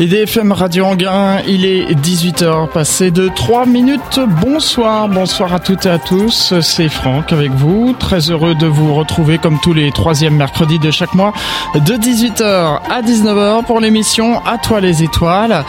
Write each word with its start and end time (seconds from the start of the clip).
IDFM 0.00 0.50
Radio 0.50 0.86
Anguin, 0.86 1.38
il 1.46 1.64
est 1.64 1.94
18h 1.94 2.68
passé 2.68 3.12
de 3.12 3.28
3 3.28 3.64
minutes. 3.64 4.18
Bonsoir, 4.42 5.08
bonsoir 5.08 5.52
à 5.52 5.60
toutes 5.60 5.86
et 5.86 5.88
à 5.88 6.00
tous. 6.00 6.52
C'est 6.62 6.88
Franck 6.88 7.32
avec 7.32 7.52
vous. 7.52 7.94
Très 7.96 8.28
heureux 8.28 8.56
de 8.56 8.66
vous 8.66 8.92
retrouver 8.92 9.38
comme 9.38 9.60
tous 9.60 9.72
les 9.72 9.92
troisièmes 9.92 10.34
mercredis 10.34 10.80
de 10.80 10.90
chaque 10.90 11.14
mois 11.14 11.32
de 11.76 11.94
18h 11.94 12.80
à 12.90 13.02
19h 13.02 13.66
pour 13.66 13.78
l'émission 13.78 14.44
À 14.44 14.58
toi 14.58 14.80
les 14.80 15.04
étoiles. 15.04 15.64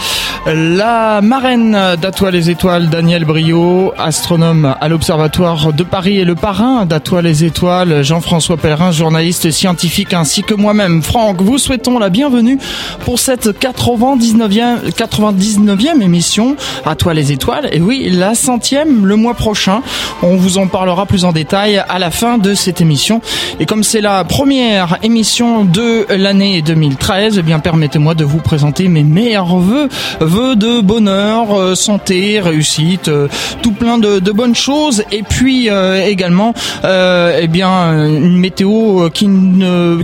La 0.47 1.21
marraine 1.21 1.71
d'À 1.99 2.11
toi 2.11 2.29
les 2.29 2.51
étoiles, 2.51 2.89
Daniel 2.89 3.25
Brio, 3.25 3.93
astronome 3.97 4.75
à 4.79 4.87
l'Observatoire 4.89 5.73
de 5.73 5.83
Paris 5.83 6.19
et 6.19 6.23
le 6.23 6.35
parrain 6.35 6.85
d'À 6.85 6.99
toi 6.99 7.23
les 7.23 7.43
étoiles, 7.43 8.03
Jean-François 8.03 8.57
Pellerin, 8.57 8.91
journaliste 8.91 9.49
scientifique 9.49 10.13
ainsi 10.13 10.43
que 10.43 10.53
moi-même. 10.53 11.01
Franck, 11.01 11.41
vous 11.41 11.57
souhaitons 11.57 11.97
la 11.97 12.09
bienvenue 12.09 12.59
pour 13.05 13.17
cette 13.17 13.57
80 13.57 14.14
99e, 14.17 14.91
99e 14.91 16.01
émission 16.01 16.55
à 16.85 16.95
toi 16.95 17.13
les 17.13 17.31
étoiles. 17.31 17.69
Et 17.71 17.81
oui, 17.81 18.09
la 18.09 18.35
centième 18.35 19.05
le 19.05 19.15
mois 19.15 19.33
prochain. 19.33 19.81
On 20.23 20.35
vous 20.35 20.57
en 20.57 20.67
parlera 20.67 21.05
plus 21.05 21.25
en 21.25 21.31
détail 21.31 21.83
à 21.87 21.99
la 21.99 22.11
fin 22.11 22.37
de 22.37 22.53
cette 22.53 22.81
émission. 22.81 23.21
Et 23.59 23.65
comme 23.65 23.83
c'est 23.83 24.01
la 24.01 24.23
première 24.23 24.97
émission 25.03 25.65
de 25.65 26.05
l'année 26.09 26.61
2013, 26.61 27.37
eh 27.39 27.41
bien 27.41 27.59
permettez-moi 27.59 28.15
de 28.15 28.23
vous 28.23 28.39
présenter 28.39 28.87
mes 28.87 29.03
meilleurs 29.03 29.57
vœux, 29.57 29.89
vœux 30.19 30.55
de 30.55 30.81
bonheur, 30.81 31.57
euh, 31.57 31.75
santé, 31.75 32.39
réussite, 32.39 33.07
euh, 33.07 33.27
tout 33.61 33.71
plein 33.71 33.97
de, 33.97 34.19
bonnes 34.31 34.55
choses. 34.55 35.03
Et 35.11 35.23
puis 35.23 35.69
euh, 35.69 36.05
également, 36.05 36.53
eh 36.83 37.47
bien 37.47 37.93
une 38.07 38.37
météo 38.37 39.09
qui, 39.09 39.29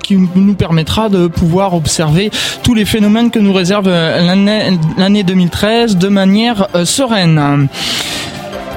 qui 0.03 0.17
nous 0.35 0.53
permettra 0.53 1.09
de 1.09 1.27
pouvoir 1.27 1.73
observer 1.73 2.31
tous 2.63 2.73
les 2.73 2.85
phénomènes 2.85 3.31
que 3.31 3.39
nous 3.39 3.53
réserve 3.53 3.89
l'année 4.97 5.23
2013 5.23 5.97
de 5.97 6.07
manière 6.07 6.67
euh, 6.75 6.85
sereine. 6.85 7.67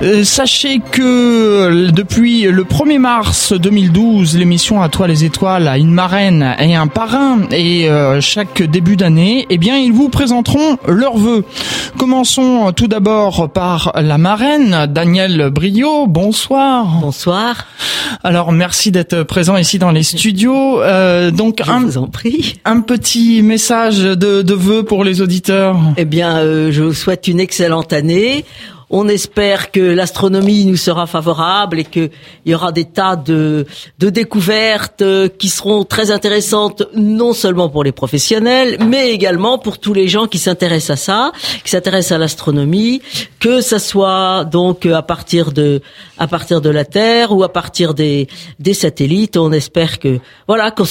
Euh, 0.03 0.25
sachez 0.25 0.81
que 0.81 1.91
depuis 1.91 2.42
le 2.42 2.64
1er 2.64 2.98
mars 2.98 3.53
2012, 3.53 4.37
l'émission 4.37 4.83
À 4.83 4.89
toi 4.89 5.06
les 5.06 5.25
étoiles 5.25 5.69
a 5.69 5.78
une 5.78 5.92
marraine 5.92 6.55
et 6.59 6.75
un 6.75 6.89
parrain 6.89 7.39
et 7.53 7.89
euh, 7.89 8.20
chaque 8.20 8.61
début 8.62 8.97
d'année, 8.97 9.47
eh 9.50 9.56
bien 9.56 9.77
ils 9.78 9.92
vous 9.92 10.09
présenteront 10.09 10.78
leurs 10.89 11.17
vœux. 11.17 11.45
Commençons 11.97 12.72
tout 12.72 12.89
d'abord 12.89 13.48
par 13.50 13.92
la 13.95 14.19
marraine, 14.19 14.87
Daniel 14.91 15.50
Brio. 15.50 16.06
Bonsoir. 16.06 16.98
Bonsoir. 17.00 17.67
Alors 18.25 18.53
merci 18.53 18.91
d'être 18.91 19.22
présent 19.22 19.56
ici 19.56 19.78
dans 19.78 19.91
les 19.92 20.03
studios. 20.03 20.83
Euh, 20.83 21.31
donc 21.31 21.62
Je 21.65 21.70
un, 21.70 21.81
vous 21.81 21.98
en 21.98 22.09
prie. 22.09 22.56
un 22.65 22.81
petit 22.81 23.42
message 23.42 24.00
de, 24.00 24.42
de 24.42 24.55
vœux 24.55 24.83
pour 24.83 25.05
les 25.05 25.22
auditeurs. 25.22 25.78
Eh 25.97 26.05
bien, 26.05 26.39
euh, 26.39 26.72
je 26.72 26.83
vous 26.83 26.95
souhaite 26.95 27.28
une 27.28 27.41
excellente 27.41 27.92
année. 27.92 28.45
On 28.91 29.09
espère 29.09 29.71
que 29.71 29.81
l'astronomie 29.81 30.65
nous 30.65 30.77
sera 30.77 31.07
favorable 31.07 31.81
et 31.81 31.85
qu'il 31.85 32.11
y 32.47 32.55
aura 32.55 32.73
des 32.73 32.85
tas 32.85 33.17
de, 33.17 33.67
de 33.99 34.11
découvertes 34.11 35.05
qui 35.39 35.49
seront 35.49 35.85
très 35.85 36.11
intéressantes, 36.11 36.83
non 36.95 37.33
seulement 37.33 37.69
pour 37.69 37.85
les 37.85 37.93
professionnels, 37.93 38.79
mais 38.87 39.11
également 39.11 39.59
pour 39.59 39.79
tous 39.79 39.95
les 39.95 40.09
gens 40.09 40.27
qui 40.27 40.39
s'intéressent 40.39 40.91
à 40.91 40.97
ça, 40.97 41.33
qui 41.65 41.71
s'intéressent 41.71 42.12
à 42.12 42.19
l'astronomie, 42.19 43.03
que 43.41 43.61
ça 43.61 43.79
soit 43.79 44.45
donc 44.45 44.87
à 44.87 45.03
partir 45.03 45.53
de 45.53 45.81
à 46.19 46.27
partir 46.27 46.61
de 46.61 46.71
la 46.71 46.85
Terre 46.85 47.33
ou 47.33 47.43
à 47.43 47.53
partir 47.53 47.95
des 47.95 48.29
des 48.59 48.75
satellites. 48.75 49.37
On 49.37 49.53
espère 49.53 49.99
que 49.99 50.19
voilà 50.47 50.71
qu'on 50.71 50.85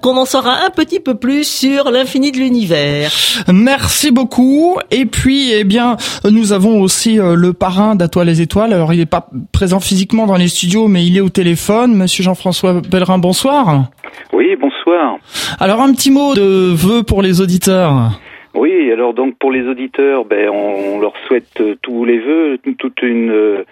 qu'on 0.00 0.16
en 0.16 0.24
saura 0.24 0.64
un 0.64 0.70
petit 0.70 1.00
peu 1.00 1.14
plus 1.14 1.44
sur 1.44 1.90
l'infini 1.90 2.32
de 2.32 2.38
l'univers. 2.38 3.12
Merci 3.48 4.10
beaucoup. 4.10 4.78
Et 4.90 5.06
puis, 5.06 5.52
eh 5.52 5.64
bien, 5.64 5.96
nous 6.24 6.52
avons 6.52 6.80
aussi 6.80 7.17
euh, 7.18 7.34
le 7.34 7.52
parrain 7.52 7.94
d'Atoile 7.94 8.26
les 8.26 8.40
étoiles. 8.40 8.72
Alors 8.72 8.92
il 8.92 8.98
n'est 8.98 9.06
pas 9.06 9.28
présent 9.52 9.80
physiquement 9.80 10.26
dans 10.26 10.36
les 10.36 10.48
studios, 10.48 10.88
mais 10.88 11.04
il 11.04 11.16
est 11.16 11.20
au 11.20 11.28
téléphone. 11.28 11.94
Monsieur 11.94 12.24
Jean-François 12.24 12.80
Pellerin, 12.82 13.18
bonsoir. 13.18 13.90
Oui, 14.32 14.56
bonsoir. 14.56 15.18
Alors 15.60 15.80
un 15.80 15.92
petit 15.92 16.10
mot 16.10 16.34
de 16.34 16.74
vœu 16.74 17.02
pour 17.02 17.22
les 17.22 17.40
auditeurs. 17.40 18.20
Oui, 18.54 18.90
alors 18.90 19.14
donc 19.14 19.36
pour 19.38 19.52
les 19.52 19.66
auditeurs, 19.68 20.24
ben 20.24 20.48
on 20.48 21.00
leur 21.00 21.12
souhaite 21.26 21.60
euh, 21.60 21.76
tous 21.82 22.04
les 22.04 22.18
vœux, 22.18 22.58
toute 22.78 23.02
une, 23.02 23.30
euh, 23.30 23.64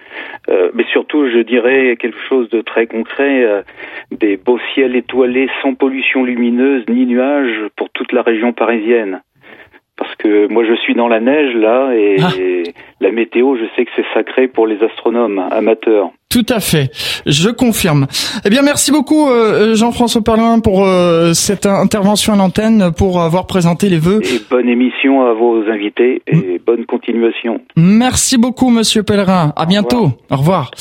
mais 0.75 0.85
surtout 0.93 1.29
je 1.29 1.39
dirais 1.39 1.97
quelque 1.99 2.21
chose 2.29 2.49
de 2.51 2.61
très 2.61 2.87
concret, 2.87 3.65
des 4.13 4.37
beaux 4.37 4.61
ciels 4.75 4.95
étoilés 4.95 5.49
sans 5.63 5.75
pollution 5.75 6.25
lumineuse 6.25 6.85
ni 6.89 7.07
nuages 7.07 7.69
pour 7.77 7.91
toute 7.91 8.13
la 8.13 8.23
région 8.23 8.53
parisienne 8.53 9.23
parce 9.97 10.15
que 10.17 10.47
moi 10.49 10.65
je 10.65 10.75
suis 10.77 10.95
dans 10.95 11.09
la 11.09 11.21
neige 11.21 11.55
là 11.55 11.93
et 11.95 12.17
ah. 12.21 12.29
la 13.01 13.13
météo, 13.13 13.57
je 13.57 13.65
sais 13.75 13.85
que 13.85 13.91
c'est 13.97 14.07
sacré 14.15 14.49
pour 14.49 14.67
les 14.67 14.83
astronomes 14.83 15.43
amateurs. 15.51 16.11
Tout 16.29 16.47
à 16.51 16.61
fait, 16.61 16.91
je 17.25 17.49
confirme. 17.49 18.07
Eh 18.45 18.51
bien, 18.51 18.61
merci 18.61 18.93
beaucoup 18.93 19.31
euh, 19.31 19.75
Jean-François 19.75 20.23
Perlin 20.23 20.61
pour 20.61 20.85
euh, 20.85 21.33
cette 21.33 21.65
intervention 21.65 22.35
à 22.35 22.37
l'antenne, 22.37 22.91
pour 22.95 23.23
avoir 23.23 23.47
présenté 23.47 23.89
les 23.89 23.99
vœux. 23.99 24.21
Et 24.23 24.41
bonne 24.51 24.69
émission 24.69 25.25
à 25.25 25.33
vos 25.33 25.63
invités 25.71 26.21
et 26.27 26.37
mm. 26.37 26.59
bonne 26.67 26.85
continuation. 26.85 27.61
Merci 27.77 28.37
beaucoup 28.37 28.71
Monsieur 28.71 29.03
Pellerin. 29.03 29.53
À 29.57 29.65
bientôt. 29.67 30.11
Au 30.31 30.37
revoir. 30.37 30.73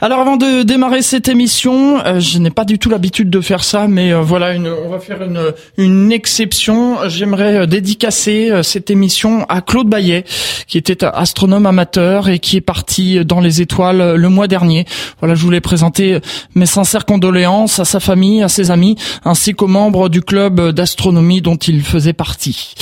Alors 0.00 0.20
avant 0.20 0.36
de 0.36 0.62
démarrer 0.62 1.02
cette 1.02 1.28
émission, 1.28 2.00
euh, 2.04 2.20
je 2.20 2.38
n'ai 2.38 2.50
pas 2.50 2.64
du 2.64 2.78
tout 2.78 2.88
l'habitude 2.88 3.30
de 3.30 3.40
faire 3.40 3.64
ça, 3.64 3.88
mais 3.88 4.12
euh, 4.12 4.20
voilà, 4.20 4.54
on 4.84 4.88
va 4.88 4.98
faire 4.98 5.22
une, 5.22 5.52
une 5.76 6.12
exception. 6.12 7.08
J'aimerais 7.08 7.56
euh, 7.56 7.66
dédicacer 7.66 8.50
cette 8.62 8.90
émission 8.90 9.44
à 9.48 9.60
Claude 9.60 9.88
Bayet, 9.88 10.24
qui 10.66 10.78
était 10.78 11.04
astronome 11.04 11.66
amateur 11.66 12.28
et 12.28 12.38
qui 12.38 12.56
est 12.56 12.62
parti 12.62 13.24
dans 13.24 13.40
les 13.40 13.60
étoiles 13.60 14.14
le 14.14 14.28
mois 14.28 14.46
dernier. 14.46 14.84
Voilà, 15.20 15.34
je 15.34 15.42
voulais 15.42 15.60
présenter 15.60 16.20
mes 16.54 16.66
sincères 16.66 17.04
condoléances 17.04 17.78
à 17.78 17.84
sa 17.84 18.00
famille, 18.00 18.42
à 18.42 18.48
ses 18.48 18.70
amis, 18.70 18.96
ainsi 19.24 19.54
qu'aux 19.54 19.66
membres 19.66 20.08
du 20.08 20.22
club 20.22 20.70
d'astronomie 20.70 21.42
dont 21.42 21.56
il 21.56 21.82
faisait 21.82 22.12
partie. 22.12 22.74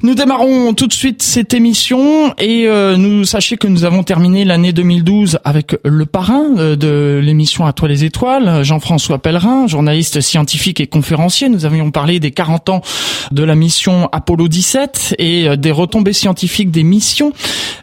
Nous 0.00 0.14
démarrons 0.14 0.72
tout 0.74 0.86
de 0.86 0.92
suite 0.92 1.22
cette 1.22 1.54
émission 1.54 2.34
et 2.38 2.66
euh, 2.66 2.96
nous 2.96 3.24
sachez 3.24 3.56
que 3.56 3.66
nous 3.66 3.84
avons 3.84 4.02
terminé 4.02 4.44
l'année 4.44 4.72
2012 4.72 5.38
avec 5.44 5.76
le 5.84 6.06
parrain 6.06 6.44
euh, 6.56 6.76
de 6.76 7.20
l'émission 7.22 7.66
À 7.66 7.72
toi 7.72 7.88
les 7.88 8.04
étoiles, 8.04 8.64
Jean-François 8.64 9.18
Pellerin, 9.18 9.66
journaliste 9.66 10.20
scientifique 10.20 10.80
et 10.80 10.86
conférencier. 10.86 11.48
Nous 11.48 11.66
avions 11.66 11.90
parlé 11.90 12.20
des 12.20 12.30
40 12.30 12.68
ans 12.70 12.82
de 13.30 13.42
la 13.42 13.54
mission 13.54 14.08
Apollo 14.12 14.48
17 14.48 15.16
et 15.18 15.48
euh, 15.48 15.56
des 15.56 15.70
retombées 15.70 16.14
scientifiques 16.14 16.70
des 16.70 16.84
missions. 16.84 17.32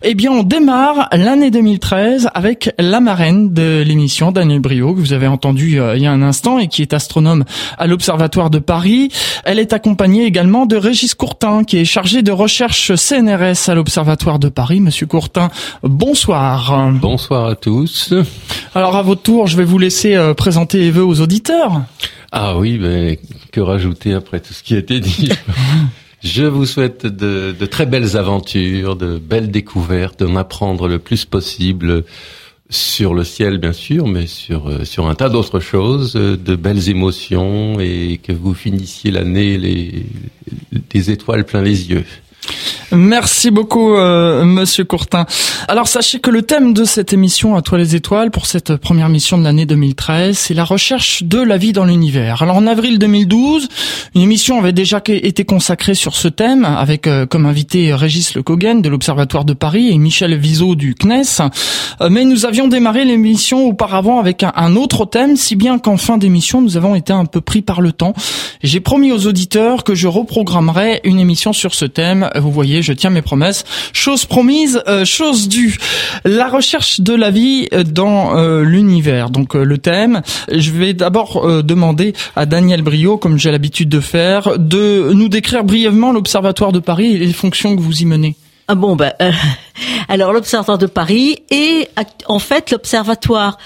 Eh 0.01 0.15
bien, 0.15 0.31
on 0.31 0.43
démarre 0.43 1.09
l'année 1.11 1.51
2013 1.51 2.29
avec 2.33 2.73
la 2.79 2.99
marraine 2.99 3.53
de 3.53 3.83
l'émission, 3.85 4.31
Daniel 4.31 4.59
Brio, 4.59 4.93
que 4.93 4.99
vous 4.99 5.13
avez 5.13 5.27
entendu 5.27 5.79
il 5.95 6.01
y 6.01 6.07
a 6.07 6.11
un 6.11 6.21
instant 6.21 6.57
et 6.57 6.67
qui 6.67 6.81
est 6.81 6.93
astronome 6.93 7.43
à 7.77 7.85
l'Observatoire 7.85 8.49
de 8.49 8.59
Paris. 8.59 9.09
Elle 9.43 9.59
est 9.59 9.73
accompagnée 9.73 10.25
également 10.25 10.65
de 10.65 10.77
Régis 10.77 11.13
Courtin, 11.13 11.63
qui 11.63 11.77
est 11.77 11.85
chargé 11.99 12.21
de 12.21 12.31
recherche 12.31 12.95
CNRS 12.95 13.67
à 13.67 13.75
l'Observatoire 13.75 14.39
de 14.39 14.47
Paris. 14.47 14.79
Monsieur 14.79 15.05
Courtin, 15.05 15.49
bonsoir. 15.83 16.93
Bonsoir 16.93 17.47
à 17.47 17.55
tous. 17.55 18.13
Alors 18.73 18.95
à 18.95 19.01
votre 19.01 19.21
tour, 19.21 19.47
je 19.47 19.57
vais 19.57 19.65
vous 19.65 19.77
laisser 19.77 20.15
euh, 20.15 20.33
présenter 20.33 20.77
les 20.77 20.91
vœux 20.91 21.03
aux 21.03 21.19
auditeurs. 21.19 21.81
Ah 22.31 22.57
oui, 22.57 22.77
mais 22.79 23.19
que 23.51 23.59
rajouter 23.59 24.13
après 24.13 24.39
tout 24.39 24.53
ce 24.53 24.63
qui 24.63 24.75
a 24.75 24.77
été 24.77 25.01
dit? 25.01 25.29
Je 26.23 26.43
vous 26.43 26.65
souhaite 26.65 27.05
de, 27.05 27.55
de, 27.57 27.65
très 27.65 27.85
belles 27.85 28.17
aventures, 28.17 28.97
de 28.97 29.17
belles 29.17 29.51
découvertes, 29.51 30.21
d'en 30.21 30.35
apprendre 30.35 30.89
le 30.89 30.99
plus 30.99 31.23
possible 31.23 32.03
sur 32.69 33.13
le 33.15 33.23
ciel 33.23 33.57
bien 33.57 33.73
sûr, 33.73 34.07
mais 34.07 34.27
sur 34.27 34.67
euh, 34.67 34.85
sur 34.85 35.07
un 35.07 35.15
tas 35.15 35.29
d'autres 35.29 35.59
choses, 35.59 36.15
euh, 36.15 36.37
de 36.37 36.55
belles 36.55 36.89
émotions 36.89 37.79
et 37.79 38.19
que 38.21 38.31
vous 38.31 38.53
finissiez 38.53 39.11
l'année 39.11 39.57
les 39.57 40.05
des 40.89 41.11
étoiles 41.11 41.45
plein 41.45 41.61
les 41.61 41.89
yeux. 41.89 42.05
Merci 42.91 43.51
beaucoup, 43.51 43.93
euh, 43.93 44.43
Monsieur 44.45 44.83
Courtin. 44.83 45.27
Alors 45.67 45.87
sachez 45.87 46.19
que 46.19 46.31
le 46.31 46.41
thème 46.41 46.73
de 46.73 46.83
cette 46.85 47.13
émission 47.13 47.55
à 47.55 47.61
toi 47.61 47.77
les 47.77 47.95
étoiles 47.95 48.31
pour 48.31 48.47
cette 48.47 48.77
première 48.77 49.09
mission 49.09 49.37
de 49.37 49.43
l'année 49.43 49.67
2013, 49.67 50.35
c'est 50.35 50.55
la 50.55 50.63
recherche 50.63 51.21
de 51.21 51.39
la 51.39 51.57
vie 51.57 51.71
dans 51.71 51.85
l'univers. 51.85 52.41
Alors 52.41 52.57
en 52.57 52.65
avril 52.65 52.97
2012, 52.97 53.69
une 54.15 54.21
émission 54.21 54.57
avait 54.57 54.73
déjà 54.73 55.01
été 55.05 55.45
consacrée 55.45 55.93
sur 55.93 56.15
ce 56.15 56.27
thème 56.27 56.65
avec 56.65 57.05
euh, 57.05 57.27
comme 57.27 57.45
invité 57.45 57.93
Régis 57.93 58.33
Le 58.33 58.41
Cogen 58.41 58.81
de 58.81 58.89
l'Observatoire 58.89 59.45
de 59.45 59.53
Paris 59.53 59.91
et 59.91 59.97
Michel 59.99 60.35
Viseau 60.35 60.73
du 60.73 60.95
CNES. 60.95 61.43
Euh, 62.01 62.09
mais 62.09 62.25
nous 62.25 62.47
avions 62.47 62.67
démarré 62.67 63.05
l'émission 63.05 63.67
auparavant 63.67 64.19
avec 64.19 64.41
un, 64.41 64.51
un, 64.55 64.75
autre 64.75 65.05
thème, 65.05 65.35
si 65.35 65.55
bien 65.55 65.77
qu'en 65.77 65.97
fin 65.97 66.17
d'émission, 66.17 66.61
nous 66.61 66.75
avons 66.75 66.95
été 66.95 67.13
un 67.13 67.25
peu 67.25 67.41
pris 67.41 67.61
par 67.61 67.81
le 67.81 67.91
temps. 67.91 68.13
J'ai 68.63 68.79
promis 68.79 69.11
aux 69.11 69.27
auditeurs 69.27 69.83
que 69.83 69.93
je 69.93 70.07
reprogrammerai 70.07 71.01
une 71.03 71.19
émission 71.19 71.53
sur 71.53 71.75
ce 71.75 71.85
thème. 71.85 72.28
Vous 72.35 72.51
voyez 72.51 72.81
je 72.81 72.93
tiens 72.93 73.09
mes 73.09 73.21
promesses. 73.21 73.63
Chose 73.93 74.25
promise, 74.25 74.81
euh, 74.87 75.05
chose 75.05 75.47
due. 75.47 75.77
La 76.25 76.47
recherche 76.47 77.01
de 77.01 77.13
la 77.13 77.31
vie 77.31 77.67
dans 77.85 78.37
euh, 78.37 78.63
l'univers. 78.63 79.29
Donc 79.29 79.53
le 79.53 79.77
thème, 79.77 80.21
je 80.51 80.71
vais 80.71 80.93
d'abord 80.93 81.63
demander 81.63 82.13
à 82.35 82.45
Daniel 82.45 82.81
Brio, 82.81 83.17
comme 83.17 83.37
j'ai 83.37 83.51
l'habitude 83.51 83.89
de 83.89 83.99
faire, 83.99 84.57
de 84.57 85.11
nous 85.13 85.29
décrire 85.29 85.63
brièvement 85.63 86.11
l'Observatoire 86.11 86.71
de 86.71 86.79
Paris 86.79 87.15
et 87.15 87.19
les 87.19 87.33
fonctions 87.33 87.75
que 87.75 87.81
vous 87.81 88.01
y 88.01 88.05
menez. 88.05 88.35
Ah 88.67 88.75
bon, 88.75 88.95
ben, 88.95 89.13
alors 90.09 90.31
l'Observatoire 90.31 90.77
de 90.77 90.85
Paris 90.85 91.39
est 91.49 91.89
en 92.27 92.37
fait 92.37 92.69
l'observatoire 92.69 93.57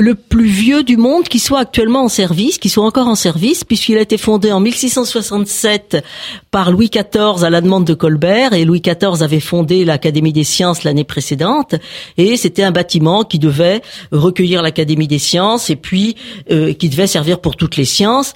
le 0.00 0.14
plus 0.14 0.46
vieux 0.46 0.82
du 0.82 0.96
monde 0.96 1.24
qui 1.24 1.38
soit 1.38 1.60
actuellement 1.60 2.04
en 2.04 2.08
service, 2.08 2.58
qui 2.58 2.70
soit 2.70 2.84
encore 2.84 3.06
en 3.06 3.14
service, 3.14 3.64
puisqu'il 3.64 3.98
a 3.98 4.00
été 4.00 4.16
fondé 4.16 4.50
en 4.50 4.58
1667 4.58 6.02
par 6.50 6.70
Louis 6.70 6.88
XIV 6.88 7.44
à 7.44 7.50
la 7.50 7.60
demande 7.60 7.84
de 7.84 7.92
Colbert, 7.94 8.54
et 8.54 8.64
Louis 8.64 8.80
XIV 8.80 9.22
avait 9.22 9.40
fondé 9.40 9.84
l'Académie 9.84 10.32
des 10.32 10.44
sciences 10.44 10.84
l'année 10.84 11.04
précédente, 11.04 11.74
et 12.16 12.38
c'était 12.38 12.62
un 12.62 12.70
bâtiment 12.70 13.24
qui 13.24 13.38
devait 13.38 13.82
recueillir 14.10 14.62
l'Académie 14.62 15.08
des 15.08 15.18
sciences, 15.18 15.68
et 15.68 15.76
puis 15.76 16.16
euh, 16.50 16.72
qui 16.72 16.88
devait 16.88 17.06
servir 17.06 17.40
pour 17.40 17.56
toutes 17.56 17.76
les 17.76 17.84
sciences. 17.84 18.32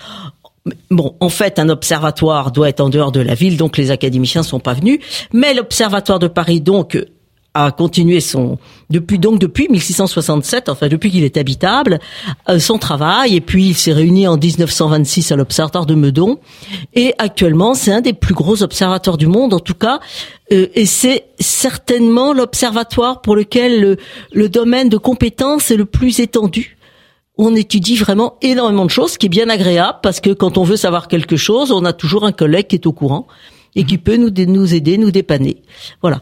Bon, 0.90 1.14
en 1.20 1.28
fait, 1.28 1.58
un 1.58 1.69
observatoire 1.69 2.50
doit 2.50 2.69
être 2.69 2.81
en 2.81 2.88
dehors 2.90 3.12
de 3.12 3.20
la 3.20 3.34
ville, 3.34 3.56
donc 3.56 3.76
les 3.76 3.90
académiciens 3.90 4.43
sont 4.43 4.61
pas 4.61 4.75
venus. 4.75 4.99
Mais 5.32 5.55
l'observatoire 5.55 6.19
de 6.19 6.26
Paris, 6.26 6.61
donc, 6.61 6.99
a 7.55 7.71
continué 7.71 8.21
son 8.21 8.59
depuis 8.91 9.19
donc 9.19 9.39
depuis 9.39 9.69
1667, 9.69 10.69
enfin 10.69 10.89
depuis 10.89 11.11
qu'il 11.11 11.25
est 11.25 11.37
habitable, 11.37 12.01
euh, 12.49 12.59
son 12.59 12.79
travail. 12.79 13.37
Et 13.37 13.41
puis 13.41 13.69
il 13.69 13.75
s'est 13.75 13.93
réuni 13.93 14.27
en 14.27 14.37
1926 14.37 15.33
à 15.33 15.37
l'observatoire 15.37 15.87
de 15.87 15.95
Meudon. 15.95 16.39
Et 16.95 17.15
actuellement, 17.19 17.75
c'est 17.75 17.93
un 17.93 18.01
des 18.01 18.12
plus 18.12 18.35
gros 18.35 18.62
observatoires 18.62 19.17
du 19.17 19.29
monde, 19.29 19.55
en 19.55 19.61
tout 19.61 19.75
cas. 19.75 20.01
Euh, 20.53 20.67
et 20.75 20.85
c'est 20.85 21.27
certainement 21.39 22.33
l'observatoire 22.33 23.23
pour 23.23 23.37
lequel 23.37 23.81
le, 23.81 23.97
le 24.33 24.49
domaine 24.49 24.89
de 24.89 24.97
compétence 24.97 25.71
est 25.71 25.77
le 25.77 25.87
plus 25.87 26.21
étendu 26.21 26.77
on 27.37 27.55
étudie 27.55 27.97
vraiment 27.97 28.37
énormément 28.43 28.85
de 28.85 28.91
choses, 28.91 29.12
ce 29.12 29.19
qui 29.19 29.27
est 29.27 29.29
bien 29.29 29.49
agréable 29.49 29.99
parce 30.03 30.21
que 30.21 30.31
quand 30.31 30.57
on 30.57 30.62
veut 30.62 30.77
savoir 30.77 31.09
quelque 31.09 31.37
chose, 31.37 31.73
on 31.73 31.85
a 31.85 31.93
toujours 31.93 32.25
un 32.25 32.33
collègue 32.33 32.69
qui 32.69 32.77
est 32.77 32.87
au 32.87 32.93
courant 32.93 33.27
et 33.75 33.85
qui 33.85 33.99
peut 33.99 34.17
nous, 34.17 34.31
nous 34.31 34.75
aider, 34.75 34.99
nous 34.99 35.11
dépanner. 35.11 35.62
Voilà. 36.00 36.21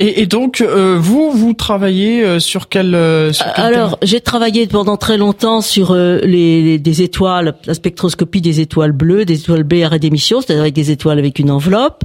Et, 0.00 0.22
et 0.22 0.26
donc, 0.26 0.60
euh, 0.60 0.96
vous, 0.96 1.32
vous 1.32 1.54
travaillez 1.54 2.22
euh, 2.22 2.38
sur 2.38 2.68
quel, 2.68 2.94
euh, 2.94 3.32
sur 3.32 3.52
quel 3.52 3.64
Alors, 3.64 3.98
j'ai 4.02 4.20
travaillé 4.20 4.68
pendant 4.68 4.96
très 4.96 5.18
longtemps 5.18 5.60
sur 5.60 5.92
les, 5.94 6.78
des 6.78 7.02
étoiles, 7.02 7.54
la 7.66 7.74
spectroscopie 7.74 8.40
des 8.40 8.60
étoiles 8.60 8.92
bleues, 8.92 9.24
des 9.24 9.40
étoiles 9.40 9.64
B 9.64 9.82
à 9.82 9.98
d'émission, 9.98 10.40
c'est-à-dire 10.40 10.62
avec 10.62 10.74
des 10.74 10.92
étoiles 10.92 11.18
avec 11.18 11.40
une 11.40 11.50
enveloppe. 11.50 12.04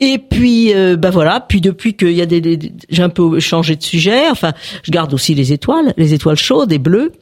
Et 0.00 0.18
puis, 0.18 0.72
ben 0.74 1.10
voilà. 1.10 1.40
Puis 1.40 1.60
depuis 1.60 1.94
qu'il 1.94 2.12
y 2.12 2.22
a 2.22 2.26
des, 2.26 2.40
des 2.40 2.72
j'ai 2.88 3.02
un 3.02 3.08
peu 3.08 3.38
changé 3.38 3.76
de 3.76 3.82
sujet. 3.82 4.30
Enfin, 4.30 4.52
je 4.82 4.90
garde 4.90 5.12
aussi 5.14 5.34
les 5.34 5.52
étoiles, 5.52 5.94
les 5.96 6.14
étoiles 6.14 6.36
chaudes 6.36 6.72
et 6.72 6.78
bleues. 6.78 7.12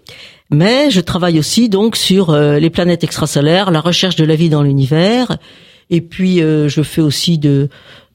Mais 0.50 0.91
je 0.91 1.00
travaille 1.00 1.38
aussi 1.38 1.69
donc 1.69 1.97
sur 1.97 2.35
les 2.37 2.71
planètes 2.71 3.05
extrasolaires, 3.05 3.71
la 3.71 3.81
recherche 3.81 4.17
de 4.17 4.25
la 4.25 4.37
vie 4.37 4.49
dans 4.49 4.62
l'univers. 4.62 5.38
Et 5.91 6.00
puis, 6.00 6.38
je 6.38 6.82
fais 6.82 7.03
aussi 7.03 7.38
de 7.38 7.69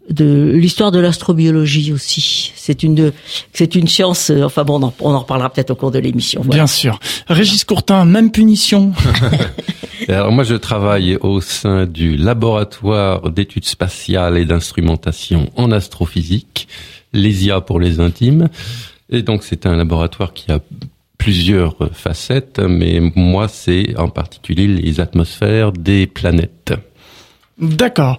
de 0.10 0.52
l'histoire 0.54 0.92
de 0.92 1.00
l'astrobiologie 1.00 1.94
aussi. 1.94 2.52
C'est 2.56 2.84
une 2.84 3.12
c'est 3.54 3.76
une 3.76 3.88
science. 3.88 4.30
Euh, 4.30 4.44
enfin 4.44 4.64
bon, 4.64 4.94
on 5.00 5.14
en, 5.14 5.20
reparlera 5.20 5.50
peut-être 5.50 5.72
au 5.72 5.76
cours 5.76 5.92
de 5.92 6.00
l'émission. 6.00 6.42
Bien 6.44 6.68
sûr. 6.68 7.00
Régis 7.28 7.64
Courtin, 7.64 8.06
même 8.06 8.32
punition. 8.32 8.94
Alors 10.08 10.32
moi, 10.32 10.44
je 10.44 10.56
travaille 10.56 11.18
au 11.22 11.40
sein 11.42 11.86
du 11.86 12.18
laboratoire 12.18 13.30
d'études 13.30 13.66
spatiales 13.66 14.38
et 14.38 14.46
d'instrumentation 14.46 15.50
en 15.56 15.72
astrophysique, 15.72 16.68
l'ESIA 17.14 17.62
pour 17.62 17.80
les 17.80 18.00
intimes. 18.00 18.50
Et 19.10 19.22
donc 19.22 19.44
c'est 19.44 19.66
un 19.66 19.76
laboratoire 19.76 20.34
qui 20.34 20.52
a 20.52 20.60
plusieurs 21.18 21.76
facettes, 21.94 22.60
mais 22.60 23.00
moi 23.16 23.48
c'est 23.48 23.98
en 23.98 24.10
particulier 24.10 24.68
les 24.68 25.00
atmosphères 25.00 25.72
des 25.72 26.08
planètes. 26.08 26.74
D'accord. 27.60 28.18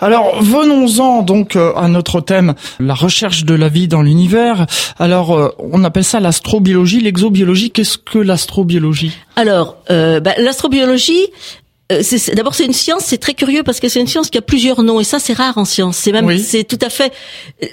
Alors 0.00 0.42
venons-en 0.42 1.22
donc 1.22 1.56
euh, 1.56 1.72
à 1.76 1.88
notre 1.88 2.20
thème, 2.20 2.54
la 2.78 2.94
recherche 2.94 3.44
de 3.44 3.54
la 3.54 3.68
vie 3.68 3.86
dans 3.86 4.02
l'univers. 4.02 4.66
Alors 4.98 5.36
euh, 5.36 5.50
on 5.58 5.84
appelle 5.84 6.04
ça 6.04 6.20
l'astrobiologie, 6.20 7.00
l'exobiologie. 7.00 7.70
Qu'est-ce 7.70 7.98
que 7.98 8.18
l'astrobiologie? 8.18 9.12
Alors 9.36 9.76
euh, 9.90 10.20
bah, 10.20 10.32
l'astrobiologie, 10.38 11.28
d'abord 12.34 12.54
c'est 12.54 12.64
une 12.64 12.72
science, 12.72 13.02
c'est 13.04 13.18
très 13.18 13.34
curieux 13.34 13.62
parce 13.62 13.78
que 13.78 13.88
c'est 13.88 14.00
une 14.00 14.06
science 14.06 14.30
qui 14.30 14.38
a 14.38 14.42
plusieurs 14.42 14.82
noms 14.82 15.00
et 15.00 15.04
ça 15.04 15.18
c'est 15.18 15.34
rare 15.34 15.58
en 15.58 15.66
science. 15.66 15.98
C'est 15.98 16.12
même 16.12 16.38
c'est 16.38 16.64
tout 16.64 16.78
à 16.80 16.88
fait 16.88 17.12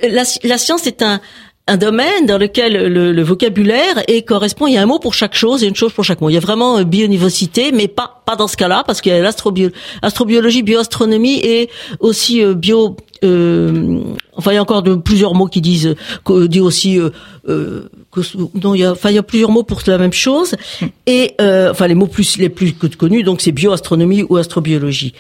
la, 0.10 0.24
la 0.44 0.58
science 0.58 0.86
est 0.86 1.02
un 1.02 1.22
un 1.68 1.78
domaine 1.78 2.26
dans 2.26 2.38
lequel 2.38 2.74
le, 2.92 3.12
le, 3.12 3.24
vocabulaire 3.24 4.02
et 4.08 4.24
correspond. 4.24 4.68
Il 4.68 4.74
y 4.74 4.78
a 4.78 4.82
un 4.82 4.86
mot 4.86 5.00
pour 5.00 5.14
chaque 5.14 5.36
chose 5.36 5.64
et 5.64 5.68
une 5.68 5.76
chose 5.76 5.94
pour 5.94 6.04
chaque 6.04 6.22
mot. 6.22 6.30
Il 6.30 6.34
y 6.34 6.38
a 6.38 6.42
vraiment 6.42 6.82
biodiversité, 6.84 7.72
mais 7.72 7.88
pas 7.88 8.18
pas 8.28 8.36
dans 8.36 8.48
ce 8.48 8.58
cas-là 8.58 8.84
parce 8.86 9.02
qu'il 9.02 9.14
y 9.14 9.16
a 9.16 9.22
l'astrobiologie, 9.22 10.64
bioastronomie 10.64 11.40
et 11.40 11.70
aussi 12.00 12.44
euh, 12.44 12.54
bio. 12.54 12.98
Euh, 13.24 14.02
enfin, 14.36 14.52
il 14.52 14.56
y 14.56 14.58
a 14.58 14.62
encore 14.62 14.84
plusieurs 15.04 15.34
mots 15.34 15.48
qui 15.48 15.62
disent, 15.62 15.96
dit 16.28 16.60
aussi. 16.60 17.00
Euh, 17.00 17.10
euh 17.48 17.90
non, 18.62 18.74
il 18.74 18.82
y 18.82 18.84
a, 18.84 18.92
enfin, 18.92 19.12
il 19.12 19.16
y 19.16 19.20
a 19.20 19.24
plusieurs 19.24 19.52
mots 19.52 19.64
pour 19.64 19.82
la 19.86 20.00
même 20.00 20.14
chose. 20.14 20.56
Et 21.06 21.36
euh, 21.40 21.72
enfin, 21.72 21.88
les 21.88 21.94
mots 21.94 22.08
plus 22.08 22.38
les 22.38 22.50
plus 22.50 22.74
connus, 22.74 23.24
donc 23.24 23.42
c'est 23.42 23.52
bioastronomie 23.52 24.24
ou 24.24 24.38
astrobiologie. 24.38 25.14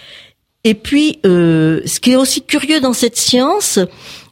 Et 0.63 0.73
puis, 0.73 1.19
euh, 1.25 1.79
ce 1.85 1.99
qui 1.99 2.11
est 2.11 2.15
aussi 2.15 2.41
curieux 2.41 2.81
dans 2.81 2.91
cette 2.91 3.15
science, 3.15 3.79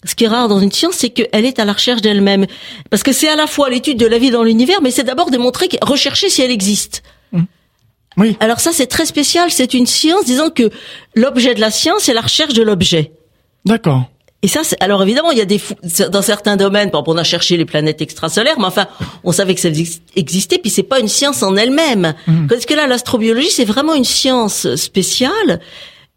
ce 0.06 0.16
qui 0.16 0.26
est 0.26 0.28
rare 0.28 0.48
dans 0.48 0.60
une 0.60 0.72
science, 0.72 0.96
c'est 0.96 1.10
qu'elle 1.10 1.46
est 1.46 1.60
à 1.60 1.66
la 1.66 1.74
recherche 1.74 2.02
d'elle-même. 2.02 2.46
Parce 2.90 3.04
que 3.04 3.12
c'est 3.12 3.28
à 3.28 3.36
la 3.36 3.48
fois 3.48 3.70
l'étude 3.70 3.98
de 3.98 4.06
la 4.06 4.18
vie 4.18 4.32
dans 4.32 4.44
l'univers, 4.44 4.82
mais 4.82 4.92
c'est 4.92 5.04
d'abord 5.04 5.32
démontrer, 5.32 5.68
rechercher 5.82 6.30
si 6.30 6.42
elle 6.42 6.52
existe. 6.52 7.04
Mmh. 7.32 7.42
Oui. 8.18 8.38
Alors 8.40 8.60
ça, 8.60 8.72
c'est 8.72 8.88
très 8.88 9.06
spécial. 9.06 9.52
C'est 9.52 9.74
une 9.74 9.88
science 9.88 10.26
disant 10.26 10.50
que 10.50 10.70
l'objet 11.16 11.56
de 11.56 11.60
la 11.60 11.72
science, 11.72 12.04
c'est 12.04 12.14
la 12.14 12.22
recherche 12.22 12.54
de 12.54 12.64
l'objet. 12.64 13.12
D'accord. 13.66 14.06
Et 14.42 14.48
ça, 14.48 14.62
alors 14.80 15.02
évidemment, 15.02 15.32
il 15.32 15.40
y 15.40 15.42
a 15.42 15.46
des 15.46 15.60
dans 16.12 16.22
certains 16.22 16.56
domaines, 16.56 16.92
par 16.92 17.00
exemple, 17.00 17.18
on 17.18 17.20
a 17.20 17.24
cherché 17.24 17.58
les 17.58 17.66
planètes 17.66 18.02
extrasolaires, 18.02 18.60
mais 18.60 18.66
enfin, 18.66 18.86
on 19.24 19.32
savait 19.32 19.56
que 19.56 19.62
ça 19.62 19.70
existait, 20.16 20.60
puis 20.60 20.70
c'est 20.70 20.84
pas 20.84 21.00
une 21.00 21.08
science 21.08 21.42
en 21.42 21.56
elle-même. 21.56 22.14
Mmh. 22.28 22.46
Parce 22.48 22.68
que 22.68 22.76
là, 22.76 22.86
l'astrobiologie, 22.86 23.50
c'est 23.50 23.66
vraiment 23.66 23.96
une 23.96 24.04
science 24.04 24.76
spéciale. 24.76 25.60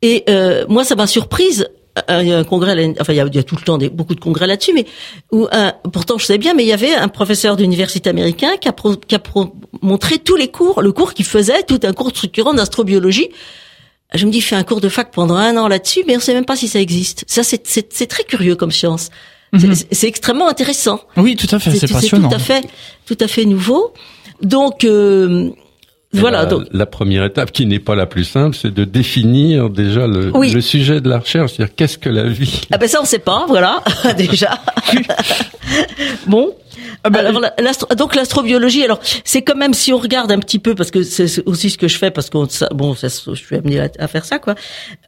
Et 0.03 0.25
euh, 0.29 0.67
moi, 0.69 0.85
ça 0.85 0.95
m'a 0.95 1.07
surprise 1.07 1.69
il 2.09 2.29
y 2.29 2.33
a 2.33 2.39
un 2.39 2.45
congrès, 2.45 2.95
enfin 3.01 3.13
il 3.13 3.17
y 3.17 3.21
a, 3.21 3.43
tout 3.43 3.57
le 3.57 3.63
temps 3.63 3.79
des, 3.79 3.89
beaucoup 3.89 4.15
de 4.15 4.21
congrès 4.21 4.47
là-dessus, 4.47 4.73
mais 4.75 4.87
où 5.33 5.47
un, 5.53 5.73
pourtant 5.93 6.19
je 6.19 6.27
sais 6.27 6.39
bien, 6.39 6.55
mais 6.55 6.65
il 6.65 6.69
y 6.69 6.73
avait 6.73 6.95
un 6.95 7.09
professeur 7.09 7.57
d'université 7.57 8.11
américain 8.11 8.57
qui 8.61 8.69
a, 8.69 8.73
qui 8.73 9.15
a 9.15 9.21
montré 9.83 10.19
tous 10.19 10.37
les 10.37 10.49
cours, 10.49 10.83
le 10.83 10.93
cours 10.93 11.15
qu'il 11.15 11.25
faisait, 11.25 11.63
tout 11.63 11.81
un 11.83 11.93
cours 11.93 12.11
structurant 12.11 12.55
d'astrobiologie. 12.55 13.29
Je 14.15 14.25
me 14.25 14.31
dis, 14.31 14.41
fais 14.41 14.57
un 14.57 14.65
cours 14.65 14.81
de 14.81 14.89
fac 14.89 15.11
pendant 15.13 15.37
un 15.37 15.57
an 15.57 15.69
là-dessus, 15.69 16.03
mais 16.07 16.17
on 16.17 16.21
sait 16.21 16.33
même 16.33 16.47
pas 16.47 16.57
si 16.57 16.67
ça 16.67 16.81
existe. 16.81 17.25
Ça, 17.27 17.43
c'est 17.43 18.07
très 18.07 18.25
curieux 18.25 18.57
comme 18.57 18.73
science. 18.73 19.11
Mhm. 19.53 19.75
C'est 19.91 20.09
extrêmement 20.09 20.49
intéressant. 20.49 21.01
Oui, 21.17 21.37
tout 21.37 21.55
à 21.55 21.59
fait, 21.59 21.71
c'est 21.71 21.91
passionnant. 21.91 22.29
tout 22.29 22.35
à 22.35 22.39
fait, 22.39 22.65
tout 23.07 23.17
à 23.21 23.29
fait 23.29 23.45
nouveau. 23.45 23.93
Donc, 24.43 24.85
euh, 24.85 25.51
voilà. 26.13 26.39
La, 26.39 26.47
donc 26.47 26.67
la 26.73 26.87
première 26.87 27.25
étape, 27.25 27.53
qui 27.53 27.67
n'est 27.67 27.79
pas 27.79 27.95
la 27.95 28.07
plus 28.07 28.25
simple, 28.25 28.57
c'est 28.57 28.73
de 28.73 28.85
définir 28.85 29.69
déjà 29.69 30.07
le, 30.07 30.31
le 30.31 30.61
sujet 30.61 31.01
de 31.01 31.09
la 31.09 31.19
recherche, 31.19 31.53
c'est-à-dire 31.53 31.75
qu'est-ce 31.75 31.99
que 31.99 32.09
la 32.09 32.25
vie. 32.25 32.63
Ah 32.73 32.79
ben 32.79 32.89
ça 32.89 33.01
on 33.03 33.05
sait 33.05 33.19
pas, 33.19 33.45
voilà 33.47 33.83
déjà. 34.17 34.59
bon. 36.27 36.55
Ah 37.05 37.11
ben, 37.11 37.25
alors, 37.27 37.43
donc 37.97 38.15
l'astrobiologie, 38.15 38.83
alors 38.83 39.01
c'est 39.25 39.43
quand 39.43 39.55
même 39.55 39.75
si 39.75 39.93
on 39.93 39.99
regarde 39.99 40.33
un 40.33 40.39
petit 40.39 40.59
peu 40.59 40.75
parce 40.75 40.91
que 40.91 41.03
c'est 41.03 41.47
aussi 41.47 41.71
ce 41.71 41.79
que 41.79 41.89
je 41.89 41.97
fais 41.97 42.11
parce 42.11 42.31
que 42.31 42.39
bon, 42.75 42.95
ça, 42.95 43.09
je 43.09 43.35
suis 43.35 43.57
amené 43.57 43.81
à, 43.81 44.09
faire 44.09 44.25
ça 44.25 44.39
quoi. 44.39 44.55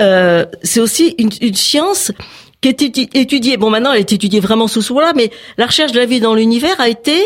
Euh, 0.01 0.45
c'est 0.63 0.81
aussi 0.81 1.15
une, 1.19 1.31
une 1.41 1.55
science 1.55 2.13
qui 2.61 2.69
est 2.69 2.83
étudiée. 3.15 3.57
Bon, 3.57 3.71
maintenant, 3.71 3.93
elle 3.93 4.01
est 4.01 4.13
étudiée 4.13 4.41
vraiment 4.41 4.69
sous 4.69 4.83
ce 4.83 4.93
là 5.01 5.13
mais 5.17 5.31
la 5.57 5.67
recherche 5.67 5.93
de 5.93 5.99
la 5.99 6.07
vie 6.07 6.21
dans 6.21 6.35
l'univers 6.35 6.79
a 6.79 6.89
été 6.89 7.17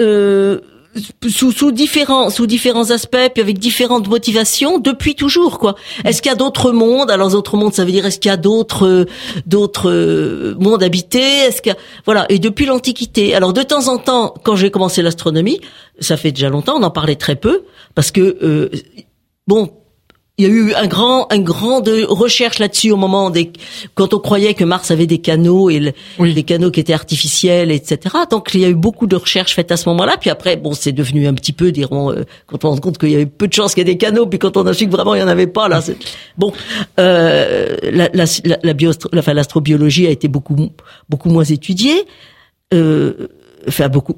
euh, 0.00 0.60
sous, 1.28 1.52
sous 1.52 1.72
différents 1.72 2.30
sous 2.30 2.46
différents 2.46 2.90
aspects 2.90 3.16
puis 3.32 3.42
avec 3.42 3.58
différentes 3.58 4.08
motivations 4.08 4.78
depuis 4.78 5.14
toujours 5.14 5.58
quoi. 5.58 5.74
Est-ce 6.04 6.22
qu'il 6.22 6.30
y 6.30 6.32
a 6.32 6.36
d'autres 6.36 6.72
mondes? 6.72 7.10
Alors 7.10 7.30
d'autres 7.30 7.56
mondes 7.56 7.74
ça 7.74 7.84
veut 7.84 7.92
dire 7.92 8.06
est-ce 8.06 8.18
qu'il 8.18 8.30
y 8.30 8.32
a 8.32 8.36
d'autres 8.36 9.06
d'autres 9.46 9.90
euh, 9.90 10.54
mondes 10.58 10.82
habités? 10.82 11.18
Est-ce 11.18 11.68
a 11.70 11.74
voilà 12.04 12.26
et 12.28 12.38
depuis 12.38 12.66
l'antiquité. 12.66 13.34
Alors 13.34 13.52
de 13.52 13.62
temps 13.62 13.88
en 13.88 13.98
temps 13.98 14.34
quand 14.42 14.56
j'ai 14.56 14.70
commencé 14.70 15.02
l'astronomie, 15.02 15.60
ça 16.00 16.16
fait 16.16 16.32
déjà 16.32 16.48
longtemps, 16.48 16.76
on 16.78 16.82
en 16.82 16.90
parlait 16.90 17.16
très 17.16 17.36
peu 17.36 17.64
parce 17.94 18.10
que 18.10 18.38
euh, 18.42 18.70
bon 19.46 19.70
il 20.36 20.44
y 20.44 20.48
a 20.48 20.52
eu 20.52 20.74
un 20.74 20.88
grand, 20.88 21.32
un 21.32 21.38
grand 21.38 21.80
de 21.80 22.04
recherche 22.04 22.58
là-dessus 22.58 22.90
au 22.90 22.96
moment 22.96 23.30
des, 23.30 23.52
quand 23.94 24.14
on 24.14 24.18
croyait 24.18 24.54
que 24.54 24.64
Mars 24.64 24.90
avait 24.90 25.06
des 25.06 25.18
canaux 25.18 25.70
et 25.70 25.94
des 26.18 26.42
canaux 26.42 26.72
qui 26.72 26.80
étaient 26.80 26.92
artificiels, 26.92 27.70
etc. 27.70 28.16
Donc 28.30 28.50
il 28.52 28.60
y 28.60 28.64
a 28.64 28.68
eu 28.68 28.74
beaucoup 28.74 29.06
de 29.06 29.14
recherches 29.14 29.54
faites 29.54 29.70
à 29.70 29.76
ce 29.76 29.88
moment-là. 29.90 30.16
Puis 30.20 30.30
après, 30.30 30.56
bon, 30.56 30.74
c'est 30.74 30.90
devenu 30.90 31.28
un 31.28 31.34
petit 31.34 31.52
peu, 31.52 31.70
diront, 31.70 32.10
euh, 32.10 32.24
quand 32.46 32.64
on 32.64 32.70
rend 32.70 32.78
compte 32.78 32.98
qu'il 32.98 33.10
y 33.10 33.14
avait 33.14 33.26
peu 33.26 33.46
de 33.46 33.52
chances 33.52 33.74
qu'il 33.74 33.86
y 33.86 33.90
ait 33.90 33.94
des 33.94 33.98
canaux, 33.98 34.26
puis 34.26 34.40
quand 34.40 34.56
on 34.56 34.66
a 34.66 34.74
su 34.74 34.86
que 34.86 34.90
vraiment 34.90 35.14
il 35.14 35.20
y 35.20 35.22
en 35.22 35.28
avait 35.28 35.46
pas, 35.46 35.68
là, 35.68 35.80
bon. 36.36 36.52
Euh, 36.98 37.76
la, 37.84 38.08
la, 38.12 38.24
la, 38.44 38.74
la 39.12 39.34
l'astrobiologie 39.34 40.08
a 40.08 40.10
été 40.10 40.26
beaucoup, 40.26 40.56
beaucoup 41.08 41.28
moins 41.28 41.44
étudiée. 41.44 42.06
Euh, 42.72 43.28
enfin 43.68 43.88
beaucoup 43.88 44.14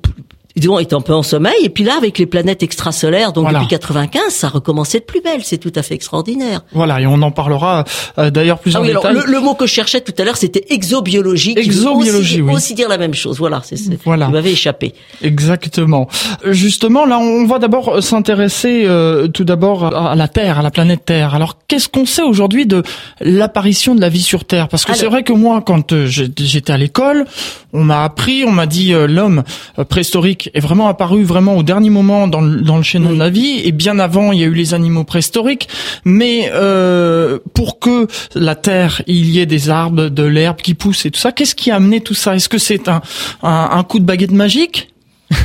disons, 0.57 0.79
est 0.79 0.93
un 0.93 1.01
peu 1.01 1.15
en 1.15 1.23
sommeil. 1.23 1.55
Et 1.63 1.69
puis 1.69 1.85
là, 1.85 1.95
avec 1.97 2.19
les 2.19 2.27
planètes 2.27 2.63
extrasolaires, 2.63 3.33
donc 3.33 3.53
depuis 3.53 3.67
95, 3.67 4.33
ça 4.33 4.47
a 4.47 4.51
recommencé 4.51 5.01
de 5.01 5.05
plus 5.05 5.21
belle. 5.21 5.41
C'est 5.43 5.59
tout 5.59 5.73
à 5.75 5.83
fait 5.83 5.95
extraordinaire. 5.95 6.63
Voilà, 6.73 7.01
et 7.01 7.07
on 7.07 7.21
en 7.23 7.31
parlera 7.31 7.85
euh, 8.19 8.31
d'ailleurs 8.31 8.59
plus 8.59 8.75
ah 8.75 8.81
en 8.81 8.83
oui, 8.83 8.89
détail. 8.89 9.11
Alors, 9.11 9.27
le, 9.27 9.41
mot 9.41 9.55
que 9.55 9.67
je 9.67 9.73
cherchais 9.73 10.01
tout 10.01 10.15
à 10.19 10.25
l'heure, 10.25 10.37
c'était 10.37 10.65
exobiologie. 10.71 11.55
Exobiologie, 11.57 12.41
oui. 12.41 12.55
aussi 12.55 12.75
dire 12.75 12.89
la 12.89 12.99
même 12.99 13.15
chose. 13.15 13.39
Voilà, 13.39 13.61
c'est 13.65 13.77
voilà. 14.05 14.29
m'avait 14.29 14.53
échappé. 14.53 14.95
Exactement. 15.23 16.09
Justement, 16.47 17.05
là, 17.05 17.19
on 17.19 17.47
va 17.47 17.59
d'abord 17.59 18.03
s'intéresser 18.03 18.85
euh, 18.87 19.29
tout 19.29 19.45
d'abord 19.45 19.95
à 19.95 20.15
la 20.15 20.29
Terre, 20.29 20.59
à 20.59 20.63
la 20.63 20.71
planète 20.71 21.05
Terre. 21.05 21.35
Alors, 21.35 21.59
qu'est-ce 21.69 21.89
qu'on 21.89 22.07
sait 22.07 22.23
aujourd'hui 22.23 22.67
de 22.67 22.83
l'apparition 23.21 23.95
de 23.95 24.01
la 24.01 24.09
vie 24.09 24.23
sur 24.23 24.45
Terre? 24.45 24.69
Parce 24.69 24.85
que 24.85 24.95
c'est 24.95 25.07
vrai 25.07 25.23
que 25.23 25.33
moi, 25.33 25.63
quand 25.65 25.93
euh, 25.93 26.07
j'étais 26.07 26.73
à 26.73 26.79
l'école, 26.79 27.27
on 27.73 27.85
m'a 27.85 28.05
appris, 28.05 28.45
on 28.45 28.53
m'a 28.53 28.67
dit 28.67 28.93
l'homme 29.07 29.43
préhistorique 29.89 30.46
est 30.55 30.61
vraiment 30.61 30.89
apparu 30.89 31.23
vraiment 31.23 31.57
au 31.57 31.63
dernier 31.63 31.91
moment 31.91 32.29
dans 32.29 32.41
le, 32.41 32.61
dans 32.61 32.77
le 32.77 32.83
chaînon 32.83 33.13
de 33.13 33.19
la 33.19 33.31
vie 33.31 33.61
et 33.65 33.73
bien 33.73 33.99
avant 33.99 34.33
il 34.33 34.41
y 34.41 34.45
a 34.45 34.47
eu 34.47 34.55
les 34.55 34.75
animaux 34.75 35.05
préhistoriques 35.05 35.69
mais 36.05 36.51
euh, 36.53 37.39
pour 37.55 37.79
que 37.79 38.07
la 38.35 38.55
terre 38.55 39.03
il 39.07 39.31
y 39.31 39.41
ait 39.41 39.47
des 39.47 39.71
arbres 39.71 40.09
de 40.09 40.23
l'herbe 40.23 40.59
qui 40.59 40.75
pousse 40.75 41.07
et 41.07 41.11
tout 41.11 41.21
ça 41.21 41.33
qu'est-ce 41.33 41.55
qui 41.55 41.71
a 41.71 41.77
amené 41.77 42.01
tout 42.01 42.15
ça? 42.15 42.35
Est-ce 42.35 42.49
que 42.49 42.59
c'est 42.59 42.89
un, 42.89 43.01
un, 43.43 43.85
coup 43.85 43.99
de 43.99 44.05
baguette 44.05 44.33
magique? 44.33 44.91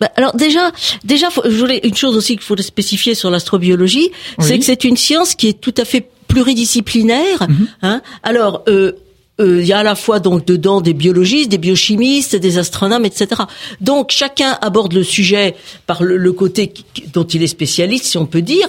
Bah, 0.00 0.10
alors 0.16 0.34
déjà, 0.34 0.72
déjà, 1.04 1.28
je 1.44 1.56
voulais 1.56 1.78
une 1.84 1.94
chose 1.94 2.16
aussi 2.16 2.32
qu'il 2.32 2.42
faut 2.42 2.56
spécifier 2.56 3.14
sur 3.14 3.30
l'astrobiologie, 3.30 4.10
c'est 4.40 4.58
que 4.58 4.64
c'est 4.64 4.82
une 4.82 4.96
science 4.96 5.36
qui 5.36 5.46
est 5.46 5.60
tout 5.60 5.72
à 5.78 5.84
fait 5.84 6.10
pluridisciplinaire. 6.26 7.46
Mhm. 7.48 7.68
Hein. 7.82 8.02
Alors, 8.24 8.64
euh, 8.66 8.72
euh, 8.72 8.92
il 9.38 9.66
y 9.66 9.72
a 9.72 9.78
à 9.78 9.82
la 9.82 9.94
fois 9.94 10.20
donc 10.20 10.44
dedans 10.46 10.80
des 10.80 10.94
biologistes, 10.94 11.50
des 11.50 11.58
biochimistes, 11.58 12.36
des 12.36 12.58
astronomes, 12.58 13.04
etc. 13.04 13.42
Donc 13.80 14.10
chacun 14.10 14.56
aborde 14.60 14.92
le 14.92 15.02
sujet 15.02 15.56
par 15.86 16.02
le, 16.02 16.32
côté 16.32 16.72
dont 17.12 17.24
il 17.24 17.42
est 17.42 17.48
spécialiste, 17.48 18.04
si 18.04 18.18
on 18.18 18.26
peut 18.26 18.42
dire. 18.42 18.68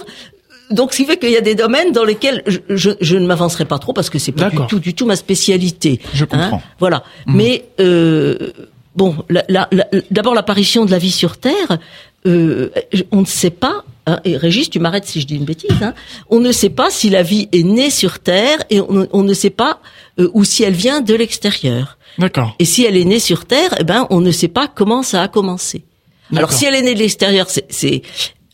Donc, 0.70 0.92
ce 0.92 0.96
qui 0.96 1.04
fait 1.04 1.16
qu'il 1.16 1.30
y 1.30 1.36
a 1.36 1.40
des 1.40 1.54
domaines 1.54 1.92
dans 1.92 2.04
lesquels 2.04 2.42
je, 2.46 2.90
je, 3.00 3.16
ne 3.16 3.26
m'avancerai 3.26 3.66
pas 3.66 3.78
trop 3.78 3.92
parce 3.92 4.10
que 4.10 4.18
c'est 4.18 4.32
pas 4.32 4.50
du 4.50 4.58
tout, 4.68 4.80
du 4.80 4.94
tout 4.94 5.06
ma 5.06 5.14
spécialité. 5.14 6.00
Je 6.12 6.24
hein. 6.24 6.26
comprends. 6.28 6.62
voilà. 6.80 7.04
Mhm. 7.26 7.36
Mais 7.36 7.64
euh, 7.78 8.36
bon, 8.96 9.16
d'abord 10.10 10.34
l'apparition 10.34 10.84
de 10.84 10.90
la 10.90 10.98
vie 10.98 11.12
sur 11.12 11.36
Terre, 11.36 11.78
euh, 12.26 12.70
on 13.12 13.20
ne 13.20 13.26
sait 13.26 13.50
pas 13.50 13.84
Hein, 14.08 14.20
et 14.24 14.36
Régis, 14.36 14.70
tu 14.70 14.78
m'arrêtes 14.78 15.04
si 15.04 15.20
je 15.20 15.26
dis 15.26 15.34
une 15.34 15.44
bêtise, 15.44 15.82
hein, 15.82 15.92
on 16.30 16.38
ne 16.38 16.52
sait 16.52 16.70
pas 16.70 16.90
si 16.90 17.10
la 17.10 17.22
vie 17.22 17.48
est 17.50 17.64
née 17.64 17.90
sur 17.90 18.20
Terre 18.20 18.58
et 18.70 18.80
on, 18.80 19.22
ne 19.24 19.34
sait 19.34 19.50
pas 19.50 19.80
euh, 20.18 20.30
ou 20.34 20.44
si 20.44 20.62
elle 20.62 20.74
vient 20.74 21.00
de 21.00 21.14
l'extérieur. 21.14 21.98
D'accord. 22.18 22.54
Et 22.58 22.64
si 22.64 22.84
elle 22.84 22.96
est 22.96 23.04
née 23.04 23.20
sur 23.20 23.44
Terre, 23.44 23.74
eh 23.78 23.84
ben 23.84 24.06
on 24.10 24.20
ne 24.20 24.30
sait 24.30 24.48
pas 24.48 24.68
comment 24.68 25.02
ça 25.02 25.22
a 25.22 25.28
commencé. 25.28 25.84
Alors 26.34 26.52
si 26.52 26.64
elle 26.64 26.74
est 26.74 26.82
née 26.82 26.94
de 26.94 26.98
l'extérieur, 26.98 27.46
c'est 27.48 28.02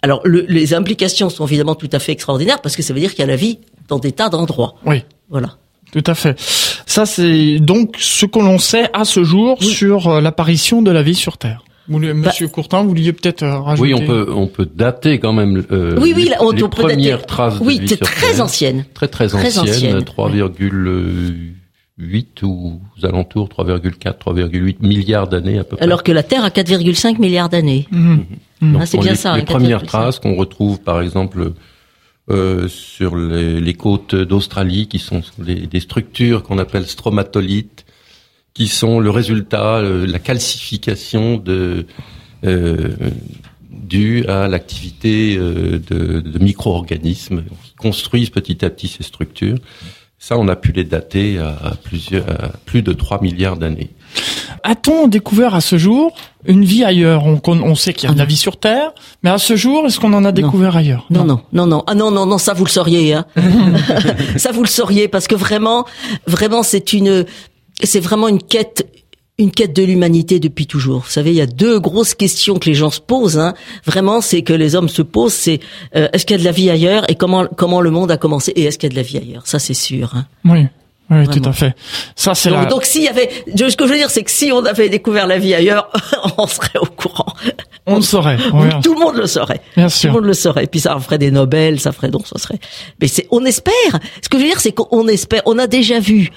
alors 0.02 0.21
les 0.26 0.75
implications 0.75 1.31
sont 1.31 1.47
évidemment 1.47 1.75
tout 1.75 1.88
à 1.92 1.99
fait 1.99 2.12
extraordinaires 2.12 2.61
parce 2.61 2.76
que 2.76 2.83
ça 2.83 2.92
veut 2.92 3.00
dire 3.00 3.11
qu'il 3.11 3.21
y 3.21 3.23
a 3.23 3.26
la 3.26 3.37
vie 3.37 3.61
dans 3.88 3.99
des 3.99 4.12
tas 4.12 4.28
d'endroits. 4.28 4.75
Oui. 4.85 5.04
Voilà. 5.31 5.57
Tout 5.92 6.04
à 6.07 6.14
fait. 6.14 6.38
Ça, 6.87 7.07
c'est 7.07 7.59
donc 7.59 7.97
ce 7.99 8.26
que 8.26 8.38
l'on 8.38 8.59
sait 8.59 8.88
à 8.95 9.04
ce 9.04 9.23
jour 9.25 9.62
sur 9.62 10.09
euh, 10.09 10.21
l'apparition 10.21 10.83
de 10.83 10.90
la 10.90 11.02
vie 11.02 11.14
sur 11.14 11.38
Terre. 11.38 11.62
Bah, 11.89 11.99
Monsieur 12.15 12.47
Courtin, 12.49 12.83
vous 12.83 12.91
vouliez 12.91 13.12
peut-être 13.12 13.43
euh, 13.43 13.59
rajouter 13.59 13.95
Oui, 13.95 14.01
on 14.01 14.07
peut, 14.07 14.33
on 14.33 14.47
peut 14.47 14.69
dater 14.73 15.19
quand 15.19 15.33
même 15.33 15.65
euh, 15.73 15.99
oui, 16.01 16.12
oui, 16.15 16.31
on, 16.41 16.53
les 16.53 16.62
premières 16.69 17.27
traces 17.27 17.59
oui, 17.61 17.79
de 17.79 17.87
vie 17.87 17.99
très 17.99 18.41
ancienne. 18.41 18.85
Très, 18.95 19.09
très, 19.09 19.27
très 19.27 19.59
ancienne, 19.59 19.99
3,8 19.99 22.45
ou 22.45 22.81
aux 22.97 23.07
alentours, 23.07 23.49
3,4, 23.49 24.19
3,8 24.19 24.77
milliards 24.81 25.27
d'années 25.29 25.59
à 25.59 25.65
peu 25.65 25.75
près. 25.77 25.85
Alors 25.85 26.05
que 26.05 26.12
la 26.12 26.23
Terre 26.23 26.45
a 26.45 26.51
4,5 26.51 27.21
milliards 27.21 27.49
d'années. 27.49 27.89
Mmh. 27.91 28.19
Mmh. 28.61 28.79
Ah, 28.81 28.87
c'est 28.87 28.99
bien 28.99 29.12
les, 29.12 29.17
ça. 29.17 29.37
Les 29.37 29.43
premières 29.43 29.83
traces 29.83 30.21
qu'on 30.21 30.37
retrouve, 30.37 30.81
par 30.81 31.03
exemple, 31.03 31.53
euh, 32.31 32.69
sur 32.69 33.17
les, 33.17 33.61
les 33.61 33.75
côtes 33.75 34.15
d'Australie, 34.15 34.87
qui 34.87 35.01
sont 35.01 35.23
des, 35.39 35.67
des 35.67 35.81
structures 35.81 36.45
qu'on 36.45 36.59
appelle 36.59 36.87
stromatolites, 36.87 37.82
qui 38.55 38.69
sont 38.69 39.01
le 39.01 39.11
résultat, 39.11 39.77
euh, 39.77 40.07
la 40.07 40.19
calcification 40.19 41.37
de 41.37 41.87
euh, 42.45 42.97
due 43.71 44.27
à 44.27 44.49
l'activité 44.49 45.37
euh, 45.37 45.81
de, 45.91 46.21
de 46.21 46.39
micro-organismes 46.39 47.45
qui 47.65 47.75
construisent 47.75 48.31
petit 48.31 48.65
à 48.65 48.71
petit 48.71 48.89
ces 48.89 49.03
structures. 49.03 49.59
Ça, 50.19 50.39
on 50.39 50.47
a 50.47 50.55
pu 50.55 50.71
les 50.71 50.85
dater 50.85 51.39
à, 51.39 51.73
plusieurs, 51.83 52.29
à 52.31 52.51
plus 52.65 52.83
de 52.83 52.93
3 52.93 53.21
milliards 53.23 53.57
d'années. 53.57 53.91
A-t-on 54.63 55.09
découvert 55.09 55.57
à 55.57 55.61
ce 55.61 55.79
jour 55.79 56.15
une 56.47 56.65
vie 56.65 56.85
ailleurs? 56.85 57.25
On, 57.27 57.41
on, 57.45 57.75
sait 57.75 57.93
qu'il 57.93 58.09
y 58.09 58.13
a 58.13 58.15
de 58.15 58.21
la 58.21 58.25
vie 58.25 58.37
sur 58.37 58.57
Terre, 58.57 58.93
mais 59.25 59.31
à 59.31 59.39
ce 59.39 59.57
jour, 59.57 59.85
est-ce 59.85 59.99
qu'on 59.99 60.13
en 60.13 60.25
a 60.25 60.31
découvert 60.31 60.77
ailleurs? 60.77 61.07
Non. 61.11 61.25
non, 61.25 61.41
non, 61.53 61.67
non, 61.67 61.85
Ah 61.89 61.97
non, 61.97 62.13
non, 62.13 62.27
non, 62.27 62.39
ça 62.39 62.55
vous 62.55 62.65
le 62.65 62.71
sauriez. 62.71 63.15
Hein. 63.15 63.27
ça 64.37 64.53
vous 64.53 64.63
le 64.63 64.69
sauriez 64.69 65.09
parce 65.09 65.27
que 65.27 65.35
vraiment, 65.35 65.87
vraiment, 66.29 66.63
c'est 66.63 66.93
une 66.93 67.25
c'est 67.83 68.01
vraiment 68.01 68.29
une 68.29 68.43
quête 68.43 68.87
une 69.39 69.51
quête 69.51 69.75
de 69.75 69.83
l'humanité 69.83 70.39
depuis 70.39 70.67
toujours. 70.67 71.01
Vous 71.01 71.11
savez, 71.11 71.31
il 71.31 71.37
y 71.37 71.41
a 71.41 71.47
deux 71.47 71.81
grosses 71.81 72.15
questions 72.15 72.59
que 72.59 72.69
les 72.69 72.75
gens 72.75 72.91
se 72.91 73.01
posent. 73.01 73.39
Hein. 73.39 73.55
Vraiment, 73.85 74.21
c'est 74.21 74.43
que 74.43 74.53
les 74.53 74.77
hommes 74.77 74.91
se 74.91 75.03
posent. 75.03 75.33
C'est 75.33 75.61
euh, 75.97 76.09
est-ce 76.12 76.27
qu'il 76.27 76.37
y 76.37 76.39
a 76.39 76.41
de 76.41 76.45
la 76.45 76.53
vie 76.53 76.71
ailleurs 76.71 77.11
et 77.11 77.15
comment 77.15 77.47
comment 77.47 77.81
le 77.81 77.91
monde 77.91 78.11
a 78.11 78.17
commencé 78.17 78.53
et 78.55 78.65
est-ce 78.65 78.79
qu'il 78.79 78.89
y 78.89 78.93
a 78.93 78.95
de 78.95 78.97
la 78.97 79.03
vie 79.03 79.19
ailleurs? 79.19 79.47
Ça, 79.47 79.59
c'est 79.59 79.75
sûr. 79.75 80.15
Hein. 80.15 80.27
Oui. 80.45 80.67
Oui, 81.11 81.29
tout 81.29 81.47
à 81.47 81.53
fait. 81.53 81.75
Ça, 82.17 82.35
c'est 82.35 82.49
donc, 82.49 82.69
donc 82.69 82.85
s'il 82.85 83.03
y 83.03 83.09
avait, 83.09 83.29
ce 83.47 83.77
que 83.77 83.87
je 83.87 83.91
veux 83.91 83.99
dire, 83.99 84.09
c'est 84.09 84.23
que 84.23 84.31
si 84.31 84.51
on 84.51 84.65
avait 84.65 84.89
découvert 84.89 85.27
la 85.27 85.39
vie 85.39 85.53
ailleurs, 85.53 85.91
on 86.39 86.47
serait 86.47 86.79
au 86.81 86.87
courant. 86.87 87.35
On, 87.85 87.97
le 87.97 88.03
saurait. 88.03 88.39
Tout 88.83 88.95
le 88.95 88.99
monde 88.99 89.17
le 89.17 89.27
saurait. 89.27 89.61
Bien 89.77 89.91
sûr. 89.91 90.09
Tout 90.09 90.17
le 90.17 90.21
monde 90.23 90.29
le 90.29 90.35
saurait. 90.35 90.65
Et 90.65 90.69
puis 90.69 90.81
ça 90.81 90.99
ferait 91.01 91.19
des 91.19 91.31
Nobel, 91.31 91.81
ça 91.81 91.93
ferait 91.93 92.09
donc, 92.09 92.27
ça 92.29 92.39
serait. 92.39 92.59
Mais 93.01 93.09
c'est, 93.09 93.27
on 93.31 93.45
espère. 93.45 93.75
Ce 94.23 94.29
que 94.29 94.39
je 94.39 94.43
veux 94.43 94.49
dire, 94.49 94.61
c'est 94.61 94.73
qu'on 94.73 95.07
espère. 95.09 95.43
On 95.45 95.59
a 95.59 95.67
déjà 95.67 96.01
vu 96.01 96.31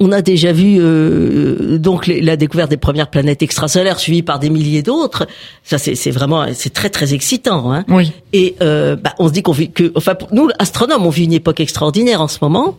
on 0.00 0.12
a 0.12 0.22
déjà 0.22 0.52
vu 0.52 0.78
euh, 0.80 1.78
donc 1.78 2.06
la 2.06 2.36
découverte 2.36 2.70
des 2.70 2.78
premières 2.78 3.10
planètes 3.10 3.42
extrasolaires 3.42 4.00
suivies 4.00 4.22
par 4.22 4.38
des 4.38 4.48
milliers 4.48 4.82
d'autres. 4.82 5.26
Ça, 5.62 5.76
c'est 5.76 6.10
vraiment, 6.10 6.46
c'est 6.54 6.72
très 6.72 6.88
très 6.88 7.12
excitant. 7.12 7.72
Hein. 7.72 7.84
Oui. 7.88 8.10
Et 8.32 8.56
euh, 8.62 8.96
bah, 8.96 9.14
on 9.18 9.28
se 9.28 9.32
dit 9.32 9.42
qu'on 9.42 9.52
vit 9.52 9.70
que, 9.70 9.92
enfin, 9.94 10.14
nous 10.32 10.48
astronomes, 10.58 11.04
on 11.04 11.10
vit 11.10 11.24
une 11.24 11.34
époque 11.34 11.60
extraordinaire 11.60 12.22
en 12.22 12.28
ce 12.28 12.38
moment. 12.40 12.78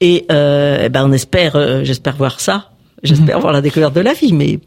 Et 0.00 0.26
euh, 0.32 0.88
bah, 0.88 1.02
on 1.04 1.12
espère, 1.12 1.54
euh, 1.54 1.84
j'espère 1.84 2.16
voir 2.16 2.40
ça. 2.40 2.70
J'espère 3.04 3.36
mhm. 3.36 3.42
voir 3.42 3.52
la 3.52 3.60
découverte 3.60 3.94
de 3.94 4.00
la 4.00 4.12
vie, 4.12 4.32
mais 4.32 4.58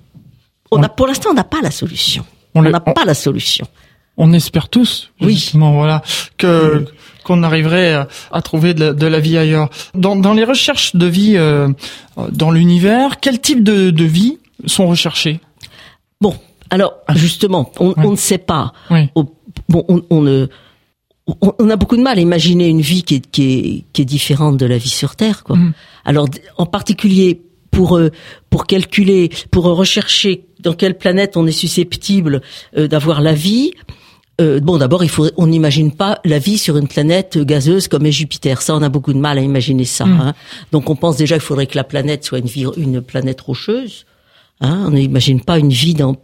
on 0.72 0.82
a, 0.82 0.90
pour 0.90 1.08
l'instant, 1.08 1.32
on 1.32 1.36
n'a 1.36 1.44
pas 1.44 1.62
la 1.62 1.72
solution. 1.72 2.26
On 2.56 2.62
n'a 2.62 2.80
pas 2.80 3.06
la 3.06 3.14
solution. 3.14 3.68
On 4.16 4.32
espère 4.32 4.70
tous, 4.70 5.12
justement, 5.20 5.72
oui. 5.72 5.78
voilà, 5.78 6.04
que 6.38 6.86
qu'on 7.24 7.44
arriverait 7.44 8.06
à 8.32 8.42
trouver 8.42 8.74
de 8.74 9.08
la, 9.08 9.20
vie 9.20 9.38
ailleurs. 9.38 9.70
Dans, 9.96 10.16
dans, 10.16 10.34
les 10.34 10.44
recherches 10.44 10.96
de 10.96 11.06
vie 11.06 11.34
euh, 11.36 11.70
dans 12.32 12.52
l'univers, 12.52 13.20
quel 13.20 13.40
type 13.40 13.64
de, 13.64 13.90
de, 13.90 14.04
vie 14.04 14.38
sont 14.66 14.88
recherchés 14.88 15.40
Bon, 16.22 16.36
alors 16.70 16.94
justement, 17.16 17.72
on, 17.80 17.94
on, 17.98 18.12
ne 18.12 18.16
sait 18.16 18.38
pas. 18.38 18.74
Oui. 18.90 19.10
bon, 19.70 19.86
on, 19.88 20.04
on 20.10 20.22
ne 20.22 20.48
on, 21.42 21.70
a 21.70 21.76
beaucoup 21.76 21.98
de 21.98 22.02
mal 22.02 22.18
à 22.18 22.22
imaginer 22.22 22.68
une 22.68 22.82
vie 22.82 23.04
qui 23.04 23.16
est, 23.16 23.32
qui 23.32 23.44
est, 23.44 23.84
qui 23.94 24.02
est 24.02 24.06
différente 24.06 24.58
de 24.58 24.66
la 24.66 24.78
vie 24.78 24.90
sur 24.90 25.16
Terre. 25.16 25.44
Quoi. 25.44 25.56
Mm. 25.56 25.74
Alors, 26.06 26.28
en 26.58 26.66
particulier 26.66 27.42
pour 27.72 27.98
euh, 27.98 28.12
pour 28.50 28.68
calculer, 28.68 29.30
pour 29.52 29.66
rechercher 29.66 30.46
dans 30.60 30.74
quelle 30.74 30.98
planète 30.98 31.38
on 31.38 31.48
est 31.48 31.52
susceptible 31.52 32.42
euh, 32.78 32.88
d'avoir 32.88 33.22
la 33.22 33.34
vie, 33.34 33.74
euh, 34.42 34.60
bon, 34.60 34.78
d'abord, 34.78 35.04
il 35.04 35.10
faut, 35.10 35.28
on 35.38 35.48
n'imagine 35.48 35.92
pas 35.92 36.20
la 36.26 36.40
vie 36.40 36.58
sur 36.58 36.78
une 36.78 36.88
planète 36.88 37.38
gazeuse 37.38 37.88
comme 37.88 38.06
est 38.06 38.12
Jupiter. 38.12 38.62
Ça, 38.62 38.76
on 38.76 38.82
a 38.82 38.90
beaucoup 38.90 39.14
de 39.14 39.20
mal 39.20 39.38
à 39.38 39.42
imaginer 39.42 39.86
ça. 39.86 40.06
Mm. 40.06 40.22
Hein. 40.22 40.34
Donc, 40.72 40.90
on 40.90 40.96
pense 40.96 41.18
déjà 41.18 41.36
qu'il 41.36 41.44
faudrait 41.44 41.68
que 41.68 41.78
la 41.78 41.84
planète 41.84 42.24
soit 42.24 42.40
une, 42.40 42.50
une 42.78 43.02
planète 43.02 43.42
rocheuse. 43.42 44.06
Hein. 44.62 44.86
On 44.88 44.92
n'imagine 44.92 45.42
pas 45.42 45.60
une 45.60 45.70
vie 45.70 45.94
dans. 45.94 46.16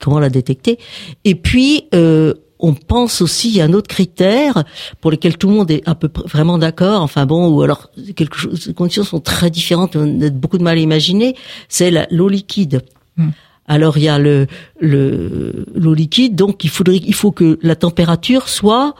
comment 0.00 0.20
la 0.20 0.30
détecter 0.30 0.78
Et 1.24 1.34
puis, 1.34 1.86
euh, 1.92 2.34
on 2.60 2.72
pense 2.72 3.20
aussi, 3.20 3.60
a 3.60 3.64
un 3.64 3.72
autre 3.72 3.88
critère 3.88 4.64
pour 5.00 5.10
lequel 5.10 5.36
tout 5.36 5.48
le 5.48 5.54
monde 5.54 5.70
est 5.70 5.86
un 5.88 5.94
peu 5.94 6.08
vraiment 6.24 6.58
d'accord. 6.58 7.02
Enfin 7.02 7.26
bon, 7.26 7.48
ou 7.48 7.62
alors 7.62 7.90
quelque 8.14 8.36
chose, 8.36 8.66
les 8.66 8.74
conditions 8.74 9.04
sont 9.04 9.20
très 9.20 9.50
différentes. 9.50 9.96
On 9.96 10.20
a 10.22 10.30
beaucoup 10.30 10.58
de 10.58 10.62
mal 10.62 10.78
à 10.78 10.80
imaginer. 10.80 11.34
C'est 11.68 11.90
l'eau 12.10 12.28
liquide. 12.28 12.82
Mm. 13.16 13.30
Alors 13.66 13.98
il 13.98 14.04
y 14.04 14.08
a 14.08 14.18
le 14.18 14.46
l'eau 14.80 15.94
liquide, 15.94 16.36
donc 16.36 16.64
il 16.64 16.70
faudrait 16.70 16.96
il 16.96 17.14
faut 17.14 17.32
que 17.32 17.58
la 17.62 17.76
température 17.76 18.48
soit 18.48 18.94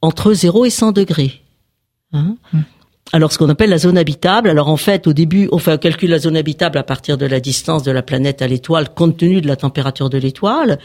entre 0.00 0.32
0 0.32 0.64
et 0.64 0.70
100 0.70 0.92
degrés. 0.92 1.42
Hein 2.12 2.36
hmm. 2.52 2.60
Alors 3.14 3.30
ce 3.30 3.38
qu'on 3.38 3.48
appelle 3.48 3.70
la 3.70 3.78
zone 3.78 3.98
habitable. 3.98 4.48
Alors 4.48 4.68
en 4.68 4.76
fait, 4.76 5.06
au 5.06 5.12
début, 5.12 5.48
on 5.52 5.58
fait 5.58 5.70
un 5.72 5.76
calcul 5.76 6.08
de 6.08 6.14
la 6.14 6.18
zone 6.18 6.36
habitable 6.36 6.78
à 6.78 6.82
partir 6.82 7.18
de 7.18 7.26
la 7.26 7.40
distance 7.40 7.82
de 7.82 7.90
la 7.90 8.02
planète 8.02 8.40
à 8.40 8.46
l'étoile, 8.46 8.88
compte 8.94 9.18
tenu 9.18 9.40
de 9.40 9.48
la 9.48 9.56
température 9.56 10.08
de 10.08 10.18
l'étoile. 10.18 10.78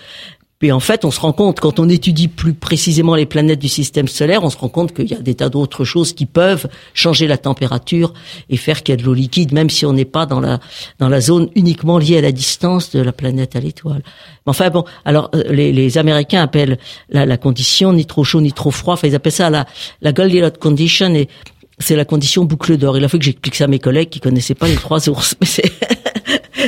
Puis 0.60 0.72
en 0.72 0.80
fait, 0.80 1.06
on 1.06 1.12
se 1.12 1.20
rend 1.20 1.34
compte, 1.34 1.60
quand 1.60 1.80
on 1.80 1.88
étudie 1.88 2.28
plus 2.28 2.54
précisément 2.54 3.14
les 3.14 3.28
planètes 3.28 3.60
du 3.60 3.70
système 3.70 4.08
solaire, 4.08 4.44
on 4.44 4.50
se 4.50 4.58
rend 4.58 4.70
compte 4.70 4.92
qu'il 4.92 5.08
y 5.08 5.14
a 5.14 5.20
des 5.20 5.36
tas 5.36 5.50
d'autres 5.50 5.84
choses 5.84 6.14
qui 6.14 6.26
peuvent 6.26 6.68
changer 6.96 7.28
la 7.28 7.38
température 7.38 8.14
et 8.50 8.58
faire 8.58 8.82
qu'il 8.82 8.94
y 8.94 8.98
a 8.98 9.00
de 9.00 9.04
l'eau 9.04 9.14
liquide, 9.14 9.54
même 9.54 9.70
si 9.70 9.86
on 9.86 9.94
n'est 9.94 10.06
pas 10.06 10.26
dans 10.26 10.40
la 10.40 10.60
dans 10.98 11.10
la 11.10 11.22
zone 11.22 11.50
uniquement 11.56 12.00
liée 12.00 12.18
à 12.18 12.22
la 12.22 12.32
distance 12.32 12.90
de 12.92 13.00
la 13.02 13.12
planète 13.12 13.56
à 13.56 13.60
l'étoile. 13.60 14.02
Enfin 14.48 14.72
bon, 14.72 14.84
alors 15.06 15.30
euh, 15.36 15.44
les, 15.50 15.72
les 15.72 15.98
Américains 16.00 16.42
appellent 16.42 16.80
la, 17.10 17.28
la, 17.28 17.38
condition 17.38 17.94
ni 17.94 18.08
trop 18.08 18.24
chaud 18.24 18.42
ni 18.42 18.52
trop 18.52 18.72
froid. 18.72 18.96
Enfin, 18.96 19.08
ils 19.08 19.16
appellent 19.16 19.32
ça 19.32 19.52
la 19.52 19.68
la 20.02 20.12
Goldilocks 20.12 20.58
condition 20.58 21.14
et 21.14 21.28
c'est 21.78 21.96
la 21.96 22.06
condition 22.06 22.46
boucle 22.46 22.78
d'or. 22.78 22.98
Il 22.98 23.04
a 23.04 23.10
fallu 23.10 23.20
que 23.20 23.26
j'explique 23.26 23.56
ça 23.56 23.66
à 23.66 23.68
mes 23.68 23.80
collègues 23.80 24.10
qui 24.10 24.20
connaissaient 24.20 24.56
pas 24.56 24.68
les 24.68 24.76
trois 24.76 25.08
ours. 25.08 25.36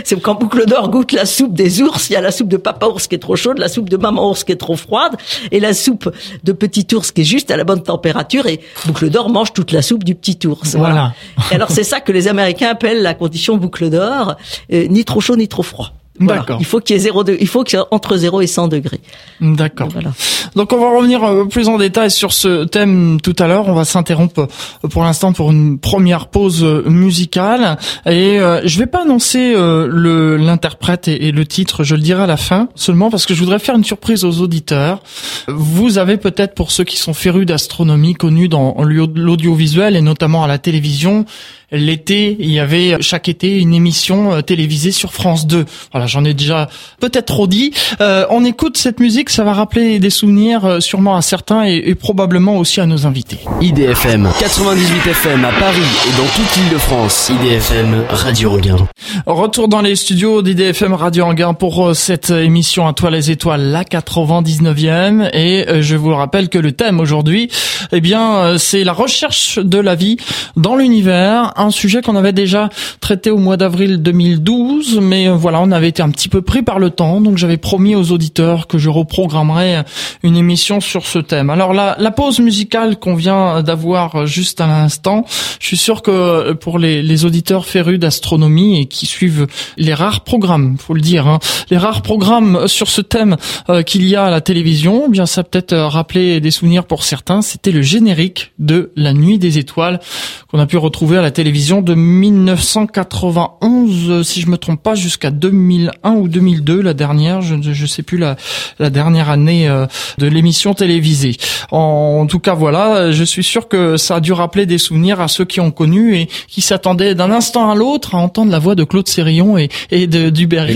c'est, 0.03 0.19
quand 0.21 0.35
boucle 0.35 0.65
d'or 0.65 0.89
goûte 0.89 1.11
la 1.11 1.25
soupe 1.25 1.53
des 1.53 1.81
ours, 1.81 2.09
il 2.09 2.13
y 2.13 2.15
a 2.15 2.21
la 2.21 2.31
soupe 2.31 2.47
de 2.47 2.57
papa 2.57 2.87
ours 2.87 3.07
qui 3.07 3.15
est 3.15 3.19
trop 3.19 3.35
chaude, 3.35 3.57
la 3.57 3.69
soupe 3.69 3.89
de 3.89 3.97
maman 3.97 4.29
ours 4.29 4.43
qui 4.43 4.51
est 4.51 4.57
trop 4.57 4.75
froide, 4.75 5.15
et 5.51 5.59
la 5.59 5.73
soupe 5.73 6.11
de 6.43 6.51
petit 6.51 6.87
ours 6.93 7.11
qui 7.11 7.21
est 7.21 7.25
juste 7.25 7.51
à 7.51 7.57
la 7.57 7.63
bonne 7.63 7.83
température, 7.83 8.47
et 8.47 8.59
boucle 8.85 9.09
d'or 9.09 9.29
mange 9.29 9.53
toute 9.53 9.71
la 9.71 9.81
soupe 9.81 10.03
du 10.03 10.15
petit 10.15 10.39
ours. 10.47 10.75
Voilà. 10.75 11.13
Et 11.51 11.55
alors 11.55 11.71
c'est 11.71 11.83
ça 11.83 11.99
que 11.99 12.11
les 12.11 12.27
Américains 12.27 12.69
appellent 12.69 13.01
la 13.01 13.13
condition 13.13 13.57
boucle 13.57 13.89
d'or, 13.89 14.35
euh, 14.71 14.87
ni 14.87 15.05
trop 15.05 15.21
chaud 15.21 15.35
ni 15.35 15.47
trop 15.47 15.63
froid. 15.63 15.93
D'accord. 16.19 16.57
Il 16.59 16.65
faut 16.65 16.79
qu'il 16.79 16.95
y 16.95 16.99
ait 16.99 17.01
zéro 17.01 17.23
de, 17.23 17.37
il 17.39 17.47
faut 17.47 17.63
qu'il 17.63 17.79
y 17.79 17.81
ait 17.81 17.85
entre 17.91 18.17
0 18.17 18.41
et 18.41 18.47
100 18.47 18.67
degrés. 18.67 18.99
D'accord. 19.39 19.87
Voilà. 19.91 20.11
Donc 20.55 20.73
on 20.73 20.77
va 20.77 20.97
revenir 20.97 21.23
euh, 21.23 21.45
plus 21.45 21.67
en 21.67 21.77
détail 21.77 22.11
sur 22.11 22.33
ce 22.33 22.65
thème 22.65 23.19
tout 23.21 23.35
à 23.39 23.47
l'heure. 23.47 23.67
On 23.67 23.73
va 23.73 23.85
s'interrompre 23.85 24.47
euh, 24.83 24.87
pour 24.87 25.03
l'instant 25.03 25.33
pour 25.33 25.51
une 25.51 25.79
première 25.79 26.27
pause 26.27 26.63
euh, 26.63 26.83
musicale 26.89 27.77
et 28.05 28.39
je 28.63 28.79
vais 28.79 28.85
pas 28.85 29.03
annoncer 29.03 29.53
le 29.53 30.37
l'interprète 30.37 31.07
et, 31.07 31.31
le 31.31 31.45
titre, 31.45 31.83
je 31.83 31.95
le 31.95 32.01
dirai 32.01 32.23
à 32.23 32.27
la 32.27 32.37
fin 32.37 32.69
seulement 32.75 33.09
parce 33.09 33.25
que 33.25 33.33
je 33.33 33.39
voudrais 33.39 33.59
faire 33.59 33.75
une 33.75 33.83
surprise 33.83 34.23
aux 34.23 34.41
auditeurs. 34.41 35.01
Vous 35.47 35.97
avez 35.97 36.17
peut-être 36.17 36.55
pour 36.55 36.71
ceux 36.71 36.83
qui 36.83 36.97
sont 36.97 37.13
férus 37.13 37.45
d'astronomie 37.45 38.13
connus 38.13 38.49
dans 38.49 38.75
l'audiovisuel 38.83 39.95
et 39.95 40.01
notamment 40.01 40.43
à 40.43 40.47
la 40.47 40.57
télévision 40.57 41.25
l'été, 41.71 42.35
il 42.39 42.51
y 42.51 42.59
avait 42.59 42.97
chaque 43.01 43.29
été 43.29 43.59
une 43.59 43.73
émission 43.73 44.33
euh, 44.33 44.41
télévisée 44.41 44.91
sur 44.91 45.13
France 45.13 45.47
2. 45.47 45.65
Voilà, 45.91 46.07
j'en 46.07 46.25
ai 46.25 46.33
déjà 46.33 46.69
peut-être 46.99 47.25
trop 47.25 47.47
dit. 47.47 47.71
Euh, 48.01 48.25
on 48.29 48.43
écoute 48.43 48.77
cette 48.77 48.99
musique, 48.99 49.29
ça 49.29 49.43
va 49.43 49.53
rappeler 49.53 49.99
des 49.99 50.09
souvenirs 50.09 50.65
euh, 50.65 50.79
sûrement 50.79 51.15
à 51.15 51.21
certains 51.21 51.63
et, 51.63 51.95
probablement 51.95 52.57
aussi 52.57 52.79
à 52.79 52.85
nos 52.85 53.05
invités. 53.05 53.39
IDFM 53.61 54.29
98 54.39 55.07
FM 55.07 55.45
à 55.45 55.51
Paris 55.51 55.81
et 56.07 56.17
dans 56.17 56.27
toute 56.27 56.55
l'île 56.55 56.73
de 56.73 56.77
France. 56.77 57.29
IDFM 57.29 58.05
Radio 58.09 58.51
Anguin. 58.53 58.77
Retour 59.25 59.67
dans 59.67 59.81
les 59.81 59.95
studios 59.95 60.41
d'IDFM 60.41 60.93
Radio 60.93 61.25
Anguin 61.25 61.53
pour 61.53 61.95
cette 61.95 62.29
émission 62.29 62.87
à 62.87 62.93
toi 62.93 63.09
les 63.09 63.31
étoiles, 63.31 63.71
la 63.71 63.83
99e. 63.83 65.29
Et 65.33 65.81
je 65.81 65.95
vous 65.95 66.15
rappelle 66.15 66.49
que 66.49 66.57
le 66.57 66.71
thème 66.71 66.99
aujourd'hui, 66.99 67.49
eh 67.91 68.01
bien, 68.01 68.57
c'est 68.57 68.83
la 68.83 68.93
recherche 68.93 69.59
de 69.59 69.79
la 69.79 69.95
vie 69.95 70.17
dans 70.55 70.75
l'univers 70.75 71.53
un 71.59 71.71
sujet 71.71 72.01
qu'on 72.01 72.15
avait 72.15 72.33
déjà 72.33 72.69
traité 72.99 73.31
au 73.31 73.37
mois 73.37 73.57
d'avril 73.57 74.01
2012, 74.01 74.99
mais 75.01 75.27
euh, 75.27 75.33
voilà, 75.33 75.61
on 75.61 75.71
avait 75.71 75.89
été 75.89 76.01
un 76.01 76.09
petit 76.09 76.29
peu 76.29 76.41
pris 76.41 76.61
par 76.61 76.79
le 76.79 76.89
temps, 76.89 77.21
donc 77.21 77.37
j'avais 77.37 77.57
promis 77.57 77.95
aux 77.95 78.11
auditeurs 78.11 78.67
que 78.67 78.77
je 78.77 78.89
reprogrammerais 78.89 79.83
une 80.23 80.35
émission 80.35 80.79
sur 80.79 81.05
ce 81.05 81.19
thème. 81.19 81.49
Alors 81.49 81.73
la, 81.73 81.95
la 81.99 82.11
pause 82.11 82.39
musicale 82.39 82.97
qu'on 82.97 83.15
vient 83.15 83.61
d'avoir 83.61 84.25
juste 84.25 84.61
à 84.61 84.67
l'instant, 84.67 85.25
je 85.59 85.67
suis 85.67 85.77
sûr 85.77 86.01
que 86.01 86.53
pour 86.53 86.79
les, 86.79 87.01
les 87.01 87.25
auditeurs 87.25 87.65
férus 87.65 87.99
d'astronomie 87.99 88.81
et 88.81 88.85
qui 88.85 89.05
suivent 89.05 89.47
les 89.77 89.93
rares 89.93 90.21
programmes, 90.21 90.77
faut 90.77 90.93
le 90.93 91.01
dire, 91.01 91.27
hein, 91.27 91.39
les 91.69 91.77
rares 91.77 92.01
programmes 92.01 92.67
sur 92.67 92.89
ce 92.89 93.01
thème 93.01 93.37
euh, 93.69 93.81
qu'il 93.81 94.07
y 94.07 94.15
a 94.15 94.25
à 94.25 94.29
la 94.29 94.41
télévision, 94.41 95.05
eh 95.07 95.09
bien 95.09 95.25
ça 95.25 95.43
peut-être 95.43 95.73
euh, 95.73 95.87
rappeler 95.87 96.39
des 96.39 96.51
souvenirs 96.51 96.85
pour 96.85 97.03
certains. 97.03 97.41
C'était 97.41 97.71
le 97.71 97.81
générique 97.81 98.51
de 98.59 98.91
La 98.95 99.13
Nuit 99.13 99.39
des 99.39 99.57
Étoiles 99.57 99.99
qu'on 100.47 100.59
a 100.59 100.65
pu 100.65 100.77
retrouver 100.77 101.17
à 101.17 101.21
la 101.21 101.31
télévision 101.31 101.48
télévision 101.49 101.81
de 101.81 101.95
1991, 101.95 104.21
si 104.21 104.41
je 104.41 104.47
me 104.49 104.57
trompe 104.57 104.83
pas, 104.83 104.93
jusqu'à 104.93 105.31
2001 105.31 106.11
ou 106.11 106.27
2002, 106.27 106.79
la 106.79 106.93
dernière, 106.93 107.41
je 107.41 107.55
ne 107.55 107.87
sais 107.87 108.03
plus 108.03 108.19
la, 108.19 108.35
la 108.77 108.91
dernière 108.91 109.31
année 109.31 109.67
euh, 109.67 109.87
de 110.19 110.27
l'émission 110.27 110.75
télévisée. 110.75 111.37
En, 111.71 112.27
tout 112.27 112.37
cas, 112.37 112.53
voilà, 112.53 113.11
je 113.11 113.23
suis 113.23 113.43
sûr 113.43 113.67
que 113.67 113.97
ça 113.97 114.17
a 114.17 114.19
dû 114.19 114.31
rappeler 114.31 114.67
des 114.67 114.77
souvenirs 114.77 115.21
à 115.21 115.27
ceux 115.27 115.45
qui 115.45 115.59
ont 115.59 115.71
connu 115.71 116.17
et 116.17 116.29
qui 116.47 116.61
s'attendaient 116.61 117.15
d'un 117.15 117.31
instant 117.31 117.71
à 117.71 117.75
l'autre 117.75 118.13
à 118.13 118.19
entendre 118.19 118.51
la 118.51 118.59
voix 118.59 118.75
de 118.75 118.83
Claude 118.83 119.07
Sérillon 119.07 119.57
et, 119.57 119.69
et 119.89 120.05
de 120.05 120.29
d'Hubert 120.29 120.67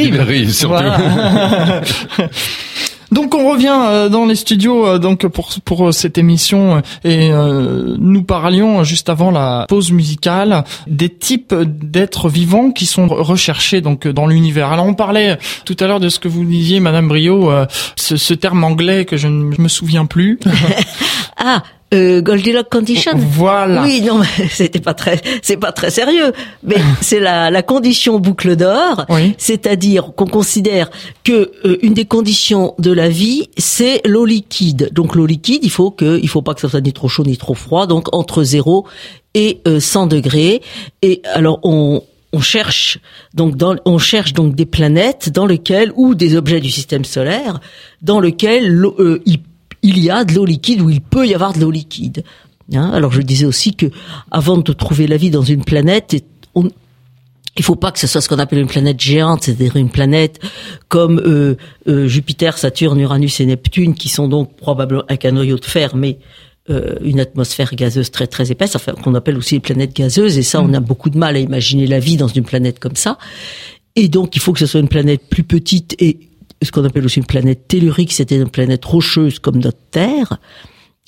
surtout. 0.49 0.81
Donc 3.13 3.35
on 3.35 3.51
revient 3.51 3.79
euh, 3.87 4.09
dans 4.09 4.25
les 4.25 4.35
studios 4.35 4.87
euh, 4.87 4.97
donc 4.97 5.27
pour 5.27 5.49
pour 5.63 5.89
euh, 5.89 5.91
cette 5.91 6.17
émission 6.17 6.81
et 7.03 7.29
nous 7.29 8.23
parlions 8.23 8.83
juste 8.83 9.09
avant 9.09 9.29
la 9.29 9.65
pause 9.69 9.91
musicale 9.91 10.63
des 10.87 11.09
types 11.09 11.53
d'êtres 11.53 12.29
vivants 12.29 12.71
qui 12.71 12.85
sont 12.85 13.07
recherchés 13.07 13.81
donc 13.81 14.07
dans 14.07 14.25
l'univers. 14.25 14.71
Alors 14.71 14.85
on 14.85 14.93
parlait 14.93 15.37
tout 15.65 15.77
à 15.79 15.87
l'heure 15.87 15.99
de 15.99 16.09
ce 16.09 16.19
que 16.19 16.27
vous 16.27 16.43
disiez 16.43 16.79
Madame 16.79 17.07
Brio, 17.07 17.51
ce, 17.95 18.17
ce 18.17 18.33
terme 18.33 18.63
anglais 18.63 19.05
que 19.05 19.17
je 19.17 19.27
ne 19.27 19.55
me 19.61 19.67
souviens 19.67 20.05
plus. 20.05 20.39
ah 21.37 21.63
euh, 21.93 22.21
Goldilocks 22.21 22.69
condition. 22.69 23.11
Voilà. 23.15 23.83
Oui, 23.83 24.01
non, 24.01 24.21
c'était 24.49 24.79
pas 24.79 24.93
très, 24.93 25.21
c'est 25.41 25.57
pas 25.57 25.71
très 25.71 25.91
sérieux, 25.91 26.33
mais 26.63 26.77
c'est 27.01 27.19
la, 27.19 27.49
la 27.49 27.61
condition 27.61 28.19
boucle 28.19 28.55
d'or, 28.55 29.05
c'est-à-dire 29.37 30.11
qu'on 30.15 30.27
considère 30.27 30.89
que 31.23 31.51
euh, 31.65 31.77
une 31.81 31.93
des 31.93 32.05
conditions 32.05 32.73
de 32.79 32.91
la 32.91 33.09
vie, 33.09 33.49
c'est 33.57 34.01
l'eau 34.05 34.25
liquide. 34.25 34.89
Donc 34.93 35.15
l'eau 35.15 35.25
liquide, 35.25 35.63
il 35.63 35.71
faut 35.71 35.91
que, 35.91 36.19
il 36.21 36.27
faut 36.29 36.41
pas 36.41 36.53
que 36.53 36.61
ça 36.61 36.69
soit 36.69 36.81
ni 36.81 36.93
trop 36.93 37.07
chaud 37.07 37.23
ni 37.23 37.37
trop 37.37 37.53
froid, 37.53 37.87
donc 37.87 38.13
entre 38.15 38.43
0 38.43 38.85
et 39.33 39.61
100 39.79 40.03
euh, 40.03 40.07
degrés. 40.07 40.61
Et 41.01 41.21
alors 41.33 41.59
on, 41.63 42.01
on 42.33 42.41
cherche 42.41 42.99
donc 43.33 43.55
dans, 43.55 43.75
on 43.85 43.97
cherche 43.99 44.33
donc 44.33 44.55
des 44.55 44.65
planètes 44.65 45.29
dans 45.29 45.45
lesquelles 45.45 45.91
ou 45.95 46.15
des 46.15 46.35
objets 46.35 46.59
du 46.59 46.71
système 46.71 47.05
solaire 47.05 47.59
dans 48.01 48.19
lesquels 48.19 48.83
euh, 48.83 49.21
il 49.25 49.39
il 49.83 49.99
y 49.99 50.09
a 50.09 50.23
de 50.23 50.33
l'eau 50.33 50.45
liquide 50.45 50.81
ou 50.81 50.89
il 50.89 51.01
peut 51.01 51.27
y 51.27 51.35
avoir 51.35 51.53
de 51.53 51.59
l'eau 51.59 51.71
liquide. 51.71 52.23
Hein 52.73 52.89
Alors 52.93 53.11
je 53.11 53.21
disais 53.21 53.45
aussi 53.45 53.75
que 53.75 53.87
avant 54.31 54.57
de 54.57 54.73
trouver 54.73 55.05
la 55.05 55.17
vie 55.17 55.29
dans 55.29 55.43
une 55.43 55.63
planète, 55.63 56.15
on, 56.55 56.69
il 57.57 57.63
faut 57.63 57.75
pas 57.75 57.91
que 57.91 57.99
ce 57.99 58.07
soit 58.07 58.21
ce 58.21 58.29
qu'on 58.29 58.39
appelle 58.39 58.59
une 58.59 58.67
planète 58.67 58.99
géante, 58.99 59.43
c'est-à-dire 59.43 59.75
une 59.75 59.89
planète 59.89 60.39
comme 60.87 61.19
euh, 61.19 61.55
euh, 61.87 62.07
Jupiter, 62.07 62.57
Saturne, 62.57 62.99
Uranus 62.99 63.39
et 63.41 63.45
Neptune, 63.45 63.93
qui 63.93 64.09
sont 64.09 64.27
donc 64.27 64.55
probablement 64.55 65.03
avec 65.07 65.25
un 65.25 65.31
noyau 65.31 65.57
de 65.57 65.65
fer, 65.65 65.95
mais 65.95 66.17
euh, 66.69 66.95
une 67.03 67.19
atmosphère 67.19 67.75
gazeuse 67.75 68.09
très 68.09 68.25
très 68.25 68.51
épaisse, 68.51 68.75
enfin 68.75 68.93
qu'on 68.93 69.13
appelle 69.13 69.37
aussi 69.37 69.55
les 69.55 69.59
planètes 69.59 69.95
gazeuses. 69.95 70.37
Et 70.37 70.43
ça, 70.43 70.61
on 70.61 70.73
a 70.73 70.79
mm. 70.79 70.83
beaucoup 70.83 71.09
de 71.09 71.17
mal 71.17 71.35
à 71.35 71.39
imaginer 71.39 71.85
la 71.85 71.99
vie 71.99 72.17
dans 72.17 72.27
une 72.27 72.43
planète 72.43 72.79
comme 72.79 72.95
ça. 72.95 73.17
Et 73.95 74.07
donc, 74.07 74.35
il 74.35 74.41
faut 74.41 74.53
que 74.53 74.59
ce 74.59 74.65
soit 74.65 74.79
une 74.79 74.87
planète 74.87 75.21
plus 75.29 75.43
petite 75.43 75.95
et 75.99 76.17
ce 76.63 76.71
qu'on 76.71 76.85
appelle 76.85 77.05
aussi 77.05 77.19
une 77.19 77.25
planète 77.25 77.67
tellurique, 77.67 78.13
c'était 78.13 78.37
une 78.37 78.49
planète 78.49 78.83
rocheuse 78.85 79.39
comme 79.39 79.57
notre 79.57 79.79
Terre, 79.91 80.37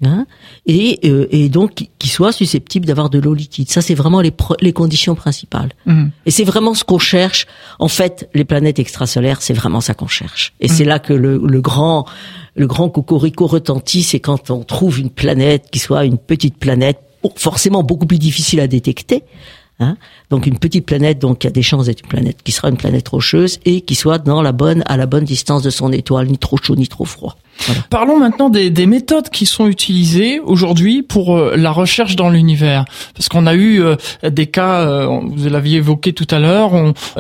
hein, 0.04 0.26
et, 0.66 1.00
euh, 1.06 1.28
et 1.32 1.50
donc 1.50 1.88
qui 1.98 2.08
soit 2.08 2.32
susceptible 2.32 2.86
d'avoir 2.86 3.10
de 3.10 3.20
l'eau 3.20 3.34
liquide. 3.34 3.70
Ça, 3.70 3.82
c'est 3.82 3.96
vraiment 3.96 4.22
les, 4.22 4.34
les 4.62 4.74
conditions 4.74 5.16
principales. 5.16 5.72
Mmh. 5.86 6.06
Et 6.26 6.32
c'est 6.32 6.44
vraiment 6.44 6.74
ce 6.74 6.84
qu'on 6.84 7.00
cherche. 7.00 7.48
En 7.80 7.88
fait, 7.88 8.30
les 8.34 8.46
planètes 8.46 8.80
extrasolaires, 8.80 9.42
c'est 9.42 9.54
vraiment 9.54 9.82
ça 9.82 9.94
qu'on 9.94 10.08
cherche. 10.08 10.54
Et 10.60 10.68
mmh. 10.68 10.70
c'est 10.70 10.86
là 10.86 11.00
que 11.00 11.14
le, 11.14 11.42
le 11.44 11.62
grand 11.62 12.06
le 12.56 12.68
grand 12.68 12.90
cocorico 12.90 13.48
retentit, 13.48 14.04
c'est 14.04 14.20
quand 14.22 14.50
on 14.50 14.64
trouve 14.64 15.00
une 15.00 15.10
planète 15.10 15.66
qui 15.72 15.80
soit 15.80 16.06
une 16.06 16.18
petite 16.18 16.58
planète, 16.58 17.00
forcément 17.36 17.84
beaucoup 17.84 18.06
plus 18.06 18.20
difficile 18.20 18.62
à 18.62 18.68
détecter, 18.68 19.24
Hein 19.80 19.98
donc 20.30 20.48
une 20.48 20.58
petite 20.58 20.86
planète 20.86 21.20
donc 21.20 21.40
qui 21.40 21.48
a 21.48 21.50
des 21.50 21.62
chances 21.62 21.88
d'être 21.88 22.02
une 22.04 22.08
planète 22.08 22.38
qui 22.44 22.54
sera 22.54 22.70
une 22.70 22.78
planète 22.78 23.10
rocheuse 23.10 23.60
et 23.66 23.82
qui 23.82 23.96
soit 23.96 24.20
dans 24.20 24.42
la 24.42 24.54
bonne 24.54 24.84
à 24.86 24.96
la 24.96 25.06
bonne 25.06 25.26
distance 25.26 25.64
de 25.64 25.70
son 25.70 25.92
étoile, 25.92 26.28
ni 26.28 26.38
trop 26.38 26.56
chaud 26.56 26.78
ni 26.78 26.88
trop 26.88 27.04
froid. 27.04 27.36
Parlons 27.90 28.20
maintenant 28.20 28.50
des, 28.50 28.70
des, 28.70 28.86
méthodes 28.86 29.30
qui 29.30 29.46
sont 29.46 29.68
utilisées 29.68 30.40
aujourd'hui 30.40 31.02
pour 31.02 31.36
euh, 31.36 31.56
la 31.56 31.72
recherche 31.72 32.16
dans 32.16 32.30
l'univers. 32.30 32.86
Parce 33.16 33.30
qu'on 33.30 33.48
a 33.48 33.56
eu 33.56 33.82
euh, 33.82 33.96
des 34.24 34.48
cas, 34.48 34.82
euh, 34.82 35.20
vous 35.24 35.50
l'aviez 35.50 35.78
évoqué 35.78 36.14
tout 36.14 36.28
à 36.32 36.40
l'heure, 36.40 36.72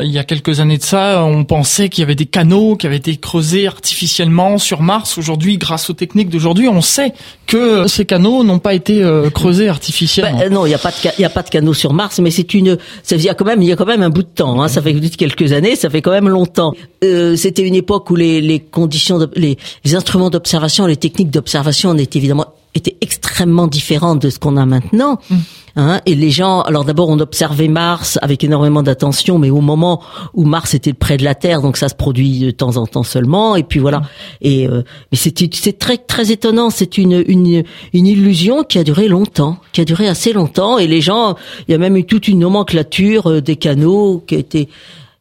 il 0.01 0.11
y 0.11 0.19
a 0.19 0.23
quelques 0.23 0.59
années 0.59 0.77
de 0.77 0.83
ça, 0.83 1.23
on 1.23 1.43
pensait 1.43 1.89
qu'il 1.89 2.01
y 2.01 2.03
avait 2.03 2.15
des 2.15 2.25
canaux 2.25 2.75
qui 2.75 2.85
avaient 2.85 2.97
été 2.97 3.15
creusés 3.17 3.67
artificiellement 3.67 4.57
sur 4.57 4.81
Mars. 4.81 5.17
Aujourd'hui, 5.17 5.57
grâce 5.57 5.89
aux 5.89 5.93
techniques 5.93 6.29
d'aujourd'hui, 6.29 6.67
on 6.67 6.81
sait 6.81 7.13
que 7.47 7.87
ces 7.87 8.05
canaux 8.05 8.43
n'ont 8.43 8.59
pas 8.59 8.73
été 8.73 9.03
creusés 9.33 9.69
artificiellement. 9.69 10.39
Ben, 10.39 10.51
non, 10.51 10.65
il 10.65 10.69
n'y 10.69 10.75
a 10.75 10.79
pas 10.79 10.91
de 10.91 10.95
il 11.17 11.25
a 11.25 11.29
pas 11.29 11.43
de 11.43 11.49
canaux 11.49 11.73
sur 11.73 11.93
Mars, 11.93 12.19
mais 12.19 12.31
c'est 12.31 12.53
une, 12.53 12.77
ça, 13.03 13.15
il 13.15 13.23
y 13.23 13.29
a 13.29 13.33
quand 13.33 13.45
même 13.45 13.61
il 13.61 13.67
y 13.67 13.71
a 13.71 13.75
quand 13.75 13.85
même 13.85 14.01
un 14.01 14.09
bout 14.09 14.23
de 14.23 14.27
temps. 14.27 14.61
Hein, 14.61 14.67
ça 14.67 14.81
fait 14.81 14.93
quelques 14.93 15.53
années, 15.53 15.75
ça 15.75 15.89
fait 15.89 16.01
quand 16.01 16.11
même 16.11 16.29
longtemps. 16.29 16.73
C'était 17.01 17.61
une 17.61 17.75
époque 17.75 18.09
où 18.09 18.15
les, 18.15 18.41
les 18.41 18.59
conditions, 18.59 19.19
de, 19.19 19.29
les, 19.35 19.57
les 19.83 19.95
instruments 19.95 20.24
d'observation, 20.29 20.85
les 20.85 20.97
techniques 20.97 21.31
d'observation 21.31 21.95
étaient 21.97 22.19
évidemment 22.19 22.47
était 22.75 22.97
extrêmement 23.01 23.67
différente 23.67 24.21
de 24.21 24.29
ce 24.29 24.37
qu'on 24.37 24.57
a 24.57 24.65
maintenant. 24.65 25.17
Mm. 25.29 25.35
Hein, 25.77 25.99
et 26.05 26.15
les 26.15 26.29
gens, 26.29 26.61
alors 26.61 26.85
d'abord 26.85 27.09
on 27.09 27.19
observait 27.19 27.67
Mars 27.67 28.17
avec 28.21 28.45
énormément 28.45 28.81
d'attention, 28.81 29.39
mais 29.39 29.49
au 29.49 29.59
moment 29.59 30.01
où 30.33 30.45
Mars 30.45 30.73
était 30.73 30.93
près 30.93 31.17
de 31.17 31.25
la 31.25 31.35
Terre, 31.35 31.61
donc 31.61 31.75
ça 31.75 31.89
se 31.89 31.95
produit 31.95 32.39
de 32.39 32.51
temps 32.51 32.77
en 32.77 32.87
temps 32.87 33.03
seulement. 33.03 33.57
Et 33.57 33.63
puis 33.63 33.79
voilà. 33.79 34.03
Et 34.41 34.69
euh, 34.69 34.83
mais 35.11 35.17
c'est 35.17 35.77
très 35.77 35.97
très 35.97 36.31
étonnant. 36.31 36.69
C'est 36.69 36.97
une, 36.97 37.23
une 37.27 37.63
une 37.91 38.07
illusion 38.07 38.63
qui 38.63 38.77
a 38.77 38.85
duré 38.85 39.09
longtemps, 39.09 39.57
qui 39.73 39.81
a 39.81 39.85
duré 39.85 40.07
assez 40.07 40.31
longtemps. 40.31 40.77
Et 40.77 40.87
les 40.87 41.01
gens, 41.01 41.35
il 41.67 41.73
y 41.73 41.75
a 41.75 41.77
même 41.77 41.97
eu 41.97 42.05
toute 42.05 42.29
une 42.29 42.39
nomenclature 42.39 43.27
euh, 43.27 43.41
des 43.41 43.57
canaux 43.57 44.23
qui 44.25 44.35
a 44.35 44.39
été 44.39 44.69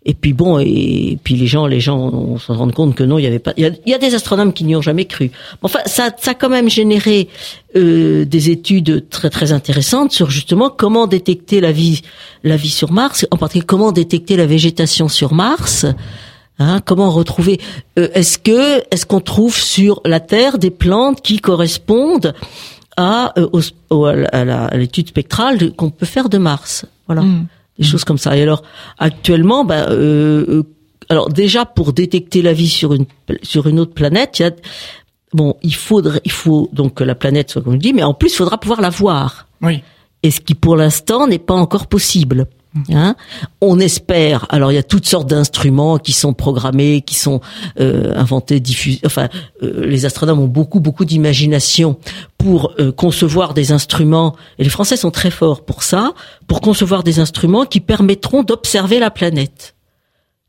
et 0.07 0.12
puis 0.12 0.35
bon, 0.35 0.59
et 0.59 1.19
puis 1.25 1.35
les 1.35 1.47
gens, 1.47 1.67
les 1.67 1.81
gens, 1.81 1.99
on 1.99 2.38
se 2.38 2.53
rend 2.53 2.69
compte 2.71 2.95
que 2.95 3.03
non, 3.03 3.19
il 3.19 3.25
y 3.25 3.27
avait 3.27 3.38
pas. 3.38 3.55
Il 3.57 3.73
y 3.87 3.95
a, 3.95 3.99
des 3.99 4.14
astronomes 4.14 4.53
qui 4.53 4.64
n'y 4.64 4.77
ont 4.77 4.83
jamais 4.83 5.07
cru. 5.07 5.31
Enfin, 5.62 5.79
ça, 5.87 6.11
ça 6.19 6.33
a 6.33 6.35
quand 6.35 6.51
même 6.51 6.69
généré 6.69 7.29
euh, 7.75 8.27
des 8.27 8.51
études 8.51 9.09
très 9.09 9.31
très 9.31 9.53
intéressantes 9.53 10.12
sur 10.12 10.31
justement 10.31 10.69
comment 10.69 11.07
détecter 11.07 11.61
la 11.62 11.73
vie, 11.73 12.03
la 12.43 12.57
vie 12.57 12.69
sur 12.69 12.93
Mars, 12.93 13.27
en 13.31 13.38
particulier 13.38 13.64
comment 13.67 13.93
détecter 13.93 14.37
la 14.37 14.47
végétation 14.47 15.09
sur 15.09 15.33
Mars. 15.33 15.87
Hein, 16.59 16.81
comment 16.85 17.11
retrouver 17.11 17.59
euh, 17.99 18.09
Est-ce 18.14 18.38
que 18.38 18.83
est-ce 18.90 19.07
qu'on 19.07 19.21
trouve 19.21 19.57
sur 19.57 20.03
la 20.05 20.21
Terre 20.21 20.59
des 20.59 20.71
plantes 20.71 21.23
qui 21.23 21.38
correspondent 21.38 22.35
à, 22.97 23.33
euh, 23.38 24.27
à 24.33 24.77
l'étude 24.77 25.09
spectrale 25.09 25.73
qu'on 25.73 25.90
peut 25.90 26.07
faire 26.07 26.29
de 26.29 26.37
Mars? 26.37 26.85
Voilà. 27.07 27.23
Hmm 27.23 27.47
des 27.79 27.85
choses 27.85 28.05
comme 28.05 28.19
ça. 28.19 28.37
Et 28.37 28.43
alors 28.43 28.63
actuellement, 28.99 29.65
bah, 29.65 29.89
euh, 29.91 30.45
euh, 30.49 30.63
alors 31.09 31.29
déjà 31.29 31.65
pour 31.65 31.93
détecter 31.93 32.43
la 32.43 32.53
vie 32.53 32.69
sur 32.69 32.95
une 32.95 33.07
sur 33.43 33.67
une 33.67 33.81
autre 33.81 33.95
planète, 33.95 34.39
il 34.39 34.43
y 34.43 34.47
a 34.47 34.53
bon, 35.33 35.57
il 35.63 35.75
faudrait, 35.75 36.21
il 36.25 36.33
faut 36.33 36.69
donc 36.73 36.95
que 36.95 37.05
la 37.05 37.15
planète 37.15 37.51
soit 37.51 37.63
comme 37.63 37.75
je 37.75 37.79
dis, 37.79 37.93
mais 37.93 38.03
en 38.03 38.15
plus 38.15 38.33
il 38.33 38.37
faudra 38.37 38.59
pouvoir 38.59 38.81
la 38.81 38.91
voir. 38.91 39.47
Oui. 39.63 39.83
Et 40.23 40.31
ce 40.31 40.41
qui 40.41 40.55
pour 40.55 40.77
l'instant 40.77 41.27
n'est 41.27 41.39
pas 41.39 41.55
encore 41.55 41.87
possible. 41.87 42.47
Hein 42.93 43.15
on 43.61 43.79
espère. 43.79 44.47
Alors 44.49 44.73
il 44.73 44.75
y 44.75 44.79
a 44.79 44.83
toutes 44.83 45.07
sortes 45.07 45.29
d'instruments 45.29 45.99
qui 45.99 46.13
sont 46.13 46.35
programmés, 46.35 47.03
qui 47.03 47.15
sont 47.15 47.41
euh, 47.79 48.13
inventés, 48.17 48.59
diffusés. 48.59 49.01
Enfin, 49.07 49.29
euh, 49.63 49.87
les 49.87 50.07
astronomes 50.07 50.41
ont 50.41 50.49
beaucoup 50.49 50.81
beaucoup 50.81 51.05
d'imagination 51.05 51.99
pour 52.37 52.73
euh, 52.81 52.91
concevoir 52.91 53.55
des 53.55 53.71
instruments. 53.71 54.35
Et 54.59 54.65
les 54.65 54.71
Français 54.71 54.97
sont 54.97 55.13
très 55.13 55.31
forts 55.31 55.65
pour 55.65 55.83
ça, 55.85 56.15
pour 56.49 56.61
concevoir 56.61 57.05
des 57.05 57.21
instruments 57.21 57.65
qui 57.65 57.81
permettront 57.81 58.43
d'observer 58.43 58.99
la 58.99 59.11
planète, 59.11 59.77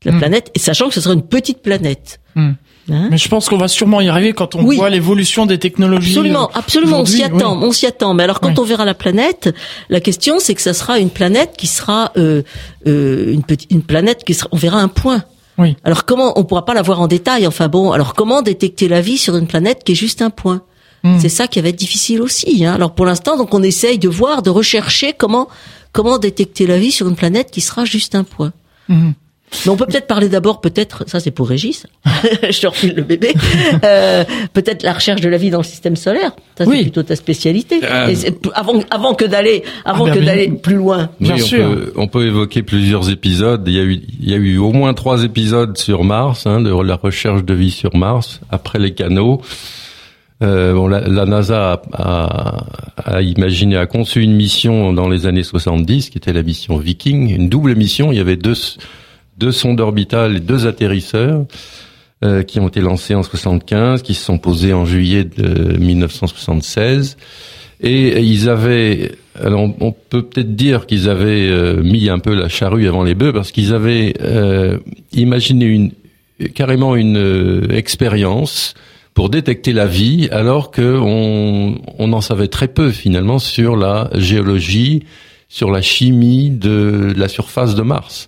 la 0.04 0.12
hmm. 0.12 0.18
planète, 0.18 0.50
et 0.54 0.58
sachant 0.58 0.88
que 0.88 0.94
ce 0.94 1.00
sera 1.00 1.14
une 1.14 1.26
petite 1.26 1.62
planète. 1.62 2.20
Hmm. 2.34 2.52
Hein 2.90 3.08
mais 3.10 3.18
je 3.18 3.28
pense 3.28 3.48
qu'on 3.48 3.56
va 3.56 3.68
sûrement 3.68 4.00
y 4.00 4.08
arriver 4.08 4.32
quand 4.32 4.54
on 4.54 4.62
voit 4.62 4.90
l'évolution 4.90 5.46
des 5.46 5.58
technologies. 5.58 6.12
Absolument, 6.12 6.50
absolument, 6.54 7.00
on 7.00 7.04
s'y 7.04 7.22
attend, 7.22 7.60
on 7.60 7.72
s'y 7.72 7.86
attend. 7.86 8.14
Mais 8.14 8.22
alors 8.22 8.40
quand 8.40 8.58
on 8.58 8.64
verra 8.64 8.84
la 8.84 8.94
planète, 8.94 9.54
la 9.88 10.00
question 10.00 10.38
c'est 10.38 10.54
que 10.54 10.62
ça 10.62 10.74
sera 10.74 10.98
une 10.98 11.10
planète 11.10 11.54
qui 11.56 11.66
sera 11.66 12.12
euh, 12.16 12.42
euh, 12.86 13.32
une 13.32 13.42
petite, 13.42 13.70
une 13.70 13.82
planète 13.82 14.24
qui 14.24 14.34
sera, 14.34 14.48
on 14.52 14.56
verra 14.56 14.80
un 14.80 14.88
point. 14.88 15.24
Oui. 15.58 15.76
Alors 15.84 16.04
comment 16.04 16.38
on 16.38 16.44
pourra 16.44 16.64
pas 16.64 16.74
la 16.74 16.82
voir 16.82 17.00
en 17.00 17.08
détail 17.08 17.46
Enfin 17.46 17.68
bon, 17.68 17.90
alors 17.90 18.14
comment 18.14 18.42
détecter 18.42 18.88
la 18.88 19.00
vie 19.00 19.18
sur 19.18 19.36
une 19.36 19.46
planète 19.46 19.82
qui 19.84 19.92
est 19.92 19.96
juste 19.96 20.22
un 20.22 20.30
point? 20.30 20.62
Hmm. 21.02 21.18
C'est 21.18 21.28
ça 21.28 21.48
qui 21.48 21.60
va 21.60 21.68
être 21.68 21.76
difficile 21.76 22.22
aussi. 22.22 22.64
Hein. 22.64 22.74
Alors 22.74 22.94
pour 22.94 23.06
l'instant, 23.06 23.36
donc 23.36 23.52
on 23.52 23.62
essaye 23.62 23.98
de 23.98 24.08
voir, 24.08 24.42
de 24.42 24.50
rechercher 24.50 25.12
comment 25.12 25.48
comment 25.92 26.18
détecter 26.18 26.66
la 26.66 26.78
vie 26.78 26.92
sur 26.92 27.08
une 27.08 27.16
planète 27.16 27.50
qui 27.50 27.62
sera 27.62 27.84
juste 27.84 28.14
un 28.14 28.24
point. 28.24 28.52
Hmm. 28.88 29.12
Mais 29.64 29.72
on 29.72 29.76
peut 29.76 29.86
peut-être 29.86 30.06
parler 30.06 30.28
d'abord, 30.28 30.60
peut-être, 30.60 31.04
ça 31.08 31.20
c'est 31.20 31.30
pour 31.30 31.48
Régis, 31.48 31.86
je 32.50 32.60
te 32.60 32.66
refile 32.66 32.94
le 32.94 33.02
bébé, 33.02 33.34
euh, 33.84 34.24
peut-être 34.52 34.82
la 34.82 34.92
recherche 34.92 35.20
de 35.20 35.28
la 35.28 35.36
vie 35.36 35.50
dans 35.50 35.58
le 35.58 35.64
système 35.64 35.96
solaire. 35.96 36.32
Ça 36.58 36.64
c'est 36.64 36.82
plutôt 36.82 37.02
ta 37.02 37.16
spécialité. 37.16 37.80
Euh... 37.82 38.14
avant, 38.54 38.80
avant 38.90 39.14
que 39.14 39.24
d'aller, 39.24 39.62
avant 39.84 40.06
ah, 40.06 40.10
que 40.10 40.18
d'aller 40.18 40.48
plus 40.48 40.76
loin. 40.76 41.10
Bien 41.20 41.38
sûr. 41.38 41.66
On 41.66 41.74
peut, 41.74 41.92
on 41.96 42.08
peut, 42.08 42.26
évoquer 42.26 42.62
plusieurs 42.62 43.10
épisodes. 43.10 43.62
Il 43.66 43.74
y 43.74 43.80
a 43.80 43.84
eu, 43.84 44.00
il 44.20 44.30
y 44.30 44.34
a 44.34 44.36
eu 44.36 44.58
au 44.58 44.72
moins 44.72 44.94
trois 44.94 45.24
épisodes 45.24 45.76
sur 45.76 46.04
Mars, 46.04 46.46
hein, 46.46 46.60
de 46.60 46.70
la 46.70 46.96
recherche 46.96 47.44
de 47.44 47.54
vie 47.54 47.70
sur 47.70 47.96
Mars 47.96 48.40
après 48.50 48.78
les 48.78 48.94
canaux. 48.94 49.40
Euh, 50.42 50.74
bon, 50.74 50.86
la, 50.86 51.00
la 51.00 51.24
NASA 51.24 51.72
a, 51.72 51.82
a, 51.92 53.16
a, 53.16 53.22
imaginé, 53.22 53.76
a 53.76 53.86
conçu 53.86 54.20
une 54.20 54.34
mission 54.34 54.92
dans 54.92 55.08
les 55.08 55.26
années 55.26 55.42
70, 55.42 56.10
qui 56.10 56.18
était 56.18 56.34
la 56.34 56.42
mission 56.42 56.76
Viking, 56.76 57.34
une 57.34 57.48
double 57.48 57.74
mission. 57.74 58.12
Il 58.12 58.18
y 58.18 58.20
avait 58.20 58.36
deux 58.36 58.54
deux 59.38 59.52
sondes 59.52 59.80
orbitales 59.80 60.36
et 60.36 60.40
deux 60.40 60.66
atterrisseurs 60.66 61.44
euh, 62.24 62.42
qui 62.42 62.60
ont 62.60 62.68
été 62.68 62.80
lancés 62.80 63.14
en 63.14 63.22
75, 63.22 64.02
qui 64.02 64.14
se 64.14 64.24
sont 64.24 64.38
posés 64.38 64.72
en 64.72 64.84
juillet 64.84 65.24
de 65.24 65.76
1976. 65.76 67.16
Et 67.80 68.20
ils 68.22 68.48
avaient, 68.48 69.12
alors 69.38 69.68
on 69.80 69.92
peut 69.92 70.22
peut-être 70.22 70.56
dire 70.56 70.86
qu'ils 70.86 71.10
avaient 71.10 71.48
euh, 71.50 71.82
mis 71.82 72.08
un 72.08 72.18
peu 72.18 72.34
la 72.34 72.48
charrue 72.48 72.88
avant 72.88 73.04
les 73.04 73.14
bœufs 73.14 73.34
parce 73.34 73.52
qu'ils 73.52 73.74
avaient 73.74 74.14
euh, 74.22 74.78
imaginé 75.12 75.66
une 75.66 75.92
carrément 76.54 76.96
une 76.96 77.16
euh, 77.16 77.68
expérience 77.70 78.74
pour 79.14 79.30
détecter 79.30 79.72
la 79.72 79.86
vie, 79.86 80.28
alors 80.30 80.70
qu'on 80.70 81.80
on 81.98 82.12
en 82.12 82.20
savait 82.20 82.48
très 82.48 82.68
peu 82.68 82.90
finalement 82.90 83.38
sur 83.38 83.74
la 83.74 84.10
géologie, 84.14 85.04
sur 85.48 85.70
la 85.70 85.80
chimie 85.80 86.50
de 86.50 87.14
la 87.16 87.28
surface 87.28 87.74
de 87.74 87.82
Mars. 87.82 88.26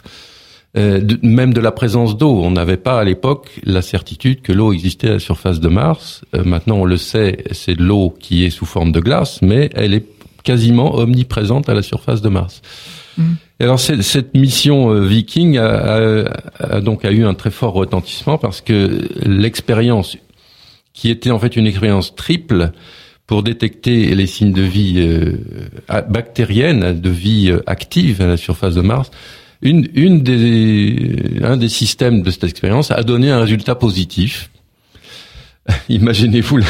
Euh, 0.76 1.00
même 1.22 1.54
de 1.54 1.60
la 1.60 1.72
présence 1.72 2.18
d'eau. 2.18 2.42
On 2.42 2.50
n'avait 2.50 2.76
pas 2.76 3.00
à 3.00 3.04
l'époque 3.04 3.58
la 3.64 3.80
certitude 3.80 4.42
que 4.42 4.52
l'eau 4.52 4.74
existait 4.74 5.08
à 5.08 5.12
la 5.12 5.18
surface 5.18 5.60
de 5.60 5.68
Mars. 5.68 6.24
Euh, 6.34 6.44
maintenant, 6.44 6.76
on 6.76 6.84
le 6.84 6.98
sait, 6.98 7.44
c'est 7.52 7.74
de 7.74 7.82
l'eau 7.82 8.14
qui 8.20 8.44
est 8.44 8.50
sous 8.50 8.66
forme 8.66 8.92
de 8.92 9.00
glace, 9.00 9.40
mais 9.40 9.70
elle 9.74 9.94
est 9.94 10.04
quasiment 10.44 10.94
omniprésente 10.94 11.70
à 11.70 11.74
la 11.74 11.80
surface 11.80 12.20
de 12.20 12.28
Mars. 12.28 12.60
Mm. 13.16 13.32
alors 13.60 13.80
cette, 13.80 14.34
mission 14.34 14.92
euh, 14.92 15.06
Viking 15.06 15.58
a, 15.58 16.80
donc 16.80 17.04
a 17.04 17.10
eu 17.10 17.24
un 17.24 17.34
très 17.34 17.50
fort 17.50 17.72
retentissement 17.72 18.38
parce 18.38 18.60
que 18.60 19.08
l'expérience 19.24 20.16
qui 20.92 21.10
était 21.10 21.32
en 21.32 21.40
fait 21.40 21.56
une 21.56 21.66
expérience 21.66 22.14
triple 22.14 22.70
pour 23.26 23.42
détecter 23.42 24.14
les 24.14 24.26
signes 24.26 24.52
de 24.52 24.62
vie 24.62 25.04
bactérienne, 26.08 27.00
de 27.00 27.10
vie 27.10 27.52
active 27.66 28.22
à 28.22 28.26
la 28.26 28.36
surface 28.36 28.74
de 28.74 28.82
Mars, 28.82 29.10
une, 29.62 29.88
une 29.94 30.22
des, 30.22 31.40
un 31.42 31.56
des 31.56 31.68
systèmes 31.68 32.22
de 32.22 32.30
cette 32.30 32.44
expérience 32.44 32.90
a 32.90 33.02
donné 33.02 33.30
un 33.30 33.40
résultat 33.40 33.74
positif. 33.74 34.50
Imaginez-vous 35.88 36.60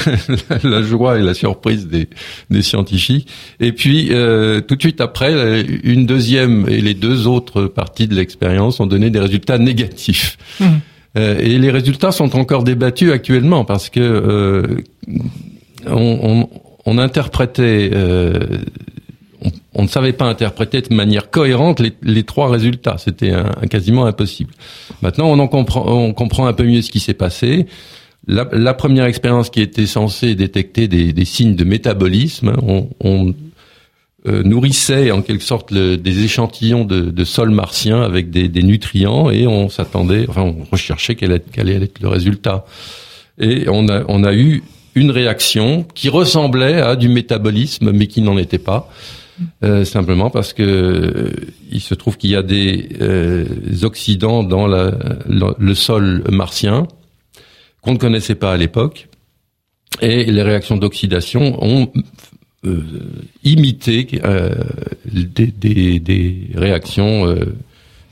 la, 0.64 0.82
joie 0.82 1.18
et 1.18 1.22
la 1.22 1.34
surprise 1.34 1.86
des, 1.86 2.08
des 2.50 2.62
scientifiques. 2.62 3.28
Et 3.60 3.72
puis, 3.72 4.08
euh, 4.10 4.60
tout 4.60 4.74
de 4.74 4.80
suite 4.80 5.00
après, 5.00 5.62
une 5.84 6.06
deuxième 6.06 6.66
et 6.68 6.80
les 6.80 6.94
deux 6.94 7.26
autres 7.26 7.66
parties 7.66 8.08
de 8.08 8.14
l'expérience 8.14 8.80
ont 8.80 8.86
donné 8.86 9.10
des 9.10 9.20
résultats 9.20 9.58
négatifs. 9.58 10.36
Mmh. 10.58 10.66
Euh, 11.16 11.38
et 11.38 11.58
les 11.58 11.70
résultats 11.70 12.12
sont 12.12 12.36
encore 12.36 12.64
débattus 12.64 13.10
actuellement 13.10 13.64
parce 13.64 13.88
que 13.88 14.00
euh, 14.00 14.82
on, 15.86 16.18
on, 16.22 16.48
on, 16.84 16.98
interprétait 16.98 17.90
euh, 17.92 18.38
on, 19.74 19.82
ne 19.82 19.88
savait 19.88 20.12
pas 20.12 20.24
interpréter 20.26 20.80
de 20.80 20.94
manière 20.94 21.30
cohérente 21.30 21.80
les, 22.02 22.22
trois 22.22 22.50
résultats. 22.50 22.96
C'était 22.98 23.32
quasiment 23.70 24.06
impossible. 24.06 24.52
Maintenant, 25.02 25.28
on 25.28 25.38
en 25.38 25.48
comprend, 25.48 25.84
on 25.86 26.12
comprend 26.12 26.46
un 26.46 26.52
peu 26.52 26.64
mieux 26.64 26.82
ce 26.82 26.90
qui 26.90 27.00
s'est 27.00 27.14
passé. 27.14 27.66
La, 28.26 28.74
première 28.74 29.06
expérience 29.06 29.48
qui 29.48 29.62
était 29.62 29.86
censée 29.86 30.34
détecter 30.34 30.86
des, 30.86 31.24
signes 31.24 31.54
de 31.54 31.64
métabolisme, 31.64 32.52
on, 33.00 33.34
euh, 34.26 34.42
nourrissait 34.42 35.10
en 35.12 35.22
quelque 35.22 35.44
sorte 35.44 35.72
des 35.72 36.24
échantillons 36.24 36.84
de, 36.84 37.24
sol 37.24 37.50
martien 37.50 38.02
avec 38.02 38.30
des, 38.30 38.62
nutriments 38.62 39.30
et 39.30 39.46
on 39.46 39.68
s'attendait, 39.70 40.26
enfin 40.28 40.42
on 40.42 40.64
recherchait 40.70 41.14
quel, 41.14 41.40
allait 41.56 41.76
être 41.76 42.00
le 42.00 42.08
résultat. 42.08 42.66
Et 43.40 43.66
on 43.68 43.88
a 43.88 44.34
eu 44.34 44.62
une 44.94 45.10
réaction 45.10 45.86
qui 45.94 46.08
ressemblait 46.08 46.80
à 46.80 46.96
du 46.96 47.08
métabolisme 47.08 47.92
mais 47.92 48.08
qui 48.08 48.20
n'en 48.20 48.36
était 48.36 48.58
pas. 48.58 48.90
Euh, 49.62 49.84
simplement 49.84 50.30
parce 50.30 50.52
que 50.52 50.62
euh, 50.62 51.32
il 51.70 51.80
se 51.80 51.94
trouve 51.94 52.16
qu'il 52.16 52.30
y 52.30 52.36
a 52.36 52.42
des 52.42 52.88
euh, 53.00 53.44
oxydants 53.82 54.42
dans 54.42 54.66
la, 54.66 54.92
le 55.26 55.74
sol 55.74 56.24
martien 56.30 56.88
qu'on 57.80 57.92
ne 57.92 57.98
connaissait 57.98 58.34
pas 58.34 58.52
à 58.52 58.56
l'époque, 58.56 59.08
et 60.00 60.24
les 60.24 60.42
réactions 60.42 60.76
d'oxydation 60.76 61.62
ont 61.62 61.92
imité 63.44 64.20
des, 65.04 65.46
des, 65.46 66.00
des, 66.00 66.50
réactions 66.54 67.36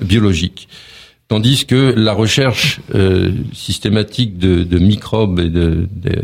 biologiques. 0.01 0.69
Tandis 1.29 1.67
que 1.67 1.93
la 1.97 2.13
recherche 2.13 2.81
systématique 3.53 4.39
de, 4.39 4.63
de, 4.63 4.79
microbes 4.79 5.41
et 5.41 5.51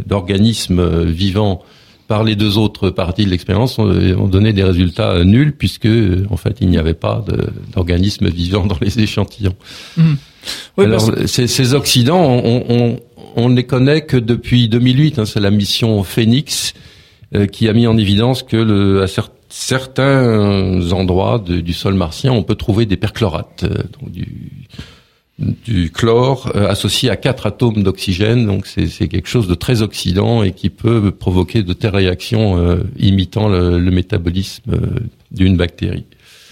d'organismes 0.06 1.04
vivants 1.04 1.62
par 2.12 2.24
les 2.24 2.36
deux 2.36 2.58
autres 2.58 2.90
parties 2.90 3.24
de 3.24 3.30
l'expérience 3.30 3.78
ont, 3.78 4.28
donné 4.28 4.52
des 4.52 4.62
résultats 4.62 5.12
euh, 5.12 5.24
nuls 5.24 5.54
puisque 5.56 5.88
en 6.28 6.36
fait 6.36 6.58
il 6.60 6.68
n'y 6.68 6.76
avait 6.76 6.92
pas 6.92 7.24
d'organismes 7.72 8.28
vivants 8.28 8.66
dans 8.66 8.76
les 8.82 9.00
échantillons. 9.06 9.54
Mmh. 9.96 10.12
Alors 10.76 11.10
ces, 11.24 11.46
ces, 11.46 11.72
oxydants, 11.72 12.20
on, 12.22 12.64
on, 12.68 13.00
on, 13.36 13.48
ne 13.48 13.56
les 13.56 13.64
connaît 13.64 14.02
que 14.02 14.18
depuis 14.18 14.68
2008. 14.68 15.20
Hein, 15.20 15.24
c'est 15.24 15.40
la 15.40 15.50
mission 15.50 16.02
Phoenix 16.02 16.74
qui 17.50 17.66
a 17.66 17.72
mis 17.72 17.86
en 17.86 17.96
évidence 17.96 18.42
que 18.42 18.58
le, 18.58 19.02
à 19.02 19.06
certains 19.48 20.92
endroits 20.92 21.38
du 21.38 21.72
sol 21.72 21.94
martien, 21.94 22.30
on 22.30 22.42
peut 22.42 22.56
trouver 22.56 22.84
des 22.84 22.98
perchlorates, 22.98 23.64
donc 23.64 24.12
du, 24.12 24.28
du 25.38 25.90
chlore 25.90 26.52
associé 26.54 27.10
à 27.10 27.16
quatre 27.16 27.46
atomes 27.46 27.82
d'oxygène. 27.82 28.46
Donc 28.46 28.66
c'est 28.66 29.08
quelque 29.08 29.28
chose 29.28 29.48
de 29.48 29.54
très 29.54 29.82
oxydant 29.82 30.42
et 30.42 30.52
qui 30.52 30.70
peut 30.70 31.10
provoquer 31.10 31.62
de 31.62 31.72
telles 31.72 31.96
réactions 31.96 32.78
imitant 32.98 33.48
le, 33.48 33.78
le 33.78 33.90
métabolisme 33.90 34.62
d'une 35.30 35.56
bactérie. 35.56 36.04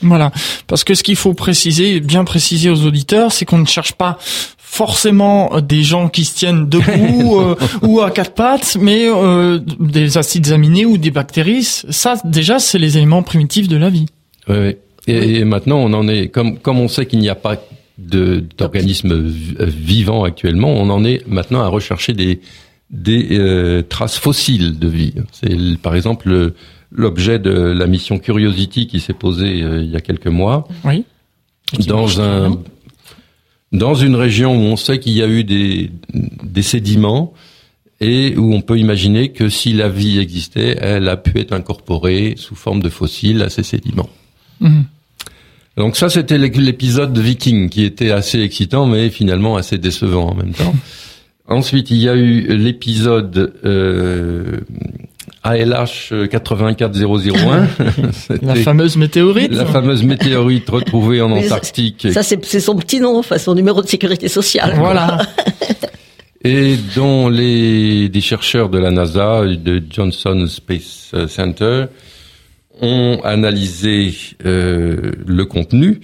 Voilà, 0.02 0.32
parce 0.66 0.84
que 0.84 0.94
ce 0.94 1.02
qu'il 1.02 1.16
faut 1.16 1.34
préciser, 1.34 2.00
bien 2.00 2.24
préciser 2.24 2.70
aux 2.70 2.86
auditeurs, 2.86 3.32
c'est 3.32 3.44
qu'on 3.44 3.58
ne 3.58 3.66
cherche 3.66 3.92
pas 3.92 4.18
forcément 4.58 5.60
des 5.60 5.82
gens 5.82 6.08
qui 6.08 6.24
se 6.24 6.36
tiennent 6.36 6.68
debout 6.68 7.38
euh, 7.38 7.56
ou 7.82 8.00
à 8.00 8.10
quatre 8.10 8.32
pattes, 8.32 8.76
mais 8.80 9.06
euh, 9.06 9.58
des 9.78 10.16
acides 10.16 10.52
aminés 10.52 10.86
ou 10.86 10.96
des 10.96 11.10
bactéries. 11.10 11.64
Ça, 11.64 12.14
déjà, 12.24 12.58
c'est 12.58 12.78
les 12.78 12.96
éléments 12.96 13.22
primitifs 13.22 13.68
de 13.68 13.76
la 13.76 13.90
vie. 13.90 14.06
Oui, 14.48 14.76
Et, 15.06 15.44
maintenant, 15.44 15.78
on 15.78 15.92
en 15.92 16.08
est 16.08 16.28
comme 16.28 16.58
comme 16.58 16.78
on 16.78 16.88
sait 16.88 17.06
qu'il 17.06 17.18
n'y 17.18 17.28
a 17.28 17.34
pas 17.34 17.56
d'organismes 18.00 19.20
vivants 19.60 20.24
actuellement, 20.24 20.72
on 20.72 20.90
en 20.90 21.04
est 21.04 21.26
maintenant 21.26 21.62
à 21.62 21.68
rechercher 21.68 22.12
des 22.12 22.40
des 22.90 23.38
euh, 23.38 23.82
traces 23.82 24.18
fossiles 24.18 24.78
de 24.78 24.88
vie. 24.88 25.14
C'est 25.32 25.78
par 25.80 25.94
exemple 25.94 26.52
l'objet 26.90 27.38
de 27.38 27.52
la 27.52 27.86
mission 27.86 28.18
Curiosity 28.18 28.86
qui 28.88 29.00
s'est 29.00 29.12
posée 29.12 29.62
euh, 29.62 29.82
il 29.82 29.90
y 29.90 29.96
a 29.96 30.00
quelques 30.00 30.26
mois. 30.26 30.66
Oui. 30.84 31.04
Dans 31.86 32.20
un 32.20 32.58
dans 33.72 33.94
une 33.94 34.16
région 34.16 34.56
où 34.56 34.62
on 34.62 34.76
sait 34.76 34.98
qu'il 34.98 35.12
y 35.12 35.22
a 35.22 35.28
eu 35.28 35.44
des, 35.44 35.92
des 36.12 36.62
sédiments 36.62 37.32
et 38.00 38.36
où 38.36 38.52
on 38.52 38.62
peut 38.62 38.78
imaginer 38.78 39.30
que 39.30 39.48
si 39.48 39.72
la 39.72 39.88
vie 39.88 40.18
existait, 40.18 40.76
elle 40.80 41.08
a 41.08 41.16
pu 41.16 41.38
être 41.38 41.52
incorporée 41.52 42.34
sous 42.36 42.56
forme 42.56 42.82
de 42.82 42.88
fossiles 42.88 43.42
à 43.42 43.50
ces 43.50 43.62
sédiments. 43.62 44.10
Mhm. 44.60 44.86
Donc 45.76 45.96
ça, 45.96 46.08
c'était 46.08 46.38
l'épisode 46.38 47.12
de 47.12 47.20
Viking 47.20 47.68
qui 47.68 47.84
était 47.84 48.10
assez 48.10 48.40
excitant, 48.40 48.86
mais 48.86 49.08
finalement 49.10 49.56
assez 49.56 49.78
décevant 49.78 50.30
en 50.30 50.34
même 50.34 50.52
temps. 50.52 50.74
Ensuite, 51.48 51.90
il 51.90 51.96
y 51.96 52.08
a 52.08 52.14
eu 52.14 52.56
l'épisode 52.56 53.54
euh, 53.64 54.58
ALH 55.42 56.12
84001. 56.28 57.66
la 58.42 58.54
fameuse 58.56 58.96
météorite. 58.96 59.52
La 59.52 59.66
fameuse 59.66 60.04
météorite 60.04 60.68
retrouvée 60.70 61.20
en 61.20 61.32
Antarctique. 61.32 62.08
Ça, 62.12 62.22
c'est 62.22 62.60
son 62.60 62.76
petit 62.76 63.00
nom, 63.00 63.18
enfin 63.18 63.38
son 63.38 63.54
numéro 63.54 63.82
de 63.82 63.88
sécurité 63.88 64.28
sociale. 64.28 64.74
Voilà. 64.76 65.18
Et 66.42 66.76
dont 66.94 67.28
les 67.28 68.08
des 68.08 68.20
chercheurs 68.20 68.70
de 68.70 68.78
la 68.78 68.90
NASA, 68.90 69.44
de 69.44 69.82
Johnson 69.90 70.46
Space 70.48 71.12
Center, 71.28 71.86
ont 72.80 73.20
analysé 73.22 74.14
euh, 74.44 75.12
le 75.26 75.44
contenu 75.44 76.00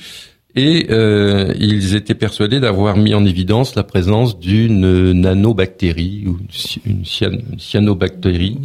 et 0.54 0.86
euh, 0.90 1.52
ils 1.58 1.94
étaient 1.94 2.14
persuadés 2.14 2.60
d'avoir 2.60 2.96
mis 2.96 3.14
en 3.14 3.26
évidence 3.26 3.74
la 3.74 3.82
présence 3.82 4.38
d'une 4.38 5.12
nanobactérie 5.12 6.24
ou 6.26 6.38
une 6.86 7.04
cyanobactérie. 7.58 8.58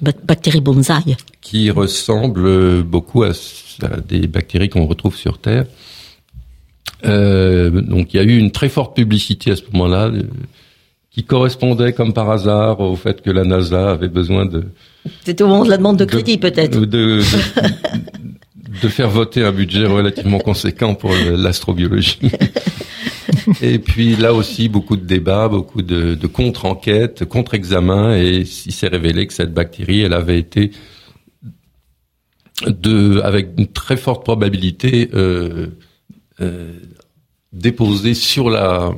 Bactérie 0.00 0.60
bonsaï. 0.60 1.16
Qui 1.40 1.70
ressemble 1.70 2.84
beaucoup 2.84 3.24
à, 3.24 3.32
des 4.08 4.28
bactéries 4.28 4.68
qu'on 4.68 4.86
retrouve 4.86 5.16
sur 5.16 5.38
Terre. 5.38 5.66
Euh, 7.04 7.70
donc 7.70 8.14
il 8.14 8.18
y 8.18 8.20
a 8.20 8.22
eu 8.22 8.38
une 8.38 8.52
très 8.52 8.68
forte 8.68 8.94
publicité 8.94 9.50
à 9.50 9.56
ce 9.56 9.62
moment-là, 9.72 10.06
euh, 10.06 10.22
qui 11.10 11.24
correspondait 11.24 11.92
comme 11.92 12.12
par 12.12 12.30
hasard 12.30 12.80
au 12.80 12.94
fait 12.96 13.20
que 13.20 13.30
la 13.30 13.44
NASA 13.44 13.90
avait 13.90 14.08
besoin 14.08 14.46
de... 14.46 14.64
C'était 15.24 15.42
au 15.42 15.48
moment 15.48 15.64
de 15.64 15.70
la 15.70 15.76
demande 15.76 15.98
de 15.98 16.04
crédit 16.04 16.38
peut-être. 16.38 16.80
De, 16.80 16.84
de, 16.84 17.22
de 18.82 18.88
faire 18.88 19.10
voter 19.10 19.44
un 19.44 19.52
budget 19.52 19.86
relativement 19.86 20.38
conséquent 20.38 20.94
pour 20.94 21.12
l'astrobiologie. 21.12 22.20
et 23.62 23.78
puis 23.78 24.16
là 24.16 24.32
aussi, 24.32 24.68
beaucoup 24.68 24.96
de 24.96 25.04
débats, 25.04 25.48
beaucoup 25.48 25.82
de, 25.82 26.14
de 26.14 26.26
contre-enquêtes, 26.26 27.24
contre-examens, 27.24 28.16
et 28.16 28.40
il 28.40 28.72
s'est 28.72 28.88
révélé 28.88 29.26
que 29.26 29.32
cette 29.32 29.52
bactérie, 29.52 30.02
elle 30.02 30.14
avait 30.14 30.38
été 30.38 30.72
de, 32.66 33.20
avec 33.22 33.50
une 33.58 33.68
très 33.68 33.96
forte 33.96 34.24
probabilité 34.24 35.10
euh, 35.14 35.68
euh, 36.40 36.72
déposée 37.52 38.14
sur 38.14 38.50
la 38.50 38.92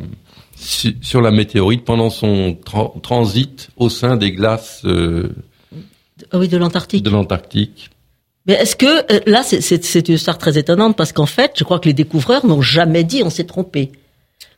sur 0.57 1.21
la 1.21 1.31
météorite 1.31 1.85
pendant 1.85 2.11
son 2.11 2.57
transit 3.03 3.69
au 3.77 3.89
sein 3.91 4.17
des 4.17 4.31
glaces. 4.31 4.83
Euh, 4.85 5.31
ah 6.33 6.39
oui, 6.39 6.49
de 6.49 6.57
l'Antarctique. 6.57 7.03
De 7.03 7.11
l'Antarctique. 7.11 7.91
Mais 8.47 8.55
est-ce 8.55 8.77
que 8.77 9.13
euh, 9.13 9.21
là, 9.27 9.43
c'est 9.43 10.09
une 10.09 10.15
histoire 10.15 10.39
très 10.39 10.59
étonnante 10.59 10.97
parce 10.97 11.13
qu'en 11.13 11.27
fait, 11.27 11.53
je 11.57 11.65
crois 11.65 11.79
que 11.79 11.89
les 11.89 11.95
découvreurs 11.95 12.45
n'ont 12.47 12.63
jamais 12.63 13.05
dit 13.05 13.23
on 13.25 13.31
s'est 13.31 13.45
trompé. 13.45 13.93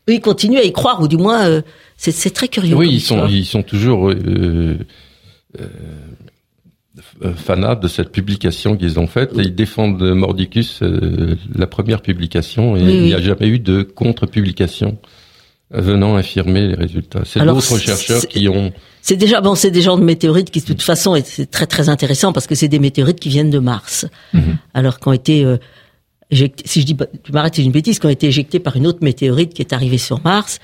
Eux, 0.09 0.15
ils 0.15 0.21
continuent 0.21 0.59
à 0.59 0.65
y 0.65 0.73
croire 0.73 1.01
ou 1.01 1.09
du 1.09 1.17
moins, 1.17 1.47
euh, 1.47 1.63
c'est 1.97 2.33
très 2.33 2.49
curieux. 2.49 2.77
Oui, 2.77 2.91
ils 2.93 3.01
sont, 3.01 3.27
ils 3.27 3.45
sont 3.45 3.63
toujours 3.63 4.11
euh, 4.11 4.79
fanats 7.37 7.77
de 7.77 7.89
cette 7.89 8.11
publication 8.11 8.77
qu'ils 8.77 8.99
ont 8.99 9.07
faite 9.07 9.33
et 9.39 9.43
ils 9.43 9.55
défendent 9.55 10.03
Mordicus 10.03 10.81
la 11.55 11.67
première 11.67 12.03
publication 12.03 12.77
et 12.77 12.81
il 12.81 13.03
n'y 13.03 13.15
a 13.15 13.21
jamais 13.21 13.49
eu 13.49 13.59
de 13.59 13.83
contre-publication 13.83 14.99
venant 15.71 16.17
affirmer 16.17 16.69
les 16.69 16.75
résultats. 16.75 17.23
C'est 17.25 17.45
d'autres 17.45 17.79
chercheurs 17.79 18.27
qui 18.27 18.49
ont. 18.49 18.73
C'est 19.03 19.17
déjà 19.17 19.41
bon, 19.41 19.55
c'est 19.55 19.71
des 19.71 19.83
genres 19.83 19.99
de 19.99 20.05
météorites 20.05 20.51
qui 20.51 20.61
de 20.61 20.67
toute 20.67 20.83
façon 20.83 21.21
c'est 21.25 21.51
très 21.51 21.67
très 21.67 21.89
intéressant 21.89 22.33
parce 22.33 22.47
que 22.47 22.55
c'est 22.55 22.69
des 22.69 22.79
météorites 22.79 23.21
qui 23.21 23.29
viennent 23.29 23.51
de 23.51 23.59
Mars, 23.59 24.07
mhm. 24.33 24.59
alors 24.75 24.99
qu'ont 24.99 25.13
été 25.13 25.45
euh, 25.45 25.59
si 26.31 26.81
je 26.81 26.87
dis 26.87 26.97
tu 27.23 27.33
m'arrêtes 27.33 27.57
c'est 27.57 27.65
une 27.65 27.73
bêtise, 27.73 27.99
qui 27.99 28.07
ont 28.07 28.11
été 28.11 28.27
éjectés 28.27 28.59
par 28.59 28.77
une 28.77 28.87
autre 28.87 29.01
météorite 29.03 29.55
qui 29.55 29.63
est 29.63 29.73
arrivée 29.73 29.99
sur 29.99 30.23
Mars. 30.23 30.59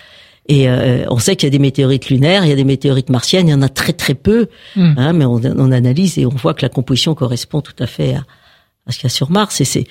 Et 0.49 0.69
euh, 0.69 1.05
on 1.09 1.21
sait 1.21 1.37
qu'il 1.37 1.47
y 1.47 1.51
a 1.51 1.51
des 1.51 1.61
météorites 1.61 2.11
lunaires, 2.11 2.45
il 2.45 2.49
y 2.49 2.53
a 2.53 2.57
des 2.57 2.65
météorites 2.65 3.11
martiennes, 3.11 3.47
il 3.47 3.53
y 3.53 3.55
en 3.55 3.63
a 3.63 3.69
très 3.69 3.93
très 3.93 4.15
peu, 4.15 4.49
mhm. 4.75 4.95
hein, 4.99 5.13
mais 5.13 5.25
on, 5.25 5.41
on, 5.45 5.71
analyse 5.71 6.19
et 6.19 6.27
on 6.27 6.31
voit 6.31 6.53
que 6.53 6.63
la 6.63 6.69
composition 6.69 7.15
correspond 7.15 7.61
tout 7.61 7.77
à 7.79 7.87
fait 7.87 8.15
à, 8.15 8.25
à 8.87 8.93
ce 8.93 8.99
qu'il 8.99 9.05
y 9.05 9.07
a 9.07 9.11
sur 9.11 9.31
Mars. 9.31 9.61
Et 9.61 9.65
c'est 9.65 9.85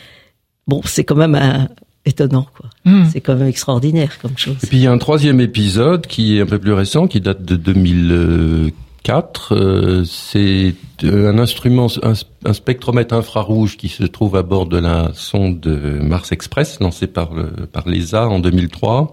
bon, 0.68 0.82
c'est 0.84 1.06
quand 1.06 1.16
même 1.16 1.36
un, 1.36 1.70
étonnant, 2.06 2.48
quoi. 2.56 2.70
Hmm. 2.86 3.06
C'est 3.12 3.22
quand 3.22 3.36
même 3.36 3.48
extraordinaire 3.48 4.18
comme 4.22 4.38
chose. 4.38 4.58
Et 4.64 4.68
puis 4.68 4.78
il 4.78 4.84
y 4.84 4.88
a 4.88 4.92
un 4.92 4.98
troisième 4.98 5.40
épisode 5.40 6.08
qui 6.08 6.38
est 6.38 6.42
un 6.42 6.46
peu 6.46 6.60
plus 6.60 6.74
récent, 6.74 7.08
qui 7.08 7.22
date 7.22 7.44
de 7.44 7.56
2004. 7.56 9.56
Euh, 9.56 10.04
c'est 10.06 10.76
un 11.04 11.38
instrument, 11.38 11.88
un, 12.04 12.54
spectromètre 12.54 13.14
infrarouge 13.14 13.78
qui 13.78 13.90
se 13.90 14.04
trouve 14.04 14.36
à 14.36 14.44
bord 14.44 14.66
de 14.66 14.78
la 14.78 15.12
sonde 15.14 15.66
Mars 16.02 16.32
Express, 16.32 16.80
lancée 16.80 17.08
par, 17.08 17.34
le, 17.34 17.68
par 17.68 17.88
l'ESA 17.88 18.28
en 18.28 18.40
2003. 18.40 19.12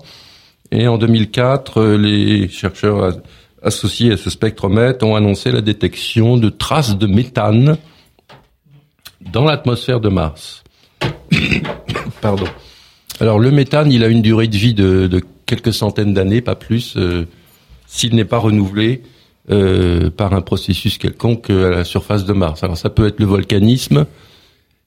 Et 0.70 0.86
en 0.86 0.98
2004, 0.98 1.82
les 1.94 2.48
chercheurs 2.48 3.20
associés 3.62 4.12
à 4.12 4.16
ce 4.16 4.30
spectromètre 4.30 5.04
ont 5.04 5.16
annoncé 5.16 5.50
la 5.50 5.60
détection 5.60 6.36
de 6.36 6.48
traces 6.48 6.96
de 6.96 7.06
méthane 7.06 7.78
dans 9.32 9.44
l'atmosphère 9.44 10.00
de 10.00 10.08
Mars. 10.08 10.62
Pardon. 12.20 12.46
Alors 13.20 13.38
le 13.38 13.50
méthane, 13.50 13.90
il 13.90 14.04
a 14.04 14.08
une 14.08 14.22
durée 14.22 14.48
de 14.48 14.56
vie 14.56 14.74
de, 14.74 15.20
quelques 15.46 15.72
centaines 15.72 16.14
d'années, 16.14 16.40
pas 16.40 16.54
plus, 16.54 16.94
euh, 16.96 17.24
s'il 17.86 18.14
n'est 18.14 18.24
pas 18.24 18.38
renouvelé 18.38 19.02
euh, 19.50 20.10
par 20.10 20.34
un 20.34 20.40
processus 20.40 20.98
quelconque 20.98 21.50
à 21.50 21.70
la 21.70 21.84
surface 21.84 22.24
de 22.24 22.32
Mars. 22.32 22.62
Alors 22.62 22.76
ça 22.76 22.90
peut 22.90 23.06
être 23.06 23.18
le 23.18 23.26
volcanisme 23.26 24.06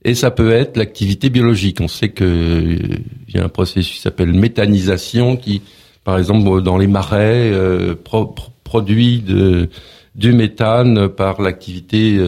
et 0.05 0.15
ça 0.15 0.31
peut 0.31 0.51
être 0.51 0.77
l'activité 0.77 1.29
biologique. 1.29 1.81
On 1.81 1.87
sait 1.87 2.09
que 2.09 2.23
euh, 2.23 2.97
il 3.27 3.35
y 3.35 3.39
a 3.39 3.43
un 3.43 3.49
processus 3.49 3.95
qui 3.95 4.01
s'appelle 4.01 4.33
méthanisation 4.33 5.35
qui, 5.35 5.61
par 6.03 6.17
exemple, 6.17 6.61
dans 6.61 6.77
les 6.77 6.87
marais, 6.87 7.51
produit 8.63 9.23
du 10.15 10.33
méthane 10.33 11.09
par 11.09 11.41
l'activité 11.41 12.19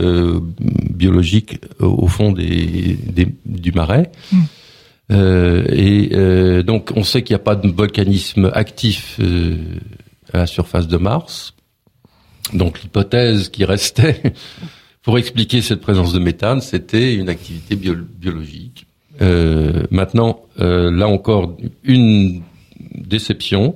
biologique 0.89 1.59
au 1.79 2.07
fond 2.07 2.31
des, 2.31 2.97
du 3.45 3.71
marais. 3.71 4.11
Mmh. 4.31 4.41
Euh, 5.13 5.65
et 5.69 6.09
euh, 6.13 6.63
donc 6.63 6.91
on 6.95 7.03
sait 7.03 7.23
qu'il 7.23 7.35
n'y 7.35 7.41
a 7.41 7.43
pas 7.43 7.55
de 7.55 7.67
volcanisme 7.69 8.51
actif 8.53 9.17
euh, 9.19 9.57
à 10.31 10.39
la 10.39 10.47
surface 10.47 10.87
de 10.87 10.97
Mars. 10.97 11.53
Donc 12.53 12.81
l'hypothèse 12.81 13.49
qui 13.49 13.65
restait 13.65 14.21
pour 15.03 15.17
expliquer 15.17 15.61
cette 15.61 15.81
présence 15.81 16.13
de 16.13 16.19
méthane, 16.19 16.61
c'était 16.61 17.15
une 17.15 17.29
activité 17.29 17.75
biologique. 17.75 18.85
maintenant, 19.91 20.41
là 20.57 21.07
encore, 21.07 21.57
une 21.83 22.41
déception 22.95 23.75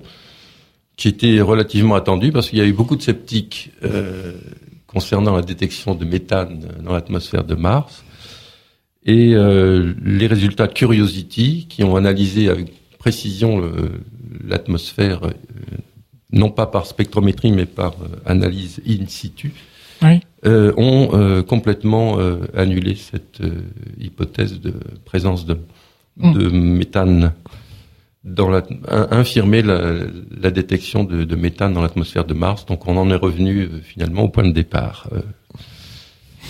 qui 0.96 1.10
était 1.10 1.42
relativement 1.42 1.96
attendue 1.96 2.32
parce 2.32 2.50
qu'il 2.50 2.60
y 2.60 2.62
a 2.62 2.66
eu 2.66 2.74
beaucoup 2.74 2.96
de 2.96 3.02
sceptiques 3.02 3.72
concernant 4.88 5.36
la 5.36 5.42
détection 5.42 5.96
de 5.96 6.06
méthane 6.06 6.68
dans 6.84 6.94
l'atmosphère 6.94 7.44
de 7.44 7.56
Mars. 7.56 8.04
Et 9.08 9.34
euh, 9.34 9.94
les 10.04 10.28
résultats 10.28 10.68
Curiosity, 10.68 11.66
qui 11.70 11.84
ont 11.84 11.96
analysé 11.96 12.50
avec 12.50 12.74
précision 12.98 13.62
l'atmosphère, 14.46 15.24
euh, 15.24 15.32
non 16.32 16.50
pas 16.50 16.66
par 16.66 16.86
spectrométrie, 16.86 17.52
mais 17.52 17.66
par 17.66 17.94
euh, 17.94 18.08
analyse 18.26 18.82
in 18.88 19.06
situ, 19.08 19.54
euh, 20.46 20.74
ont 20.78 21.44
complètement 21.44 22.18
annulé 22.54 22.96
cette 22.96 23.42
hypothèse 24.00 24.62
de 24.62 24.74
présence 25.06 25.46
de, 25.46 25.58
mm. 26.18 26.34
de 26.34 26.50
méthane 26.50 27.34
dans 28.24 28.50
la, 28.50 28.62
infirmer 29.10 29.62
la, 29.64 29.94
la 30.40 30.52
détection 30.52 31.04
de, 31.04 31.24
de, 31.24 31.36
méthane 31.36 31.74
dans 31.74 31.82
l'atmosphère 31.82 32.26
de 32.26 32.34
Mars. 32.36 32.66
Donc 32.68 32.88
on 32.88 32.96
en 32.98 33.10
est 33.10 33.16
revenu 33.16 33.70
finalement 33.82 34.24
au 34.24 34.30
point 34.30 34.48
de 34.48 34.54
départ. 34.54 35.10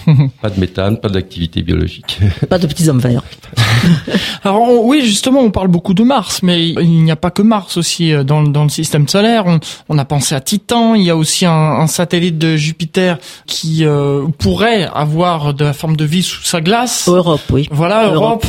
pas 0.41 0.49
de 0.49 0.59
méthane, 0.59 0.97
pas 0.97 1.09
d'activité 1.09 1.61
biologique. 1.61 2.19
Pas 2.49 2.57
de 2.57 2.67
petits 2.67 2.87
hommes 2.87 2.99
verts. 2.99 3.23
Alors 4.43 4.85
oui, 4.85 5.01
justement, 5.03 5.41
on 5.41 5.51
parle 5.51 5.67
beaucoup 5.67 5.93
de 5.93 6.03
Mars, 6.03 6.41
mais 6.43 6.69
il 6.69 7.03
n'y 7.03 7.11
a 7.11 7.15
pas 7.15 7.31
que 7.31 7.41
Mars 7.41 7.77
aussi 7.77 8.13
euh, 8.13 8.23
dans, 8.23 8.43
dans 8.43 8.63
le 8.63 8.69
système 8.69 9.07
solaire. 9.07 9.43
On, 9.45 9.59
on, 9.89 9.97
a 9.97 10.05
pensé 10.05 10.35
à 10.35 10.41
Titan. 10.41 10.95
Il 10.95 11.03
y 11.03 11.09
a 11.09 11.15
aussi 11.15 11.45
un, 11.45 11.51
un 11.51 11.87
satellite 11.87 12.37
de 12.37 12.55
Jupiter 12.55 13.17
qui 13.45 13.85
euh, 13.85 14.27
pourrait 14.37 14.87
avoir 14.93 15.53
de 15.53 15.65
la 15.65 15.73
forme 15.73 15.97
de 15.97 16.05
vie 16.05 16.23
sous 16.23 16.43
sa 16.43 16.61
glace. 16.61 17.09
Europe, 17.09 17.41
oui. 17.51 17.67
Voilà, 17.71 18.09
Europe. 18.09 18.45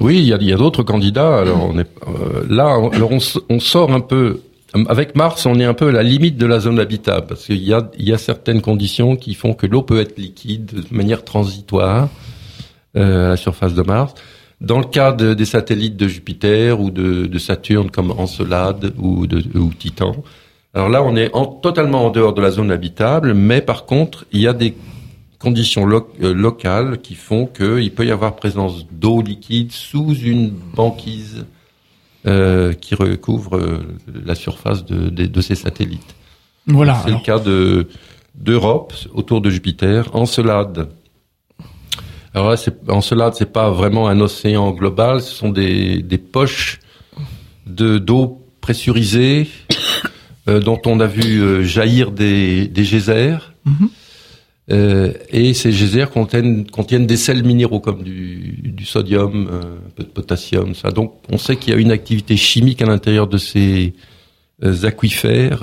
Oui, 0.00 0.18
il 0.18 0.24
y 0.24 0.32
a, 0.32 0.38
il 0.40 0.48
y 0.48 0.52
a 0.52 0.56
d'autres 0.56 0.82
candidats. 0.82 1.38
Alors 1.38 1.68
on 1.70 1.78
est 1.78 1.88
euh, 2.06 2.44
là, 2.48 2.76
alors 2.92 3.12
on, 3.12 3.18
on 3.48 3.60
sort 3.60 3.92
un 3.92 4.00
peu 4.00 4.40
avec 4.88 5.16
Mars, 5.16 5.44
on 5.46 5.58
est 5.60 5.64
un 5.64 5.74
peu 5.74 5.88
à 5.88 5.92
la 5.92 6.02
limite 6.02 6.36
de 6.36 6.46
la 6.46 6.58
zone 6.58 6.78
habitable 6.78 7.26
parce 7.26 7.44
qu'il 7.44 7.62
y 7.62 7.74
a, 7.74 7.90
il 7.98 8.08
y 8.08 8.12
a 8.12 8.18
certaines 8.18 8.62
conditions 8.62 9.16
qui 9.16 9.34
font 9.34 9.52
que 9.52 9.66
l'eau 9.66 9.82
peut 9.82 10.00
être 10.00 10.16
liquide 10.18 10.86
de 10.88 10.94
manière 10.94 11.24
transitoire 11.24 12.08
euh, 12.96 13.26
à 13.26 13.28
la 13.30 13.36
surface 13.36 13.74
de 13.74 13.82
Mars. 13.82 14.14
Dans 14.60 14.78
le 14.78 14.84
cas 14.84 15.12
de, 15.12 15.34
des 15.34 15.44
satellites 15.44 15.96
de 15.96 16.08
Jupiter 16.08 16.80
ou 16.80 16.90
de, 16.90 17.26
de 17.26 17.38
Saturne 17.38 17.90
comme 17.90 18.12
Encelade 18.12 18.94
ou, 18.96 19.26
de, 19.26 19.42
ou 19.58 19.72
Titan, 19.74 20.14
alors 20.74 20.88
là, 20.88 21.02
on 21.02 21.16
est 21.16 21.34
en, 21.34 21.44
totalement 21.46 22.06
en 22.06 22.10
dehors 22.10 22.32
de 22.32 22.40
la 22.40 22.50
zone 22.50 22.70
habitable, 22.70 23.34
mais 23.34 23.60
par 23.60 23.84
contre, 23.84 24.24
il 24.32 24.40
y 24.40 24.48
a 24.48 24.54
des 24.54 24.74
conditions 25.38 25.86
euh, 26.22 26.32
locales 26.32 26.98
qui 27.02 27.14
font 27.14 27.46
qu'il 27.46 27.92
peut 27.92 28.06
y 28.06 28.10
avoir 28.10 28.36
présence 28.36 28.86
d'eau 28.90 29.20
liquide 29.20 29.72
sous 29.72 30.14
une 30.14 30.50
banquise 30.74 31.44
euh, 32.26 32.72
qui 32.72 32.94
recouvre 32.94 33.56
euh, 33.56 33.96
la 34.24 34.36
surface 34.36 34.84
de, 34.84 35.08
de, 35.08 35.40
ces 35.40 35.56
satellites. 35.56 36.14
Voilà. 36.66 37.02
C'est 37.04 37.10
le 37.10 37.18
cas 37.18 37.40
de 37.40 37.88
d'Europe 38.34 38.94
autour 39.12 39.40
de 39.40 39.50
Jupiter, 39.50 40.08
Encelade. 40.14 40.88
Alors 42.32 42.50
là, 42.50 42.56
c'est, 42.56 42.88
Encelade, 42.88 43.34
c'est 43.34 43.52
pas 43.52 43.70
vraiment 43.70 44.06
un 44.08 44.20
océan 44.20 44.70
global, 44.70 45.20
ce 45.20 45.34
sont 45.34 45.50
des, 45.50 46.00
des 46.00 46.16
poches 46.16 46.78
de 47.66 47.98
d'eau 47.98 48.46
pressurisée 48.60 49.48
euh, 50.48 50.60
dont 50.60 50.80
on 50.86 51.00
a 51.00 51.06
vu 51.06 51.64
jaillir 51.66 52.12
des, 52.12 52.68
des 52.68 52.84
geysers. 52.84 53.52
Mm-hmm. 53.66 53.88
Euh, 54.72 55.12
et 55.30 55.52
ces 55.54 55.70
geysers 55.70 56.10
contiennent, 56.10 56.68
contiennent, 56.68 57.06
des 57.06 57.16
sels 57.16 57.44
minéraux 57.44 57.80
comme 57.80 58.02
du, 58.02 58.58
du 58.64 58.84
sodium, 58.86 59.48
euh, 59.52 59.60
un 59.60 59.90
peu 59.94 60.02
de 60.02 60.08
potassium. 60.08 60.74
Ça. 60.74 60.90
Donc 60.90 61.14
on 61.30 61.36
sait 61.36 61.56
qu'il 61.56 61.74
y 61.74 61.76
a 61.76 61.80
une 61.80 61.90
activité 61.90 62.36
chimique 62.36 62.80
à 62.80 62.86
l'intérieur 62.86 63.26
de 63.26 63.38
ces 63.38 63.92
euh, 64.64 64.84
aquifères 64.84 65.62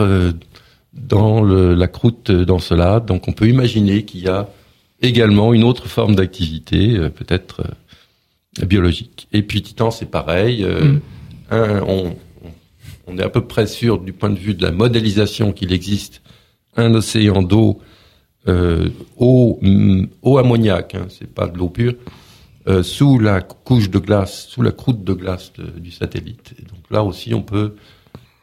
dans 0.94 1.42
le, 1.42 1.74
la 1.74 1.88
croûte 1.88 2.32
d'Encelade. 2.32 3.06
Donc 3.06 3.28
on 3.28 3.32
peut 3.32 3.48
imaginer 3.48 4.04
qu'il 4.04 4.22
y 4.22 4.28
a 4.28 4.50
également 5.02 5.54
une 5.54 5.64
autre 5.64 5.88
forme 5.88 6.16
d'activité, 6.16 6.98
peut-être 7.16 7.64
biologique. 8.64 9.28
Et 9.32 9.42
puis 9.44 9.62
Titan, 9.62 9.92
c'est 9.92 10.12
pareil. 10.12 10.64
Mm. 10.64 11.00
Un, 11.52 11.82
on, 11.88 12.16
on 13.08 13.18
est 13.18 13.24
à 13.24 13.30
peu 13.30 13.42
près 13.42 13.66
sûr 13.66 13.98
du 14.00 14.14
point 14.14 14.30
de 14.30 14.38
vue 14.38 14.54
de 14.54 14.64
la 14.64 14.72
modélisation 14.72 15.52
qu'il 15.52 15.74
existe 15.74 16.22
un 16.76 16.94
océan 16.94 17.42
d'eau 17.42 17.80
euh, 18.50 18.90
eau, 19.18 19.60
mm, 19.62 20.06
eau 20.22 20.38
ammoniaque, 20.38 20.96
hein, 20.96 21.08
c'est 21.10 21.32
pas 21.34 21.48
de 21.48 21.58
l'eau 21.58 21.70
pure, 21.70 21.94
euh, 22.68 22.84
sous 22.84 23.20
la 23.20 23.42
couche 23.42 23.90
de 23.90 24.00
glace, 24.00 24.48
sous 24.48 24.62
la 24.62 24.72
croûte 24.72 25.04
de 25.04 25.14
glace 25.14 25.54
du 25.78 25.92
satellite. 25.92 26.54
Et 26.60 26.64
donc 26.64 26.84
là 26.92 27.04
aussi, 27.04 27.34
on 27.34 27.42
peut. 27.42 27.76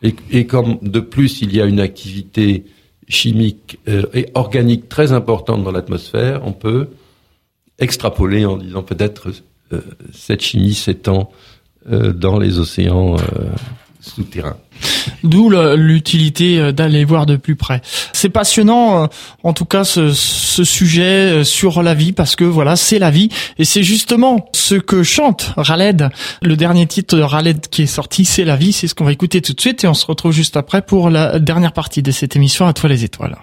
Et, 0.02 0.46
comme 0.46 0.78
de 0.82 1.00
plus, 1.00 1.40
il 1.42 1.54
y 1.56 1.60
a 1.60 1.64
une 1.64 1.80
activité 1.80 2.64
chimique 3.08 3.78
euh, 3.88 4.04
et 4.14 4.28
organique 4.34 4.88
très 4.88 5.12
importante 5.12 5.64
dans 5.64 5.72
l'atmosphère, 5.72 6.42
on 6.44 6.52
peut 6.52 6.88
extrapoler 7.78 8.44
en 8.46 8.56
disant 8.56 8.82
peut-être 8.82 9.30
cette 10.12 10.42
chimie 10.42 10.74
s'étend 10.74 11.30
dans 11.88 12.38
les 12.38 12.58
océans 12.58 13.16
D'où 15.22 15.50
l'utilité 15.50 16.58
euh, 16.58 16.72
d'aller 16.72 17.04
voir 17.04 17.26
de 17.26 17.36
plus 17.36 17.56
près. 17.56 17.80
C'est 18.12 18.28
passionnant, 18.28 19.04
euh, 19.04 19.06
en 19.42 19.52
tout 19.52 19.64
cas, 19.64 19.84
ce, 19.84 20.12
ce, 20.12 20.64
sujet 20.64 21.40
euh, 21.40 21.44
sur 21.44 21.82
la 21.82 21.94
vie, 21.94 22.12
parce 22.12 22.36
que 22.36 22.44
voilà, 22.44 22.76
c'est 22.76 22.98
la 22.98 23.10
vie, 23.10 23.28
et 23.58 23.64
c'est 23.64 23.82
justement 23.82 24.48
ce 24.52 24.74
que 24.74 25.02
chante 25.02 25.52
Raled. 25.56 26.10
Le 26.42 26.56
dernier 26.56 26.86
titre 26.86 27.16
de 27.16 27.22
Raled 27.22 27.68
qui 27.68 27.82
est 27.82 27.86
sorti, 27.86 28.24
c'est 28.24 28.44
la 28.44 28.56
vie, 28.56 28.72
c'est 28.72 28.88
ce 28.88 28.94
qu'on 28.94 29.04
va 29.04 29.12
écouter 29.12 29.40
tout 29.40 29.52
de 29.52 29.60
suite, 29.60 29.84
et 29.84 29.88
on 29.88 29.94
se 29.94 30.06
retrouve 30.06 30.32
juste 30.32 30.56
après 30.56 30.82
pour 30.82 31.10
la 31.10 31.38
dernière 31.38 31.72
partie 31.72 32.02
de 32.02 32.10
cette 32.10 32.36
émission 32.36 32.66
à 32.66 32.72
toi 32.72 32.88
les 32.88 33.04
étoiles. 33.04 33.36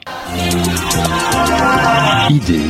Idée 2.30 2.62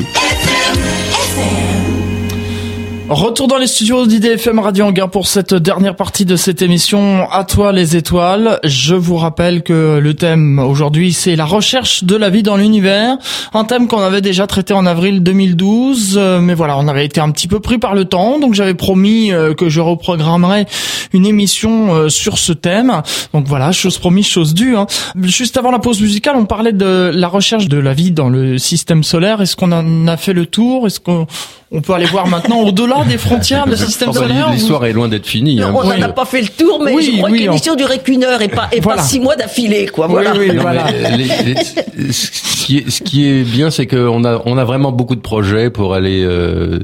Retour 3.10 3.50
dans 3.50 3.58
les 3.58 3.68
studios 3.68 4.06
d'IDFM 4.08 4.60
Radio 4.60 4.86
Anguin 4.86 5.10
pour 5.10 5.28
cette 5.28 5.54
dernière 5.54 5.96
partie 5.96 6.24
de 6.24 6.38
cette 6.38 6.62
émission 6.62 7.30
À 7.30 7.44
toi 7.44 7.74
les 7.74 7.98
étoiles. 7.98 8.60
Je 8.64 8.96
vous 8.96 9.18
rappelle 9.18 9.62
que 9.62 10.00
le 10.02 10.14
thème 10.14 10.58
aujourd'hui 10.58 11.12
c'est 11.12 11.36
la 11.36 11.44
recherche 11.44 12.06
de 12.06 12.16
la 12.16 12.30
vie 12.30 12.44
dans 12.44 12.56
l'univers, 12.56 13.18
un 13.54 13.66
thème 13.66 13.88
qu'on 13.90 14.00
avait 14.00 14.22
déjà 14.22 14.48
traité 14.48 14.74
en 14.74 14.86
avril 14.86 15.22
2012, 15.22 16.16
euh, 16.16 16.40
mais 16.40 16.54
voilà, 16.54 16.78
on 16.78 16.88
avait 16.88 17.06
été 17.06 17.20
un 17.20 17.30
petit 17.32 17.50
peu 17.50 17.60
pris 17.60 17.78
par 17.78 17.94
le 17.94 18.06
temps, 18.06 18.40
donc 18.40 18.54
j'avais 18.54 18.74
promis 18.74 19.34
euh, 19.34 19.54
que 19.54 19.68
je 19.68 19.82
reprogrammerais 19.82 20.66
une 21.12 21.26
émission 21.26 21.94
euh, 21.94 22.10
sur 22.10 22.38
ce 22.38 22.54
thème. 22.54 23.02
Donc 23.34 23.46
voilà, 23.48 23.72
chose 23.72 23.98
promise, 23.98 24.28
chose 24.28 24.54
due. 24.54 24.76
Hein. 24.76 24.88
Juste 25.22 25.58
avant 25.58 25.72
la 25.72 25.80
pause 25.80 26.02
musicale, 26.02 26.36
on 26.38 26.46
parlait 26.46 26.74
de 26.74 27.12
la 27.14 27.28
recherche 27.28 27.68
de 27.68 27.78
la 27.78 27.94
vie 27.94 28.12
dans 28.12 28.30
le 28.30 28.58
système 28.58 29.04
solaire. 29.04 29.42
Est-ce 29.42 29.56
qu'on 29.56 29.72
en 29.72 30.08
a 30.08 30.18
fait 30.18 30.34
le 30.34 30.46
tour? 30.46 30.88
Est-ce 30.88 31.00
qu'on 31.00 31.28
on 31.74 31.82
peut 31.82 31.94
aller 31.94 32.06
voir 32.06 32.28
maintenant 32.28 32.62
au-delà 32.62 33.04
des 33.04 33.18
frontières 33.18 33.66
du 33.66 33.76
système 33.76 34.14
solaire. 34.14 34.52
L'histoire 34.52 34.86
est 34.86 34.94
loin 34.94 35.08
d'être 35.08 35.26
finie. 35.26 35.62
Hein. 35.62 35.74
On 35.76 35.84
n'en 35.84 36.02
a 36.02 36.10
pas 36.10 36.26
fait 36.26 36.42
le 36.42 36.48
tour, 36.48 36.80
mais 36.84 37.02
je 37.02 37.18
crois 37.18 37.32
que 37.32 37.36
l'émission 37.36 37.76
durait 37.76 38.00
qu'une 38.00 38.24
heure 38.24 38.42
et 38.44 38.48
pas, 38.48 38.70
et 38.72 38.80
pas 38.80 39.00
six 39.00 39.20
mois 39.20 39.36
d'affilée, 39.36 39.88
quoi. 39.88 40.06
Voilà. 40.06 40.34
ce, 40.36 42.66
qui 42.66 42.78
est, 42.78 42.90
ce 42.90 43.02
qui 43.02 43.28
est 43.28 43.44
bien, 43.44 43.72
c'est 43.72 43.88
qu'on 43.88 44.24
a, 44.24 44.40
on 44.46 44.58
a 44.60 44.64
vraiment 44.64 44.92
beaucoup 44.92 45.16
de 45.16 45.22
projets 45.22 45.72
pour 45.72 45.96
aller 45.96 46.24
euh, 46.24 46.80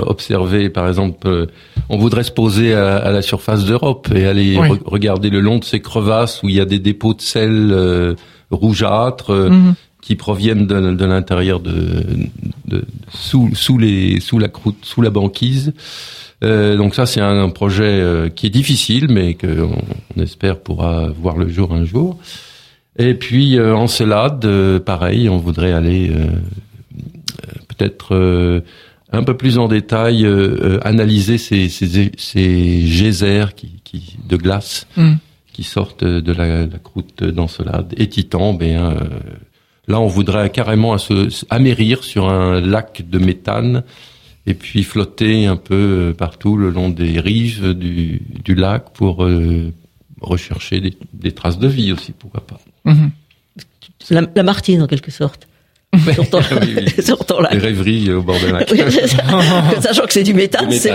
observer, 0.00 0.68
par 0.68 0.88
exemple, 0.88 1.28
euh, 1.28 1.46
on 1.88 1.96
voudrait 1.96 2.24
se 2.24 2.32
poser 2.32 2.74
à, 2.74 3.12
la 3.12 3.22
surface 3.22 3.66
d'Europe 3.66 4.08
et 4.14 4.26
aller 4.26 4.58
regarder 4.84 5.30
le 5.30 5.40
long 5.40 5.58
de 5.58 5.64
ces 5.64 5.80
crevasses 5.80 6.42
où 6.42 6.48
il 6.48 6.56
y 6.56 6.60
a 6.60 6.64
des 6.64 6.80
dépôts 6.80 7.14
de 7.14 7.20
sel 7.20 7.70
euh, 7.70 8.14
rougeâtres. 8.50 9.32
Mhm 9.32 9.74
qui 10.00 10.16
proviennent 10.16 10.66
de, 10.66 10.94
de 10.94 11.04
l'intérieur 11.04 11.60
de, 11.60 12.04
de, 12.66 12.84
sous, 13.10 13.54
sous 13.54 13.78
les 13.78 14.20
sous 14.20 14.38
la 14.38 14.48
croûte, 14.48 14.78
sous 14.82 15.02
la 15.02 15.10
banquise. 15.10 15.72
Euh, 16.44 16.76
donc 16.76 16.94
ça, 16.94 17.04
c'est 17.04 17.20
un, 17.20 17.48
projet 17.50 17.84
euh, 17.84 18.28
qui 18.28 18.46
est 18.46 18.50
difficile, 18.50 19.08
mais 19.10 19.34
qu'on 19.34 19.76
on 20.16 20.22
espère 20.22 20.60
pourra 20.60 21.08
voir 21.08 21.36
le 21.36 21.48
jour 21.48 21.72
un 21.72 21.84
jour. 21.84 22.18
Et 22.98 23.14
puis 23.14 23.56
euh, 23.56 23.74
Encelade, 23.74 24.44
euh, 24.44 24.80
pareil, 24.80 25.28
on 25.28 25.38
voudrait 25.38 25.72
aller 25.72 26.10
euh, 26.10 26.26
peut-être 27.68 28.62
un 29.12 29.22
peu 29.22 29.36
plus 29.36 29.58
en 29.58 29.68
détail 29.68 30.26
analyser 30.82 31.38
ces, 31.38 31.68
ces, 31.68 32.10
ces 32.16 32.80
geysers 32.80 33.54
qui, 33.54 33.80
qui, 33.84 34.16
de 34.28 34.36
glace 34.36 34.86
mm. 34.96 35.14
qui 35.52 35.62
sortent 35.62 36.04
de 36.04 36.32
la, 36.32 36.66
la 36.66 36.78
croûte 36.78 37.22
d'Encelade. 37.22 37.94
Et 37.96 38.08
Titan, 38.08 38.52
ben 38.52 38.96
Là, 39.88 39.98
on 40.00 40.06
voudrait 40.06 40.50
carrément 40.50 40.96
amérir 41.48 42.04
sur 42.04 42.28
un 42.28 42.60
lac 42.60 43.02
de 43.08 43.18
méthane 43.18 43.82
et 44.46 44.54
puis 44.54 44.84
flotter 44.84 45.46
un 45.46 45.56
peu 45.56 45.74
euh, 45.74 46.14
partout 46.14 46.56
le 46.56 46.70
long 46.70 46.90
des 46.90 47.20
rives 47.20 47.74
du, 47.74 48.20
lac 48.54 48.90
pour 48.94 49.24
euh, 49.24 49.72
rechercher 50.20 50.82
des, 51.12 51.32
traces 51.32 51.58
de 51.58 51.68
vie 51.68 51.92
aussi, 51.92 52.12
pourquoi 52.12 52.46
pas. 52.46 52.60
Mhm. 52.84 53.10
La, 54.10 54.42
Martine, 54.42 54.82
en 54.82 54.86
quelque 54.86 55.10
sorte. 55.10 55.48
sur, 57.02 57.24
ton, 57.24 57.40
lac. 57.40 57.52
Les 57.52 57.58
rêveries 57.58 58.10
au 58.10 58.22
bord 58.22 58.38
du 58.38 58.52
lac. 58.52 58.70
Sachant 59.80 60.04
que 60.04 60.12
c'est 60.12 60.22
du 60.22 60.34
méthane, 60.34 60.70
c'est 60.70 60.92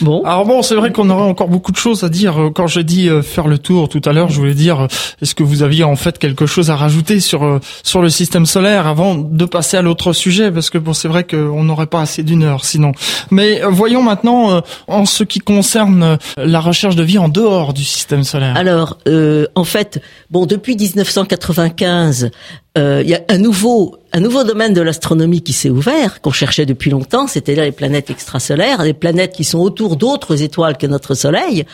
Bon. 0.00 0.22
Alors 0.24 0.44
bon, 0.44 0.62
c'est 0.62 0.74
vrai 0.74 0.92
qu'on 0.92 1.10
aurait 1.10 1.22
encore 1.28 1.48
beaucoup 1.48 1.72
de 1.72 1.76
choses 1.76 2.04
à 2.04 2.08
dire. 2.08 2.40
Euh, 2.40 2.50
quand 2.50 2.66
j'ai 2.66 2.84
dit 2.84 3.08
euh, 3.08 3.22
faire 3.22 3.48
le 3.48 3.58
tour 3.58 3.88
tout 3.88 4.00
à 4.04 4.12
l'heure, 4.12 4.28
je 4.28 4.38
voulais 4.38 4.54
dire, 4.54 4.82
euh, 4.82 4.86
est-ce 5.20 5.34
que 5.34 5.42
vous 5.42 5.62
aviez 5.62 5.84
en 5.84 5.96
fait 5.96 6.18
quelque 6.18 6.46
chose 6.46 6.70
à 6.70 6.76
rajouter 6.76 7.20
sur 7.20 7.60
sur 7.82 8.02
le 8.02 8.08
système 8.08 8.46
solaire 8.46 8.86
avant 8.86 9.14
de 9.14 9.44
passer 9.44 9.76
à 9.76 9.82
l'autre 9.82 10.12
sujet? 10.12 10.50
Parce 10.50 10.70
que 10.70 10.78
bon, 10.78 10.92
c'est 10.92 11.08
vrai 11.08 11.24
qu'on 11.24 11.64
n'aurait 11.64 11.86
pas 11.86 12.00
assez 12.00 12.22
d'une 12.22 12.42
heure 12.42 12.64
sinon. 12.64 12.92
Mais 13.30 13.62
voyons 13.68 14.02
maintenant 14.02 14.62
en 14.88 15.04
ce 15.04 15.24
qui 15.24 15.40
concerne 15.40 16.18
la 16.36 16.60
recherche 16.60 16.96
de 16.96 17.02
vie 17.02 17.18
en 17.18 17.28
dehors 17.28 17.72
du 17.72 17.84
système 17.84 18.24
solaire. 18.24 18.56
Alors, 18.56 18.98
euh, 19.08 19.46
en 19.54 19.64
fait, 19.64 20.00
bon, 20.30 20.46
depuis 20.46 20.76
1995, 20.76 22.30
euh, 22.78 23.02
il 23.04 23.10
y 23.10 23.14
a 23.14 23.20
un 23.28 23.38
nouveau 23.38 23.96
un 24.14 24.20
nouveau 24.20 24.44
domaine 24.44 24.74
de 24.74 24.82
l'astronomie 24.82 25.40
qui 25.40 25.54
s'est 25.54 25.70
ouvert, 25.70 26.20
qu'on 26.20 26.32
cherchait 26.32 26.66
depuis 26.66 26.90
longtemps, 26.90 27.26
c'est-à-dire 27.26 27.64
les 27.64 27.72
planètes 27.72 28.10
extrasolaires, 28.10 28.82
les 28.82 28.92
planètes 28.92 29.32
qui 29.32 29.42
sont 29.42 29.58
autour 29.58 29.81
d'autres 29.90 30.42
étoiles 30.42 30.76
que 30.76 30.86
notre 30.86 31.14
Soleil. 31.14 31.64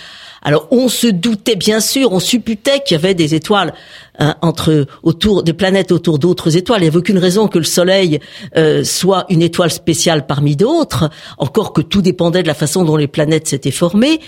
Alors 0.42 0.68
on 0.70 0.88
se 0.88 1.06
doutait 1.06 1.56
bien 1.56 1.80
sûr, 1.80 2.12
on 2.12 2.20
supputait 2.20 2.80
qu'il 2.80 2.96
y 2.96 2.98
avait 2.98 3.14
des 3.14 3.34
étoiles 3.34 3.74
hein, 4.18 4.36
entre 4.40 4.86
autour 5.02 5.42
des 5.42 5.52
planètes 5.52 5.92
autour 5.92 6.18
d'autres 6.18 6.56
étoiles. 6.56 6.80
Il 6.80 6.84
n'y 6.84 6.88
avait 6.88 6.98
aucune 6.98 7.18
raison 7.18 7.48
que 7.48 7.58
le 7.58 7.64
Soleil 7.64 8.20
euh, 8.56 8.84
soit 8.84 9.26
une 9.30 9.42
étoile 9.42 9.70
spéciale 9.70 10.26
parmi 10.26 10.56
d'autres, 10.56 11.10
encore 11.38 11.72
que 11.72 11.80
tout 11.80 12.02
dépendait 12.02 12.42
de 12.42 12.48
la 12.48 12.54
façon 12.54 12.84
dont 12.84 12.96
les 12.96 13.08
planètes 13.08 13.48
s'étaient 13.48 13.70
formées. 13.70 14.20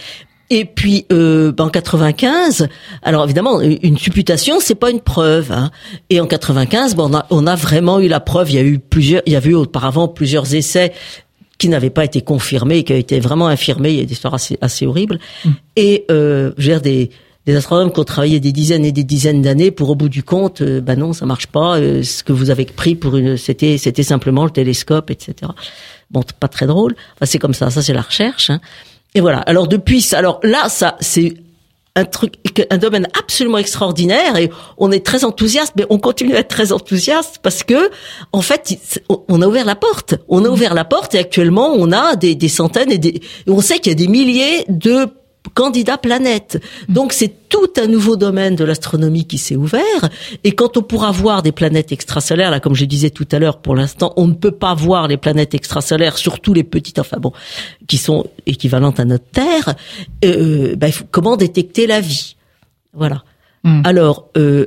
Et 0.53 0.65
puis 0.65 1.07
euh, 1.13 1.53
ben, 1.53 1.67
en 1.67 1.69
95, 1.69 2.67
alors 3.05 3.23
évidemment 3.23 3.61
une 3.61 3.97
supputation 3.97 4.59
c'est 4.59 4.75
pas 4.75 4.91
une 4.91 5.01
preuve. 5.01 5.53
Hein. 5.53 5.71
Et 6.11 6.21
en 6.21 6.27
95, 6.27 6.97
ben, 6.97 7.05
on, 7.05 7.15
a, 7.15 7.27
on 7.31 7.47
a 7.47 7.55
vraiment 7.55 8.01
eu 8.01 8.09
la 8.09 8.19
preuve. 8.19 8.51
Il 8.51 8.57
y 8.57 8.59
a 8.59 8.65
eu 8.65 8.81
plusieurs, 8.81 9.23
il 9.27 9.33
y 9.33 9.37
avait 9.37 9.51
eu 9.51 9.55
auparavant 9.55 10.09
plusieurs 10.09 10.53
essais 10.57 10.93
qui 11.61 11.69
n'avaient 11.69 11.91
pas 11.91 12.05
été 12.05 12.23
confirmés, 12.23 12.83
qui 12.83 12.93
avaient 12.93 13.03
été 13.03 13.21
vraiment 13.21 13.47
infirmés. 13.47 13.91
Il 13.91 13.99
y 13.99 14.03
a 14.03 14.05
des 14.05 14.13
histoires 14.15 14.35
assez, 14.35 14.57
assez 14.63 14.87
horribles. 14.87 15.21
Mm. 15.45 15.51
Et 15.77 16.05
euh, 16.11 16.53
je 16.57 16.63
veux 16.63 16.73
dire 16.73 16.81
des 16.81 17.11
des 17.47 17.57
astronomes 17.57 17.91
qui 17.91 17.99
ont 17.99 18.05
travaillé 18.05 18.39
des 18.39 18.53
dizaines 18.53 18.85
et 18.85 18.93
des 18.93 19.05
dizaines 19.05 19.41
d'années 19.41 19.71
pour 19.71 19.89
au 19.89 19.95
bout 19.95 20.11
du 20.11 20.23
compte, 20.23 20.61
euh, 20.61 20.81
ben 20.83 20.99
non, 20.99 21.15
ça 21.15 21.25
marche 21.25 21.47
pas. 21.47 21.79
Euh, 21.79 22.03
ce 22.03 22.23
que 22.23 22.33
vous 22.33 22.51
avez 22.51 22.67
pris 22.67 22.95
pour 22.95 23.17
une, 23.17 23.37
c'était 23.37 23.79
c'était 23.79 24.03
simplement 24.03 24.45
le 24.45 24.51
télescope, 24.51 25.11
etc. 25.11 25.51
Bon, 26.11 26.23
pas 26.39 26.49
très 26.49 26.67
drôle. 26.67 26.97
Enfin, 27.15 27.27
c'est 27.27 27.39
comme 27.39 27.55
ça. 27.55 27.71
Ça, 27.71 27.83
c'est 27.83 27.95
la 27.95 28.03
recherche. 28.03 28.51
Hein. 28.51 28.61
Et 29.15 29.21
voilà. 29.21 29.39
Alors 29.41 29.69
depuis, 29.69 30.07
alors 30.13 30.41
là, 30.43 30.69
ça, 30.69 30.97
c'est 31.01 31.35
un 31.97 32.05
truc, 32.05 32.35
un 32.71 32.79
domaine 32.79 33.09
absolument 33.19 33.59
extraordinaire 33.59 34.37
et 34.37 34.51
on 34.79 34.93
est 34.93 35.05
très 35.05 35.25
enthousiaste, 35.25 35.73
mais 35.77 35.87
on 35.91 35.99
continue 35.99 36.35
à 36.35 36.39
être 36.39 36.49
très 36.49 36.73
enthousiaste 36.73 37.39
parce 37.43 37.65
que, 37.65 37.91
en 38.33 38.43
fait, 38.43 39.03
on 39.29 39.43
a 39.43 39.47
ouvert 39.47 39.65
la 39.65 39.75
porte. 39.75 40.15
On 40.29 40.45
a 40.45 40.49
ouvert 40.49 40.75
la 40.75 40.85
porte 40.85 41.15
et 41.15 41.19
actuellement, 41.19 41.73
on 41.75 41.93
a 41.93 42.17
des, 42.17 42.35
des 42.35 42.49
centaines 42.49 42.93
et 42.93 42.99
des, 42.99 43.21
on 43.47 43.61
sait 43.61 43.79
qu'il 43.79 43.93
y 43.93 43.95
a 43.95 43.99
des 43.99 44.09
milliers 44.09 44.65
de 44.69 45.09
candidat 45.55 45.99
planète. 45.99 46.63
Donc 46.89 47.13
c'est 47.13 47.49
tout 47.49 47.71
un 47.77 47.87
nouveau 47.87 48.17
domaine 48.17 48.57
de 48.57 48.65
l'astronomie 48.65 49.27
qui 49.27 49.39
s'est 49.39 49.57
ouvert. 49.57 50.09
Et 50.45 50.53
quand 50.53 50.77
on 50.77 50.83
pourra 50.83 51.11
voir 51.11 51.43
des 51.43 51.53
planètes 51.53 51.93
extrasolaires, 51.93 52.51
là 52.51 52.61
comme 52.61 52.75
je 52.75 52.85
disais 52.85 53.11
tout 53.11 53.27
à 53.33 53.39
l'heure, 53.39 53.59
pour 53.59 53.75
l'instant 53.75 54.13
on 54.17 54.27
ne 54.27 54.35
peut 54.35 54.53
pas 54.53 54.75
voir 54.75 55.09
les 55.09 55.17
planètes 55.17 55.55
extrasolaires, 55.55 56.17
surtout 56.19 56.55
les 56.55 56.65
petites, 56.65 56.99
enfin 56.99 57.19
bon, 57.19 57.33
qui 57.87 57.99
sont 57.99 58.27
équivalentes 58.47 59.01
à 59.01 59.05
notre 59.05 59.27
Terre. 59.27 59.75
Euh, 60.25 60.77
ben, 60.77 60.93
comment 61.11 61.37
détecter 61.37 61.87
la 61.87 62.01
vie? 62.01 62.37
Voilà. 62.93 63.25
Hmm. 63.65 63.83
Alors. 63.85 64.29
Euh, 64.37 64.67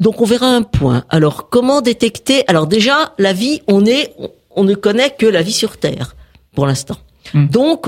donc 0.00 0.20
on 0.20 0.24
verra 0.24 0.46
un 0.46 0.62
point. 0.62 1.04
Alors 1.08 1.48
comment 1.48 1.80
détecter? 1.80 2.44
Alors 2.46 2.68
déjà 2.68 3.14
la 3.18 3.32
vie, 3.32 3.62
on 3.66 3.84
est, 3.84 4.14
on 4.54 4.62
ne 4.62 4.74
connaît 4.74 5.10
que 5.10 5.26
la 5.26 5.42
vie 5.42 5.52
sur 5.52 5.76
Terre 5.76 6.14
pour 6.54 6.66
l'instant. 6.66 6.96
Hmm. 7.34 7.46
Donc 7.48 7.86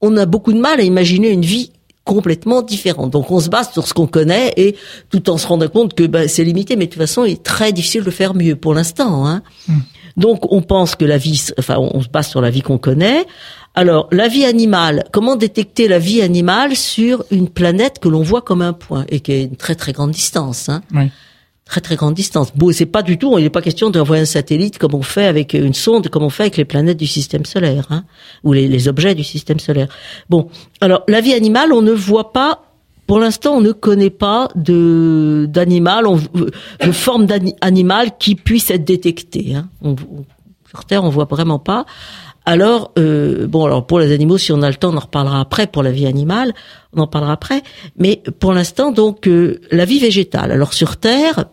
on 0.00 0.16
a 0.16 0.26
beaucoup 0.26 0.52
de 0.52 0.60
mal 0.60 0.80
à 0.80 0.82
imaginer 0.82 1.30
une 1.30 1.44
vie 1.44 1.72
complètement 2.04 2.62
différente. 2.62 3.10
Donc 3.10 3.30
on 3.30 3.40
se 3.40 3.48
base 3.48 3.72
sur 3.72 3.86
ce 3.86 3.94
qu'on 3.94 4.06
connaît 4.06 4.52
et 4.56 4.76
tout 5.10 5.30
en 5.30 5.38
se 5.38 5.46
rendant 5.46 5.68
compte 5.68 5.94
que 5.94 6.06
bah, 6.06 6.28
c'est 6.28 6.44
limité, 6.44 6.76
mais 6.76 6.86
de 6.86 6.90
toute 6.90 7.00
façon 7.00 7.24
il 7.24 7.32
est 7.32 7.42
très 7.42 7.72
difficile 7.72 8.02
de 8.02 8.10
faire 8.10 8.34
mieux 8.34 8.56
pour 8.56 8.74
l'instant. 8.74 9.26
Hein. 9.26 9.42
Hmm. 9.68 9.78
Donc 10.16 10.50
on 10.52 10.62
pense 10.62 10.96
que 10.96 11.04
la 11.04 11.18
vie, 11.18 11.40
enfin 11.58 11.76
on 11.78 12.00
se 12.02 12.08
base 12.08 12.28
sur 12.28 12.40
la 12.40 12.50
vie 12.50 12.62
qu'on 12.62 12.78
connaît. 12.78 13.26
Alors 13.74 14.08
la 14.10 14.26
vie 14.26 14.44
animale, 14.44 15.04
comment 15.12 15.36
détecter 15.36 15.86
la 15.86 15.98
vie 15.98 16.22
animale 16.22 16.74
sur 16.74 17.24
une 17.30 17.48
planète 17.48 17.98
que 18.00 18.08
l'on 18.08 18.22
voit 18.22 18.42
comme 18.42 18.62
un 18.62 18.72
point 18.72 19.04
et 19.08 19.20
qui 19.20 19.32
est 19.32 19.44
une 19.44 19.56
très 19.56 19.76
très 19.76 19.92
grande 19.92 20.10
distance 20.10 20.68
hein? 20.68 20.82
oui 20.92 21.10
très 21.70 21.80
très 21.80 21.94
grande 21.94 22.14
distance. 22.14 22.52
Bon, 22.56 22.72
c'est 22.72 22.84
pas 22.84 23.02
du 23.02 23.16
tout, 23.16 23.38
il 23.38 23.44
n'est 23.44 23.50
pas 23.50 23.62
question 23.62 23.90
d'envoyer 23.90 24.22
un 24.22 24.26
satellite 24.26 24.76
comme 24.76 24.94
on 24.94 25.02
fait 25.02 25.26
avec 25.26 25.54
une 25.54 25.72
sonde, 25.72 26.08
comme 26.08 26.24
on 26.24 26.28
fait 26.28 26.42
avec 26.44 26.56
les 26.56 26.64
planètes 26.64 26.96
du 26.96 27.06
système 27.06 27.44
solaire, 27.44 27.86
hein, 27.90 28.02
ou 28.42 28.52
les, 28.52 28.66
les 28.66 28.88
objets 28.88 29.14
du 29.14 29.22
système 29.22 29.60
solaire. 29.60 29.86
Bon, 30.28 30.48
alors 30.80 31.04
la 31.06 31.20
vie 31.20 31.32
animale, 31.32 31.72
on 31.72 31.80
ne 31.80 31.92
voit 31.92 32.32
pas 32.32 32.64
pour 33.06 33.20
l'instant, 33.20 33.54
on 33.56 33.60
ne 33.60 33.72
connaît 33.72 34.10
pas 34.10 34.48
de 34.54 35.46
d'animal, 35.48 36.06
de 36.84 36.92
forme 36.92 37.26
d'animal 37.26 38.16
qui 38.18 38.34
puisse 38.34 38.70
être 38.70 38.84
détectée. 38.84 39.54
Hein. 39.54 39.68
On, 39.82 39.96
sur 40.68 40.84
Terre, 40.84 41.04
on 41.04 41.08
voit 41.08 41.24
vraiment 41.24 41.58
pas. 41.58 41.86
Alors, 42.46 42.92
euh, 42.98 43.46
bon, 43.46 43.66
alors 43.66 43.86
pour 43.86 43.98
les 44.00 44.12
animaux, 44.12 44.38
si 44.38 44.52
on 44.52 44.62
a 44.62 44.68
le 44.68 44.76
temps, 44.76 44.92
on 44.92 44.96
en 44.96 45.00
reparlera 45.00 45.40
après. 45.40 45.66
Pour 45.66 45.82
la 45.82 45.90
vie 45.90 46.06
animale, 46.06 46.52
on 46.94 47.02
en 47.02 47.06
parlera 47.06 47.32
après. 47.32 47.62
Mais 47.96 48.22
pour 48.38 48.52
l'instant, 48.52 48.92
donc, 48.92 49.26
euh, 49.26 49.60
la 49.70 49.84
vie 49.84 49.98
végétale. 49.98 50.50
Alors 50.52 50.72
sur 50.72 50.96
Terre, 50.96 51.46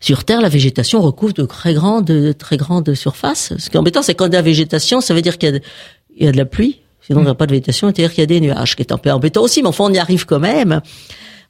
sur 0.00 0.24
Terre, 0.24 0.40
la 0.40 0.48
végétation 0.48 1.00
recouvre 1.00 1.32
de 1.32 1.44
très 1.44 1.74
grandes, 1.74 2.04
de 2.04 2.32
très 2.32 2.56
grandes 2.56 2.94
surfaces. 2.94 3.52
Ce 3.58 3.70
qui 3.70 3.76
est 3.76 3.80
embêtant, 3.80 4.02
c'est 4.02 4.14
quand 4.14 4.26
il 4.26 4.34
y 4.34 4.36
a 4.36 4.42
végétation, 4.42 5.00
ça 5.00 5.14
veut 5.14 5.22
dire 5.22 5.38
qu'il 5.38 5.60
y, 6.16 6.26
a 6.26 6.32
de 6.32 6.36
la 6.36 6.44
pluie. 6.44 6.80
Sinon, 7.00 7.20
il 7.20 7.24
n'y 7.24 7.30
a 7.30 7.34
pas 7.34 7.46
de 7.46 7.52
végétation, 7.52 7.88
c'est-à-dire 7.88 8.10
qu'il 8.10 8.20
y 8.20 8.22
a 8.22 8.26
des 8.26 8.40
nuages, 8.40 8.76
qui 8.76 8.82
est 8.82 8.92
un 8.92 8.98
peu 8.98 9.10
embêtant 9.10 9.42
aussi, 9.42 9.62
mais 9.62 9.68
enfin, 9.68 9.84
on 9.84 9.92
y 9.92 9.98
arrive 9.98 10.24
quand 10.26 10.38
même. 10.38 10.80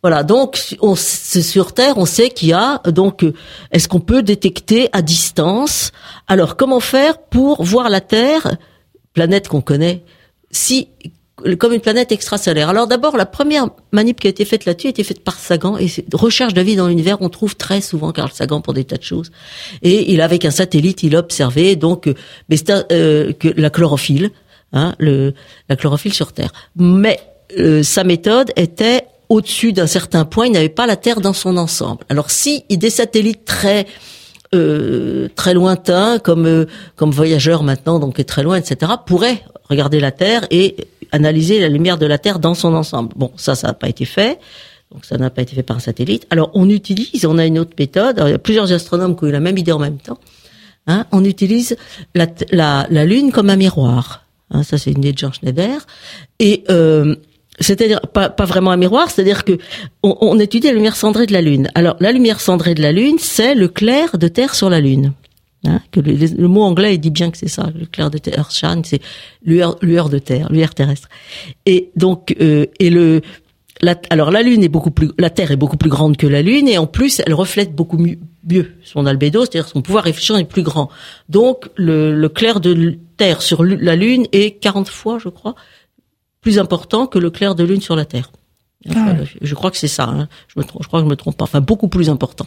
Voilà, 0.02 0.24
donc 0.24 0.76
on, 0.80 0.96
sur 0.96 1.74
Terre, 1.74 1.96
on 1.96 2.06
sait 2.06 2.30
qu'il 2.30 2.48
y 2.48 2.52
a 2.52 2.80
donc 2.86 3.24
est-ce 3.70 3.86
qu'on 3.86 4.00
peut 4.00 4.24
détecter 4.24 4.88
à 4.92 5.00
distance? 5.00 5.92
Alors 6.26 6.56
comment 6.56 6.80
faire 6.80 7.18
pour 7.18 7.62
voir 7.62 7.88
la 7.88 8.00
Terre, 8.00 8.56
planète 9.14 9.46
qu'on 9.46 9.60
connaît, 9.60 10.02
si 10.50 10.88
comme 11.58 11.72
une 11.72 11.80
planète 11.80 12.12
extrasolaire. 12.12 12.68
Alors 12.68 12.86
d'abord, 12.86 13.16
la 13.16 13.26
première 13.26 13.68
manip 13.90 14.20
qui 14.20 14.26
a 14.26 14.30
été 14.30 14.44
faite 14.44 14.64
là-dessus 14.64 14.88
a 14.88 14.90
été 14.90 15.04
faite 15.04 15.24
par 15.24 15.38
Sagan 15.38 15.78
et 15.78 15.88
recherche 16.12 16.54
de 16.54 16.60
vie 16.60 16.76
dans 16.76 16.88
l'univers. 16.88 17.18
On 17.20 17.28
trouve 17.28 17.56
très 17.56 17.80
souvent 17.80 18.12
Carl 18.12 18.30
Sagan 18.32 18.60
pour 18.60 18.74
des 18.74 18.84
tas 18.84 18.96
de 18.96 19.02
choses. 19.02 19.30
Et 19.82 20.12
il 20.12 20.20
avec 20.20 20.44
un 20.44 20.50
satellite, 20.50 21.02
il 21.02 21.16
a 21.16 21.20
observé 21.20 21.76
donc 21.76 22.06
euh, 22.06 22.14
euh, 22.92 23.32
que 23.32 23.48
la 23.56 23.70
chlorophylle, 23.70 24.30
hein, 24.72 24.94
le, 24.98 25.34
la 25.68 25.76
chlorophylle 25.76 26.12
sur 26.12 26.32
Terre. 26.32 26.52
Mais 26.76 27.18
euh, 27.58 27.82
sa 27.82 28.04
méthode 28.04 28.52
était 28.56 29.06
au-dessus 29.28 29.72
d'un 29.72 29.86
certain 29.86 30.26
point, 30.26 30.46
il 30.46 30.52
n'avait 30.52 30.68
pas 30.68 30.86
la 30.86 30.96
Terre 30.96 31.20
dans 31.20 31.32
son 31.32 31.56
ensemble. 31.56 32.04
Alors 32.10 32.30
si 32.30 32.64
des 32.68 32.90
satellites 32.90 33.46
très 33.46 33.86
euh, 34.54 35.28
très 35.34 35.54
lointains, 35.54 36.18
comme 36.18 36.66
comme 36.96 37.10
voyageurs 37.10 37.62
maintenant, 37.62 37.98
donc 37.98 38.20
est 38.20 38.24
très 38.24 38.42
loin, 38.42 38.56
etc., 38.56 38.92
pourraient 39.06 39.42
regarder 39.70 39.98
la 39.98 40.10
Terre 40.10 40.46
et 40.50 40.76
analyser 41.12 41.60
la 41.60 41.68
lumière 41.68 41.98
de 41.98 42.06
la 42.06 42.18
Terre 42.18 42.38
dans 42.38 42.54
son 42.54 42.74
ensemble. 42.74 43.12
Bon, 43.16 43.30
ça, 43.36 43.54
ça 43.54 43.68
n'a 43.68 43.74
pas 43.74 43.88
été 43.88 44.04
fait. 44.04 44.40
Donc 44.92 45.04
ça 45.04 45.16
n'a 45.16 45.30
pas 45.30 45.42
été 45.42 45.54
fait 45.54 45.62
par 45.62 45.76
un 45.76 45.80
satellite. 45.80 46.26
Alors 46.30 46.50
on 46.54 46.68
utilise, 46.68 47.24
on 47.24 47.38
a 47.38 47.46
une 47.46 47.58
autre 47.58 47.72
méthode. 47.78 48.22
il 48.26 48.30
y 48.30 48.34
a 48.34 48.38
plusieurs 48.38 48.70
astronomes 48.72 49.16
qui 49.16 49.24
ont 49.24 49.28
eu 49.28 49.32
la 49.32 49.40
même 49.40 49.56
idée 49.56 49.72
en 49.72 49.78
même 49.78 49.98
temps. 49.98 50.18
Hein, 50.86 51.06
on 51.12 51.24
utilise 51.24 51.76
la, 52.14 52.86
Lune 53.04 53.32
comme 53.32 53.48
un 53.48 53.56
miroir. 53.56 54.26
Hein, 54.50 54.62
ça 54.62 54.76
c'est 54.76 54.90
une 54.90 54.98
idée 54.98 55.12
de 55.12 55.18
Jean 55.18 55.32
Schneider. 55.32 55.86
Et 56.40 56.64
euh, 56.70 57.16
c'est-à-dire 57.58 58.00
pas, 58.00 58.28
pas, 58.28 58.44
vraiment 58.44 58.70
un 58.70 58.76
miroir, 58.76 59.10
c'est-à-dire 59.10 59.44
que 59.44 59.56
on, 60.02 60.16
on, 60.20 60.38
étudie 60.38 60.66
la 60.66 60.74
lumière 60.74 60.96
cendrée 60.96 61.26
de 61.26 61.32
la 61.32 61.40
Lune. 61.40 61.70
Alors 61.74 61.96
la 62.00 62.12
lumière 62.12 62.40
cendrée 62.40 62.74
de 62.74 62.82
la 62.82 62.92
Lune, 62.92 63.16
c'est 63.18 63.54
le 63.54 63.68
clair 63.68 64.18
de 64.18 64.28
Terre 64.28 64.54
sur 64.54 64.68
la 64.68 64.80
Lune. 64.80 65.12
Hein, 65.64 65.80
que 65.92 66.00
le, 66.00 66.48
mot 66.48 66.62
anglais 66.62 66.96
il 66.96 66.98
dit 66.98 67.10
bien 67.10 67.30
que 67.30 67.38
c'est 67.38 67.46
ça, 67.46 67.70
le 67.78 67.86
clair 67.86 68.10
de 68.10 68.18
terre, 68.18 68.36
Earthshine, 68.36 68.82
c'est 68.84 69.00
lueur, 69.44 69.76
lueur 69.80 70.08
de 70.08 70.18
terre, 70.18 70.50
lueur 70.50 70.74
terrestre. 70.74 71.08
Et 71.66 71.90
donc 71.94 72.34
euh, 72.40 72.66
et 72.80 72.90
le 72.90 73.20
la, 73.80 73.96
alors 74.10 74.30
la 74.30 74.42
lune 74.42 74.62
est 74.64 74.68
beaucoup 74.68 74.90
plus, 74.90 75.10
la 75.18 75.30
Terre 75.30 75.50
est 75.50 75.56
beaucoup 75.56 75.76
plus 75.76 75.90
grande 75.90 76.16
que 76.16 76.26
la 76.26 76.42
lune 76.42 76.68
et 76.68 76.78
en 76.78 76.86
plus 76.86 77.20
elle 77.24 77.34
reflète 77.34 77.74
beaucoup 77.74 77.98
mieux, 77.98 78.18
mieux 78.48 78.72
son 78.84 79.06
albédo, 79.06 79.40
c'est-à-dire 79.40 79.68
son 79.68 79.82
pouvoir 79.82 80.04
réfléchissant 80.04 80.36
est 80.36 80.44
plus 80.44 80.62
grand. 80.62 80.88
Donc 81.28 81.68
le, 81.76 82.14
le 82.14 82.28
clair 82.28 82.60
de 82.60 82.98
Terre 83.16 83.42
sur 83.42 83.64
la 83.64 83.96
lune 83.96 84.26
est 84.32 84.60
40 84.60 84.88
fois, 84.88 85.18
je 85.18 85.28
crois, 85.28 85.54
plus 86.40 86.58
important 86.58 87.06
que 87.06 87.18
le 87.18 87.30
clair 87.30 87.54
de 87.54 87.64
lune 87.64 87.80
sur 87.80 87.96
la 87.96 88.04
Terre. 88.04 88.30
Ah 88.94 89.14
je 89.40 89.54
crois 89.54 89.70
que 89.70 89.76
c'est 89.76 89.88
ça. 89.88 90.04
Hein. 90.04 90.28
Je, 90.48 90.58
me 90.58 90.64
trompe, 90.64 90.82
je 90.82 90.88
crois 90.88 91.00
que 91.00 91.06
je 91.06 91.10
me 91.10 91.16
trompe 91.16 91.36
pas. 91.36 91.44
Enfin, 91.44 91.60
beaucoup 91.60 91.88
plus 91.88 92.10
important 92.10 92.46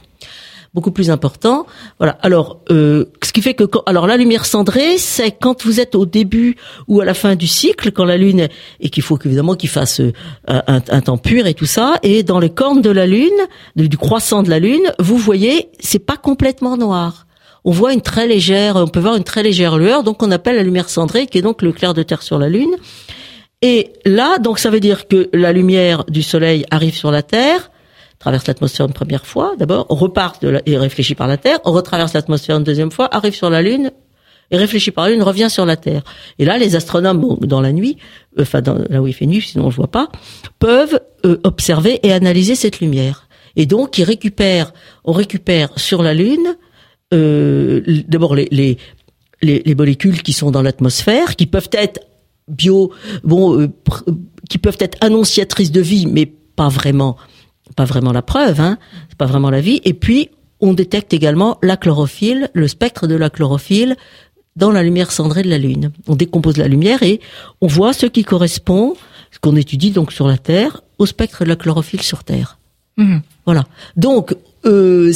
beaucoup 0.75 0.91
plus 0.91 1.09
important. 1.09 1.65
Voilà. 1.97 2.17
Alors, 2.21 2.59
euh, 2.69 3.05
ce 3.23 3.31
qui 3.31 3.41
fait 3.41 3.53
que, 3.53 3.63
alors 3.87 4.05
la 4.05 4.17
lumière 4.17 4.45
cendrée, 4.45 4.97
c'est 4.97 5.31
quand 5.31 5.65
vous 5.65 5.79
êtes 5.79 5.95
au 5.95 6.05
début 6.05 6.57
ou 6.87 6.99
à 6.99 7.05
la 7.05 7.13
fin 7.13 7.35
du 7.35 7.47
cycle, 7.47 7.91
quand 7.91 8.03
la 8.03 8.17
lune 8.17 8.49
et 8.81 8.89
qu'il 8.89 9.01
faut 9.01 9.17
évidemment 9.23 9.55
qu'il 9.55 9.69
fasse 9.69 10.01
euh, 10.01 10.11
un, 10.47 10.81
un, 10.89 11.01
temps 11.01 11.17
pur 11.17 11.47
et 11.47 11.53
tout 11.53 11.65
ça. 11.65 11.95
Et 12.03 12.21
dans 12.23 12.39
les 12.39 12.49
cornes 12.49 12.81
de 12.81 12.91
la 12.91 13.07
lune, 13.07 13.39
du 13.77 13.97
croissant 13.97 14.43
de 14.43 14.49
la 14.49 14.59
lune, 14.59 14.91
vous 14.99 15.17
voyez, 15.17 15.69
c'est 15.79 16.05
pas 16.05 16.17
complètement 16.17 16.75
noir. 16.77 17.25
On 17.63 17.71
voit 17.71 17.93
une 17.93 18.01
très 18.01 18.27
légère, 18.27 18.75
on 18.75 18.87
peut 18.87 18.99
voir 18.99 19.15
une 19.15 19.23
très 19.23 19.41
légère 19.41 19.77
lueur, 19.77 20.03
donc 20.03 20.21
on 20.21 20.29
appelle 20.29 20.57
la 20.57 20.63
lumière 20.63 20.89
cendrée, 20.89 21.25
qui 21.25 21.39
est 21.39 21.41
donc 21.41 21.63
le 21.63 21.71
clair 21.71 21.95
de 21.95 22.03
terre 22.03 22.21
sur 22.21 22.37
la 22.37 22.49
lune. 22.49 22.75
Et 23.61 23.93
là, 24.05 24.37
donc 24.37 24.59
ça 24.59 24.69
veut 24.69 24.81
dire 24.81 25.07
que 25.07 25.29
la 25.33 25.51
lumière 25.51 26.03
du 26.05 26.21
soleil 26.21 26.65
arrive 26.69 26.95
sur 26.95 27.09
la 27.09 27.23
Terre, 27.23 27.71
traverse 28.25 28.47
l'atmosphère 28.47 28.87
une 28.87 28.93
première 28.93 29.27
fois, 29.27 29.53
d'abord, 29.59 29.85
repart 29.87 30.41
de 30.41 30.59
et 30.65 30.77
réfléchit 30.79 31.13
par 31.13 31.27
la 31.27 31.37
Terre, 31.37 31.59
on 31.63 31.71
retraverse 31.71 32.13
l'atmosphère 32.13 32.57
une 32.57 32.63
deuxième 32.63 32.89
fois, 32.89 33.07
arrive 33.15 33.35
sur 33.35 33.51
la 33.51 33.61
Lune, 33.61 33.91
et 34.49 34.57
réfléchit 34.57 34.89
par 34.89 35.05
la 35.05 35.11
Lune, 35.11 35.21
revient 35.21 35.47
sur 35.47 35.63
la 35.63 35.77
Terre. 35.77 36.01
Et 36.39 36.45
là, 36.45 36.57
les 36.57 36.75
astronomes, 36.75 37.37
dans 37.41 37.61
la 37.61 37.71
nuit, 37.71 37.97
euh, 38.39 38.41
enfin 38.41 38.63
dans, 38.63 38.79
là 38.89 39.03
où 39.03 39.05
il 39.05 39.13
fait 39.13 39.27
nuit, 39.27 39.41
sinon 39.41 39.65
on 39.65 39.67
ne 39.67 39.73
voit 39.73 39.91
pas, 39.91 40.09
peuvent 40.57 40.99
euh, 41.23 41.37
observer 41.43 41.99
et 42.01 42.11
analyser 42.11 42.55
cette 42.55 42.79
lumière. 42.79 43.27
Et 43.55 43.67
donc, 43.67 43.99
ils 43.99 44.03
récupèrent, 44.03 44.73
on 45.03 45.11
récupère 45.11 45.69
sur 45.77 46.01
la 46.01 46.15
Lune 46.15 46.55
euh, 47.13 47.83
d'abord 48.07 48.33
les, 48.33 48.47
les, 48.49 48.79
les, 49.43 49.61
les 49.63 49.75
molécules 49.75 50.23
qui 50.23 50.33
sont 50.33 50.49
dans 50.49 50.63
l'atmosphère, 50.63 51.35
qui 51.35 51.45
peuvent 51.45 51.69
être 51.73 51.99
bio, 52.47 52.91
bon, 53.23 53.71
qui 54.49 54.57
peuvent 54.57 54.77
être 54.79 54.97
annonciatrices 55.01 55.71
de 55.71 55.81
vie, 55.81 56.07
mais 56.07 56.25
pas 56.25 56.69
vraiment, 56.69 57.17
pas 57.73 57.85
vraiment 57.85 58.11
la 58.11 58.21
preuve, 58.21 58.59
hein, 58.59 58.77
c'est 59.09 59.17
pas 59.17 59.25
vraiment 59.25 59.49
la 59.49 59.61
vie. 59.61 59.81
Et 59.83 59.93
puis, 59.93 60.29
on 60.61 60.73
détecte 60.73 61.13
également 61.13 61.57
la 61.61 61.77
chlorophylle, 61.77 62.49
le 62.53 62.67
spectre 62.67 63.07
de 63.07 63.15
la 63.15 63.29
chlorophylle 63.29 63.95
dans 64.55 64.71
la 64.71 64.83
lumière 64.83 65.11
cendrée 65.11 65.43
de 65.43 65.49
la 65.49 65.57
Lune. 65.57 65.91
On 66.07 66.15
décompose 66.15 66.57
la 66.57 66.67
lumière 66.67 67.03
et 67.03 67.19
on 67.61 67.67
voit 67.67 67.93
ce 67.93 68.05
qui 68.05 68.23
correspond, 68.23 68.95
ce 69.31 69.39
qu'on 69.39 69.55
étudie 69.55 69.91
donc 69.91 70.11
sur 70.11 70.27
la 70.27 70.37
Terre, 70.37 70.81
au 70.97 71.05
spectre 71.05 71.43
de 71.43 71.49
la 71.49 71.55
chlorophylle 71.55 72.01
sur 72.01 72.23
Terre. 72.23 72.57
Mhm. 72.97 73.21
Voilà. 73.45 73.65
Donc, 73.97 74.35
euh, 74.65 75.11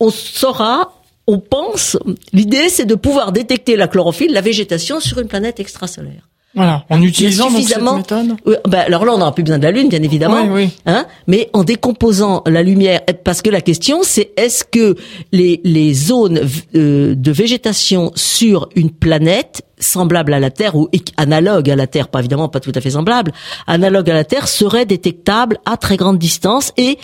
on 0.00 0.10
saura, 0.10 1.00
on 1.26 1.38
pense, 1.38 1.96
l'idée 2.32 2.68
c'est 2.68 2.84
de 2.84 2.96
pouvoir 2.96 3.30
détecter 3.30 3.76
la 3.76 3.86
chlorophylle, 3.86 4.32
la 4.32 4.40
végétation 4.40 4.98
sur 4.98 5.20
une 5.20 5.28
planète 5.28 5.60
extrasolaire. 5.60 6.28
Voilà, 6.54 6.84
en 6.90 7.00
utilisant 7.00 7.50
donc 7.50 7.62
cette 7.62 7.80
méthode. 7.80 8.36
Oui, 8.44 8.56
ben, 8.68 8.80
alors 8.80 9.06
là, 9.06 9.14
on 9.14 9.18
n'aura 9.18 9.34
plus 9.34 9.42
besoin 9.42 9.58
de 9.58 9.64
la 9.64 9.70
Lune, 9.70 9.88
bien 9.88 10.02
évidemment. 10.02 10.42
Oui, 10.42 10.64
oui. 10.64 10.70
Hein, 10.84 11.06
mais 11.26 11.48
en 11.54 11.64
décomposant 11.64 12.42
la 12.46 12.62
lumière, 12.62 13.00
parce 13.24 13.40
que 13.40 13.48
la 13.48 13.62
question 13.62 14.00
c'est 14.02 14.32
est-ce 14.36 14.64
que 14.64 14.96
les, 15.32 15.60
les 15.64 15.94
zones 15.94 16.40
euh, 16.74 17.14
de 17.14 17.32
végétation 17.32 18.12
sur 18.14 18.68
une 18.76 18.90
planète 18.90 19.62
semblable 19.78 20.34
à 20.34 20.40
la 20.40 20.50
Terre 20.50 20.76
ou 20.76 20.88
analogue 21.16 21.70
à 21.70 21.76
la 21.76 21.86
Terre, 21.86 22.08
pas 22.08 22.20
évidemment 22.20 22.48
pas 22.48 22.60
tout 22.60 22.72
à 22.74 22.80
fait 22.80 22.90
semblable, 22.90 23.32
analogue 23.66 24.10
à 24.10 24.14
la 24.14 24.24
Terre 24.24 24.46
seraient 24.46 24.86
détectables 24.86 25.58
à 25.64 25.76
très 25.76 25.96
grande 25.96 26.18
distance 26.18 26.72
et 26.76 26.98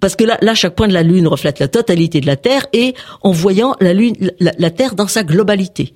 parce 0.00 0.14
que 0.14 0.24
là, 0.24 0.38
là, 0.42 0.54
chaque 0.54 0.76
point 0.76 0.86
de 0.88 0.92
la 0.92 1.02
Lune 1.02 1.26
reflète 1.26 1.58
la 1.58 1.68
totalité 1.68 2.20
de 2.20 2.26
la 2.26 2.36
Terre 2.36 2.66
et 2.72 2.94
en 3.22 3.32
voyant 3.32 3.74
la 3.80 3.94
Lune, 3.94 4.14
la, 4.38 4.52
la 4.58 4.70
Terre 4.70 4.94
dans 4.94 5.08
sa 5.08 5.24
globalité. 5.24 5.94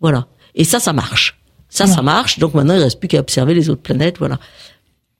Voilà. 0.00 0.26
Et 0.54 0.64
ça, 0.64 0.80
ça 0.80 0.92
marche. 0.92 1.38
Ça, 1.76 1.84
Voilà. 1.84 1.96
ça 1.96 2.02
marche. 2.02 2.38
Donc 2.38 2.54
maintenant, 2.54 2.74
il 2.74 2.82
reste 2.82 2.98
plus 2.98 3.08
qu'à 3.08 3.18
observer 3.20 3.54
les 3.54 3.68
autres 3.70 3.82
planètes. 3.82 4.16
Voilà. 4.18 4.38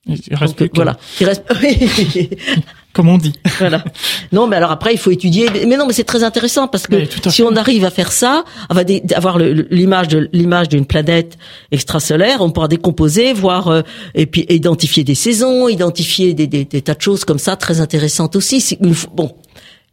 Il 0.07 0.15
reste 0.31 0.41
Donc, 0.53 0.55
plus 0.55 0.69
que- 0.69 0.75
voilà. 0.75 0.97
Il 1.19 1.25
reste. 1.27 1.43
Oui. 1.61 2.29
Comme 2.93 3.09
on 3.09 3.17
dit. 3.19 3.33
voilà. 3.59 3.83
Non, 4.31 4.47
mais 4.47 4.55
alors 4.55 4.71
après, 4.71 4.91
il 4.91 4.97
faut 4.97 5.11
étudier. 5.11 5.47
Mais 5.67 5.77
non, 5.77 5.85
mais 5.85 5.93
c'est 5.93 6.03
très 6.03 6.23
intéressant 6.23 6.67
parce 6.67 6.87
que 6.87 6.95
Oui, 6.95 7.07
si 7.29 7.43
on 7.43 7.55
arrive 7.55 7.85
à 7.85 7.91
faire 7.91 8.11
ça, 8.11 8.43
va 8.71 8.81
avoir 9.15 9.37
l'image 9.37 10.07
de 10.07 10.27
l'image 10.33 10.67
d'une 10.69 10.85
planète 10.87 11.37
extrasolaire, 11.71 12.41
on 12.41 12.49
pourra 12.49 12.67
décomposer, 12.67 13.33
voir 13.33 13.67
euh, 13.67 13.81
et 14.15 14.25
puis 14.25 14.47
identifier 14.49 15.03
des 15.03 15.13
saisons, 15.13 15.67
identifier 15.67 16.33
des, 16.33 16.47
des, 16.47 16.65
des 16.65 16.81
tas 16.81 16.95
de 16.95 17.01
choses 17.01 17.23
comme 17.23 17.37
ça 17.37 17.55
très 17.55 17.81
intéressantes 17.81 18.35
aussi. 18.35 18.77
Une, 18.81 18.95
bon, 19.13 19.35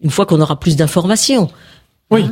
une 0.03 0.11
fois 0.11 0.25
qu'on 0.25 0.41
aura 0.41 0.59
plus 0.59 0.77
d'informations. 0.77 1.51
Oui. 2.11 2.25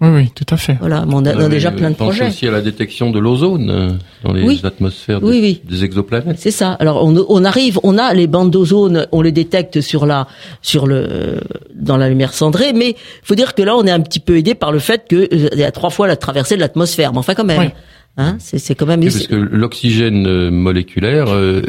Oui, 0.00 0.08
oui, 0.14 0.30
tout 0.32 0.46
à 0.50 0.56
fait. 0.56 0.76
Voilà, 0.78 1.04
mais 1.06 1.14
on 1.14 1.24
a, 1.24 1.34
on 1.34 1.38
a 1.38 1.40
avait 1.44 1.48
déjà 1.48 1.72
plein 1.72 1.90
de 1.90 1.96
projets. 1.96 2.28
aussi 2.28 2.46
à 2.46 2.52
la 2.52 2.60
détection 2.60 3.10
de 3.10 3.18
l'ozone 3.18 3.68
euh, 3.68 3.90
dans 4.22 4.32
les 4.32 4.44
Oui. 4.44 4.60
atmosphères 4.62 5.20
Oui, 5.22 5.40
oui. 5.42 5.60
des 5.68 5.82
exoplanètes. 5.84 6.38
C'est 6.38 6.52
ça. 6.52 6.72
Alors 6.74 7.04
on, 7.04 7.16
on 7.28 7.44
arrive, 7.44 7.80
on 7.82 7.98
a 7.98 8.14
les 8.14 8.28
bandes 8.28 8.52
d'ozone, 8.52 9.08
on 9.10 9.22
les 9.22 9.32
détecte 9.32 9.80
sur 9.80 10.06
la, 10.06 10.28
sur 10.62 10.86
le, 10.86 11.40
dans 11.74 11.96
la 11.96 12.08
lumière 12.08 12.32
cendrée, 12.32 12.72
mais 12.72 12.94
faut 13.24 13.34
dire 13.34 13.54
que 13.56 13.62
là 13.62 13.76
on 13.76 13.84
est 13.86 13.90
un 13.90 14.00
petit 14.00 14.20
peu 14.20 14.36
aidé 14.36 14.54
par 14.54 14.70
le 14.70 14.78
fait 14.78 15.06
que 15.08 15.16
euh, 15.16 15.48
il 15.52 15.58
y 15.58 15.64
a 15.64 15.72
trois 15.72 15.90
fois 15.90 16.06
la 16.06 16.14
traversée 16.16 16.54
de 16.54 16.60
l'atmosphère. 16.60 17.12
Mais 17.12 17.18
enfin 17.18 17.34
quand 17.34 17.44
même, 17.44 17.58
Oui. 17.58 17.68
hein, 18.18 18.36
c'est, 18.38 18.58
c'est 18.58 18.76
quand 18.76 18.86
même. 18.86 19.00
Oui, 19.00 19.06
parce 19.06 19.26
que 19.26 19.34
l'oxygène 19.34 20.26
euh, 20.28 20.50
moléculaire, 20.52 21.26
euh, 21.30 21.60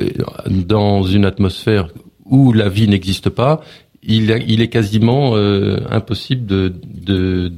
dans 0.47 1.01
une 1.03 1.25
atmosphère 1.25 1.87
où 2.25 2.53
la 2.53 2.69
vie 2.69 2.87
n'existe 2.87 3.29
pas, 3.29 3.61
il, 4.03 4.31
a- 4.31 4.37
il 4.37 4.61
est 4.61 4.67
quasiment 4.69 5.31
euh, 5.35 5.79
impossible 5.89 6.45
de, 6.45 6.71
de- 7.05 7.47
de- 7.47 7.53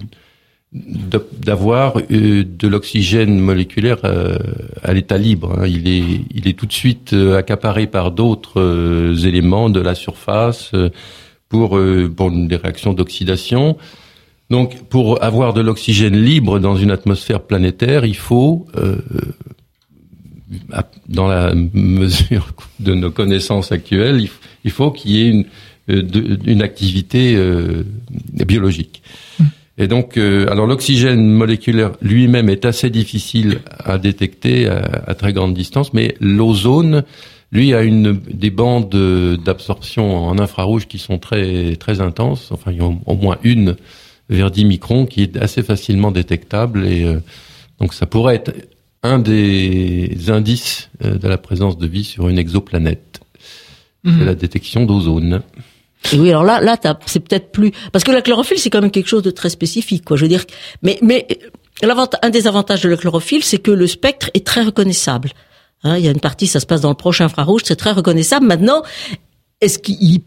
d'avoir 0.74 1.98
euh, 1.98 2.46
de 2.46 2.68
l'oxygène 2.68 3.40
moléculaire 3.40 4.00
euh, 4.06 4.38
à 4.84 4.94
l'état 4.94 5.18
libre. 5.18 5.60
hein. 5.60 5.68
Il 5.68 5.88
est, 6.48 6.54
tout 6.54 6.66
de 6.66 6.72
suite 6.72 7.12
euh, 7.14 7.38
accaparé 7.38 7.88
par 7.88 8.12
d'autres 8.12 9.26
éléments 9.26 9.70
de 9.70 9.82
la 9.82 9.96
surface 9.96 10.72
pour, 11.50 11.78
des 11.78 12.56
réactions 12.56 12.94
d'oxydation. 12.94 13.78
Donc, 14.50 14.84
pour 14.84 15.24
avoir 15.24 15.54
de 15.54 15.62
l'oxygène 15.62 16.16
libre 16.16 16.60
dans 16.60 16.78
une 16.78 16.92
atmosphère 16.92 17.42
planétaire, 17.42 18.06
il 18.06 18.16
faut 18.16 18.68
dans 21.08 21.28
la 21.28 21.54
mesure 21.54 22.54
de 22.80 22.94
nos 22.94 23.12
connaissances 23.12 23.74
actuelles, 23.74 24.30
il 24.64 24.72
faut 24.72 24.92
qu'il 24.92 25.12
y 25.12 25.22
ait 25.22 25.46
une, 25.88 26.62
activité 26.62 27.38
biologique. 28.46 29.02
Et 29.78 29.88
donc, 29.88 30.18
euh, 30.18 30.48
alors 30.50 30.68
l'oxygène 30.68 31.26
moléculaire 31.28 31.92
lui-même 32.02 32.50
est 32.50 32.66
assez 32.66 32.90
difficile 32.90 33.62
à 33.80 33.98
détecter 33.98 34.68
à, 34.68 35.04
à 35.08 35.16
très 35.16 35.34
grande 35.34 35.54
distance, 35.54 35.94
mais 35.94 36.16
l'ozone, 36.20 37.04
lui, 37.52 37.74
a 37.74 37.82
une 37.82 38.20
des 38.32 38.50
bandes 38.52 38.90
d'absorption 39.44 40.28
en 40.28 40.38
infrarouge 40.40 40.88
qui 40.88 41.00
sont 41.00 41.18
très 41.20 41.76
très 41.78 42.00
intenses. 42.02 42.50
Enfin, 42.52 42.72
il 42.72 42.78
y 42.78 42.82
a 42.82 42.86
au 43.06 43.16
moins 43.16 43.38
une 43.44 43.76
vers 44.30 44.52
10 44.52 44.66
microns 44.66 45.06
qui 45.06 45.24
est 45.24 45.38
assez 45.38 45.62
facilement 45.64 46.12
détectable 46.12 46.86
et 46.86 47.04
euh, 47.04 47.20
donc 47.80 47.94
ça 47.94 48.06
pourrait 48.06 48.36
être 48.36 48.54
un 49.04 49.20
des 49.20 50.30
indices 50.30 50.90
euh, 51.04 51.18
de 51.18 51.28
la 51.28 51.38
présence 51.38 51.78
de 51.78 51.88
vie 51.88 52.04
sur 52.06 52.30
une 52.30 52.38
exoplanète. 52.38 53.20
C'est 54.06 54.12
Mhm. 54.12 54.26
la 54.26 54.36
détection 54.36 54.86
d'ozone. 54.86 55.42
Et 56.14 56.20
oui, 56.20 56.30
alors 56.30 56.44
là, 56.44 56.60
là, 56.62 56.78
c'est 57.06 57.20
peut-être 57.20 57.52
plus 57.52 57.72
parce 57.92 58.04
que 58.04 58.12
la 58.12 58.22
chlorophylle, 58.22 58.58
c'est 58.58 58.70
quand 58.70 58.82
même 58.82 58.92
quelque 58.92 59.08
chose 59.08 59.24
de 59.24 59.32
très 59.32 59.50
spécifique, 59.50 60.04
quoi. 60.04 60.18
Je 60.18 60.24
veux 60.24 60.30
dire, 60.30 60.46
mais 60.82 60.98
mais 61.02 61.28
l'avanta- 61.84 62.20
un 62.22 62.30
des 62.30 62.48
avantages 62.48 62.82
de 62.82 62.90
la 62.90 62.98
chlorophylle, 62.98 63.44
c'est 63.44 63.60
que 63.60 63.72
le 63.72 63.88
spectre 63.88 64.30
est 64.34 64.46
très 64.46 64.64
reconnaissable. 64.64 65.32
Hein, 65.84 65.98
il 65.98 66.06
y 66.06 66.08
a 66.08 66.12
une 66.12 66.20
partie, 66.20 66.48
ça 66.48 66.60
se 66.60 66.66
passe 66.66 66.82
dans 66.82 66.90
le 66.90 66.96
proche 66.96 67.22
infrarouge, 67.22 67.62
c'est 67.66 67.76
très 67.76 67.92
reconnaissable. 67.92 68.46
Maintenant, 68.46 68.82
est-ce 69.62 69.80
qu'il 69.80 70.22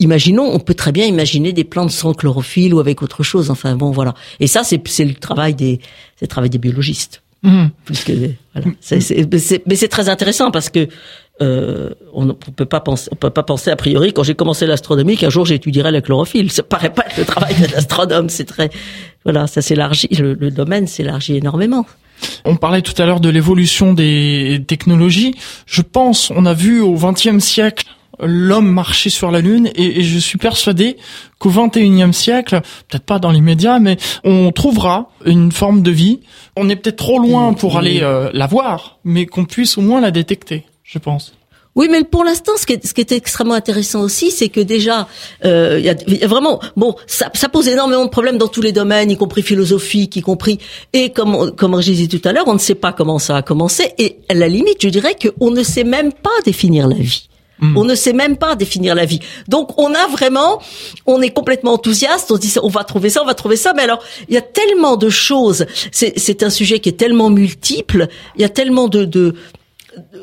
Imaginons, 0.00 0.52
on 0.52 0.58
peut 0.58 0.74
très 0.74 0.90
bien 0.90 1.06
imaginer 1.06 1.52
des 1.52 1.62
plantes 1.62 1.92
sans 1.92 2.12
chlorophylle 2.12 2.74
ou 2.74 2.80
avec 2.80 3.02
autre 3.02 3.22
chose. 3.22 3.50
Enfin 3.50 3.76
bon, 3.76 3.92
voilà. 3.92 4.14
Et 4.40 4.48
ça, 4.48 4.64
c'est 4.64 4.82
c'est 4.88 5.04
le 5.04 5.14
travail 5.14 5.54
des 5.54 5.78
c'est 6.16 6.24
le 6.24 6.28
travail 6.28 6.50
des 6.50 6.58
biologistes. 6.58 7.22
Plus 7.84 8.02
que 8.02 8.12
voilà. 8.52 8.68
Mais 9.66 9.76
c'est 9.76 9.88
très 9.88 10.08
intéressant 10.08 10.50
parce 10.50 10.70
que 10.70 10.88
euh, 11.42 11.90
on 12.12 12.24
ne 12.24 12.32
peut 12.32 12.66
pas 12.66 12.80
penser, 12.80 13.08
on 13.12 13.16
peut 13.16 13.30
pas 13.30 13.42
penser 13.42 13.70
a 13.70 13.76
priori 13.76 14.12
quand 14.12 14.22
j'ai 14.22 14.34
commencé 14.34 14.66
l'astronomie 14.66 15.16
qu'un 15.16 15.30
jour 15.30 15.44
j'étudierais 15.44 15.92
la 15.92 16.00
chlorophylle. 16.00 16.50
Ça 16.50 16.62
paraît 16.62 16.92
pas 16.92 17.04
être 17.06 17.18
le 17.18 17.24
travail 17.24 17.54
d'un 17.54 17.76
astronome. 17.76 18.28
C'est 18.28 18.44
très 18.44 18.70
voilà, 19.24 19.46
ça 19.46 19.62
s'élargit, 19.62 20.08
le, 20.18 20.34
le 20.34 20.50
domaine 20.50 20.86
s'élargit 20.86 21.36
énormément. 21.36 21.86
On 22.44 22.56
parlait 22.56 22.82
tout 22.82 23.00
à 23.00 23.06
l'heure 23.06 23.20
de 23.20 23.28
l'évolution 23.28 23.92
des 23.94 24.62
technologies. 24.66 25.34
Je 25.66 25.82
pense, 25.82 26.30
on 26.34 26.46
a 26.46 26.54
vu 26.54 26.80
au 26.80 26.94
XXe 26.94 27.38
siècle 27.38 27.86
l'homme 28.20 28.70
marcher 28.70 29.10
sur 29.10 29.30
la 29.30 29.40
Lune 29.40 29.70
et, 29.74 30.00
et 30.00 30.02
je 30.02 30.18
suis 30.18 30.38
persuadé 30.38 30.96
qu'au 31.38 31.50
XXIe 31.50 32.12
siècle, 32.12 32.60
peut-être 32.88 33.04
pas 33.04 33.18
dans 33.18 33.30
l'immédiat, 33.30 33.78
mais 33.78 33.96
on 34.24 34.52
trouvera 34.52 35.10
une 35.24 35.50
forme 35.50 35.82
de 35.82 35.90
vie. 35.90 36.20
On 36.56 36.68
est 36.68 36.76
peut-être 36.76 36.96
trop 36.96 37.18
loin 37.18 37.52
pour 37.54 37.78
aller 37.78 38.00
euh, 38.02 38.30
la 38.32 38.46
voir, 38.46 38.98
mais 39.04 39.26
qu'on 39.26 39.44
puisse 39.44 39.78
au 39.78 39.80
moins 39.82 40.00
la 40.00 40.10
détecter, 40.10 40.64
je 40.92 40.98
pense. 40.98 41.32
Oui, 41.74 41.88
mais 41.90 42.04
pour 42.04 42.22
l'instant, 42.22 42.52
ce 42.58 42.66
qui 42.66 42.74
est, 42.74 42.86
ce 42.86 42.92
qui 42.92 43.00
est 43.00 43.12
extrêmement 43.12 43.54
intéressant 43.54 44.02
aussi, 44.02 44.30
c'est 44.30 44.50
que 44.50 44.60
déjà, 44.60 45.08
euh, 45.46 45.76
il 45.78 45.86
y, 45.86 45.88
a, 45.88 45.94
il 46.06 46.18
y 46.18 46.22
a 46.24 46.26
vraiment, 46.26 46.60
bon, 46.76 46.96
ça, 47.06 47.30
ça 47.32 47.48
pose 47.48 47.66
énormément 47.66 48.04
de 48.04 48.10
problèmes 48.10 48.36
dans 48.36 48.48
tous 48.48 48.60
les 48.60 48.72
domaines, 48.72 49.10
y 49.10 49.16
compris 49.16 49.40
philosophique, 49.40 50.16
y 50.16 50.20
compris, 50.20 50.58
et 50.92 51.10
comme, 51.10 51.52
comme 51.52 51.80
je 51.80 51.92
disais 51.92 52.08
tout 52.08 52.28
à 52.28 52.32
l'heure, 52.32 52.46
on 52.46 52.52
ne 52.52 52.58
sait 52.58 52.74
pas 52.74 52.92
comment 52.92 53.18
ça 53.18 53.36
a 53.36 53.42
commencé, 53.42 53.94
et 53.96 54.18
à 54.28 54.34
la 54.34 54.48
limite, 54.48 54.82
je 54.82 54.90
dirais 54.90 55.16
qu'on 55.16 55.50
ne 55.50 55.62
sait 55.62 55.84
même 55.84 56.12
pas 56.12 56.30
définir 56.44 56.88
la 56.88 56.96
vie. 56.96 57.28
On 57.76 57.84
ne 57.84 57.94
sait 57.94 58.12
même 58.12 58.38
pas 58.38 58.56
définir 58.56 58.96
la 58.96 59.04
vie. 59.04 59.20
Donc 59.46 59.78
on 59.78 59.94
a 59.94 60.08
vraiment, 60.08 60.60
on 61.06 61.22
est 61.22 61.30
complètement 61.30 61.74
enthousiaste, 61.74 62.28
on 62.32 62.34
se 62.34 62.40
dit 62.40 62.52
on 62.60 62.68
va 62.68 62.82
trouver 62.82 63.08
ça, 63.08 63.22
on 63.22 63.24
va 63.24 63.34
trouver 63.34 63.54
ça, 63.54 63.72
mais 63.72 63.82
alors 63.82 64.02
il 64.28 64.34
y 64.34 64.36
a 64.36 64.42
tellement 64.42 64.96
de 64.96 65.08
choses, 65.08 65.66
c'est 65.92 66.18
c'est 66.18 66.42
un 66.42 66.50
sujet 66.50 66.80
qui 66.80 66.88
est 66.88 66.98
tellement 66.98 67.30
multiple, 67.30 68.08
il 68.34 68.42
y 68.42 68.44
a 68.44 68.48
tellement 68.48 68.88
de, 68.88 69.04
de 69.04 69.36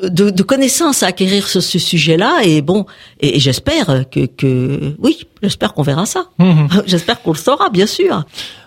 de, 0.02 0.30
de 0.30 0.42
connaissances 0.42 1.02
à 1.02 1.06
acquérir 1.08 1.46
sur 1.48 1.62
ce 1.62 1.78
sujet-là 1.78 2.40
et 2.44 2.60
bon 2.62 2.86
et, 3.20 3.36
et 3.36 3.40
j'espère 3.40 4.04
que, 4.10 4.26
que 4.26 4.94
oui 4.98 5.26
j'espère 5.42 5.74
qu'on 5.74 5.82
verra 5.82 6.06
ça 6.06 6.24
Mhm. 6.38 6.68
j'espère 6.86 7.22
qu'on 7.22 7.32
le 7.32 7.38
saura 7.38 7.70
bien 7.70 7.86
sûr 7.86 8.24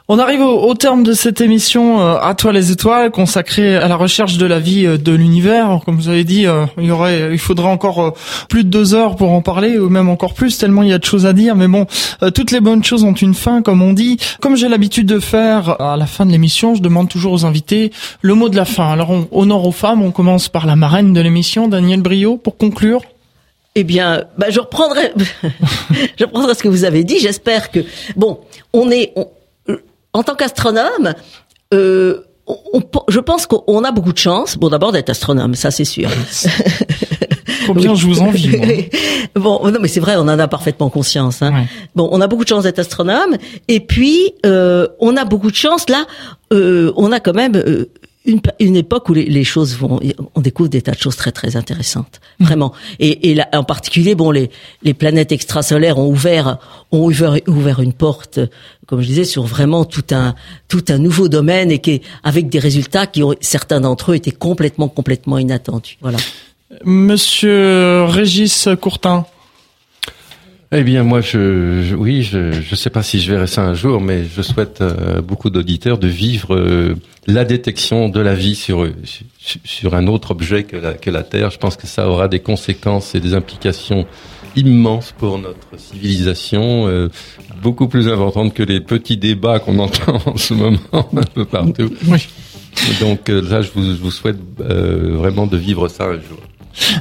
On 0.10 0.20
arrive 0.20 0.42
au, 0.42 0.68
au 0.68 0.74
terme 0.74 1.04
de 1.04 1.14
cette 1.14 1.40
émission 1.40 2.02
euh, 2.02 2.18
À 2.22 2.36
toi 2.36 2.52
les 2.52 2.74
étoiles 2.74 3.10
consacrée 3.10 3.78
à 3.78 3.88
la 3.88 3.96
recherche 3.96 4.38
de 4.38 4.46
la 4.46 4.60
vie 4.60 4.86
euh, 4.86 4.98
de 4.98 5.14
l'univers. 5.14 5.80
Comme 5.86 5.96
vous 5.96 6.10
avez 6.10 6.26
dit, 6.26 6.46
euh, 6.46 6.66
il 6.78 6.88
y 6.88 6.92
aurait, 6.92 7.30
il 7.32 7.40
faudrait 7.40 7.70
encore 7.70 8.00
euh, 8.02 8.12
plus 8.50 8.66
de 8.66 8.70
deux 8.70 8.96
heures 8.96 9.16
pour 9.16 9.32
en 9.32 9.42
parler, 9.42 9.80
ou 9.80 9.88
même 9.88 10.10
encore 10.10 10.34
plus, 10.34 10.58
tellement 10.58 10.84
il 10.84 10.90
y 10.90 10.94
a 10.94 10.98
de 10.98 11.06
choses 11.06 11.26
à 11.26 11.32
dire. 11.32 11.56
Mais 11.56 11.70
bon, 11.70 11.88
euh, 12.22 12.32
toutes 12.32 12.52
les 12.52 12.60
bonnes 12.60 12.84
choses 12.84 13.06
ont 13.06 13.14
une 13.14 13.34
fin, 13.34 13.62
comme 13.62 13.82
on 13.82 13.94
dit. 13.94 14.18
Comme 14.42 14.58
j'ai 14.58 14.68
l'habitude 14.68 15.08
de 15.08 15.22
faire 15.22 15.80
à 15.82 15.96
la 15.96 16.06
fin 16.06 16.26
de 16.26 16.32
l'émission, 16.32 16.76
je 16.76 16.82
demande 16.82 17.08
toujours 17.08 17.32
aux 17.32 17.46
invités 17.46 17.94
le 18.22 18.36
mot 18.36 18.50
de 18.50 18.58
la 18.58 18.66
fin. 18.66 18.92
Alors, 18.92 19.10
on 19.10 19.30
honore 19.32 19.66
aux 19.66 19.72
femmes. 19.72 20.02
On 20.02 20.12
commence 20.12 20.50
par 20.50 20.66
la 20.66 20.76
marraine 20.76 21.14
de 21.14 21.22
l'émission, 21.22 21.70
Danielle 21.70 22.02
Brio, 22.02 22.36
pour 22.36 22.58
conclure. 22.58 23.04
Eh 23.76 23.86
bien, 23.86 24.26
bah, 24.38 24.48
je 24.50 24.60
reprendrai, 24.60 25.14
je 26.20 26.26
reprendrai 26.26 26.56
ce 26.56 26.62
que 26.62 26.68
vous 26.68 26.84
avez 26.84 27.06
dit. 27.06 27.20
J'espère 27.20 27.72
que 27.72 27.80
bon, 28.18 28.42
on 28.74 28.92
est, 28.92 29.14
en 30.14 30.24
tant 30.24 30.36
qu'astronome, 30.36 31.14
euh, 31.74 32.24
je 33.08 33.20
pense 33.20 33.46
qu'on 33.46 33.84
a 33.84 33.92
beaucoup 33.92 34.14
de 34.14 34.18
chance. 34.18 34.58
Bon, 34.58 34.70
d'abord 34.70 34.92
d'être 34.92 35.10
astronome, 35.10 35.56
ça 35.56 35.72
c'est 35.72 35.86
sûr. 35.86 36.10
Combien 37.68 37.96
je 37.96 38.06
vous 38.06 38.20
envie. 38.20 38.90
bon, 39.36 39.72
non, 39.72 39.80
mais 39.82 39.88
c'est 39.88 40.00
vrai, 40.00 40.16
on 40.18 40.22
en 40.22 40.40
a 40.40 40.48
parfaitement 40.48 40.90
conscience. 40.90 41.42
Hein. 41.42 41.66
Bon, 41.96 42.10
on 42.12 42.20
a 42.20 42.28
beaucoup 42.28 42.44
de 42.44 42.50
chance 42.50 42.64
d'être 42.64 42.80
astronome, 42.80 43.38
et 43.68 43.80
puis 43.80 44.34
euh, 44.46 44.88
on 45.00 45.16
a 45.16 45.26
beaucoup 45.26 45.50
de 45.50 45.56
chance 45.56 45.90
là. 45.90 46.06
Euh, 46.52 46.92
on 46.98 47.12
a 47.12 47.20
quand 47.20 47.34
même 47.34 47.56
euh, 47.56 47.90
une, 48.26 48.40
une, 48.60 48.76
époque 48.76 49.10
où 49.10 49.14
les, 49.14 49.26
les, 49.26 49.44
choses 49.44 49.76
vont, 49.78 50.00
on 50.36 50.42
découvre 50.42 50.70
des 50.70 50.82
tas 50.82 50.94
de 50.94 51.00
choses 51.00 51.16
très 51.16 51.32
très 51.32 51.56
intéressantes, 51.56 52.22
mmh. 52.40 52.46
vraiment. 52.46 52.74
Et, 53.00 53.32
et 53.32 53.36
là, 53.36 53.48
en 53.54 53.64
particulier, 53.64 54.16
bon, 54.16 54.32
les, 54.32 54.50
les 54.84 54.94
planètes 54.94 55.32
extrasolaires 55.32 55.98
ont 55.98 56.08
ouvert, 56.08 56.58
ont 56.92 57.06
ouvert, 57.06 57.38
ouvert 57.48 57.82
une 57.82 57.94
porte, 57.94 58.40
comme 58.88 59.02
je 59.02 59.08
disais, 59.08 59.26
sur 59.26 59.44
vraiment 59.44 59.84
tout 59.86 60.06
un 60.12 60.36
tout 60.68 60.86
un 60.90 60.98
nouveau 60.98 61.28
domaine 61.28 61.72
et 61.72 61.80
qui 61.80 62.02
avec 62.24 62.50
des 62.50 62.60
résultats 62.60 63.08
qui 63.08 63.24
ont 63.24 63.36
certains 63.42 63.82
d'entre 63.82 64.12
eux 64.12 64.16
étaient 64.16 64.32
complètement 64.32 64.88
complètement 64.88 65.38
inattendus. 65.38 65.98
Voilà. 66.02 66.18
Monsieur 66.84 68.04
Régis 68.06 68.68
Courtin. 68.80 69.26
Eh 70.76 70.84
bien, 70.84 71.04
moi, 71.04 71.22
je, 71.22 71.94
oui, 71.94 72.24
je 72.24 72.38
ne 72.38 72.76
sais 72.76 72.90
pas 72.90 73.04
si 73.04 73.22
je 73.22 73.32
verrai 73.32 73.46
ça 73.46 73.62
un 73.62 73.76
jour, 73.76 74.02
mais 74.02 74.24
je 74.26 74.42
souhaite 74.42 74.82
à 74.82 74.86
euh, 74.86 75.22
beaucoup 75.22 75.52
d'auditeurs 75.52 76.00
de 76.00 76.08
vivre 76.08 76.56
euh, 76.56 76.96
la 77.28 77.46
détection 77.46 78.10
de 78.10 78.20
la 78.20 78.34
vie 78.34 78.56
sur 78.56 78.88
sur 79.64 79.94
un 79.94 80.08
autre 80.08 80.32
objet 80.32 80.64
que 80.64 80.76
la, 80.76 80.94
que 80.94 81.12
la 81.12 81.22
Terre. 81.22 81.52
Je 81.52 81.60
pense 81.60 81.76
que 81.78 81.86
ça 81.86 82.10
aura 82.10 82.28
des 82.28 82.40
conséquences 82.40 83.14
et 83.14 83.20
des 83.20 83.36
implications 83.36 84.08
immenses 84.56 85.14
pour 85.16 85.38
notre 85.38 85.78
civilisation, 85.78 86.88
euh, 86.88 87.10
beaucoup 87.62 87.88
plus 87.88 88.08
importantes 88.08 88.56
que 88.56 88.64
les 88.64 88.82
petits 88.82 89.18
débats 89.18 89.60
qu'on 89.60 89.78
entend 89.88 90.18
en 90.26 90.38
ce 90.38 90.56
moment 90.56 90.80
un 90.92 91.24
peu 91.36 91.46
partout. 91.46 91.94
Oui. 92.08 92.28
Donc 93.00 93.30
là, 93.30 93.62
je 93.62 93.70
vous, 93.76 93.84
je 93.84 94.02
vous 94.02 94.10
souhaite 94.10 94.40
vraiment 94.58 95.46
de 95.46 95.56
vivre 95.58 95.88
ça 95.88 96.06
un 96.06 96.14
jour. 96.14 96.40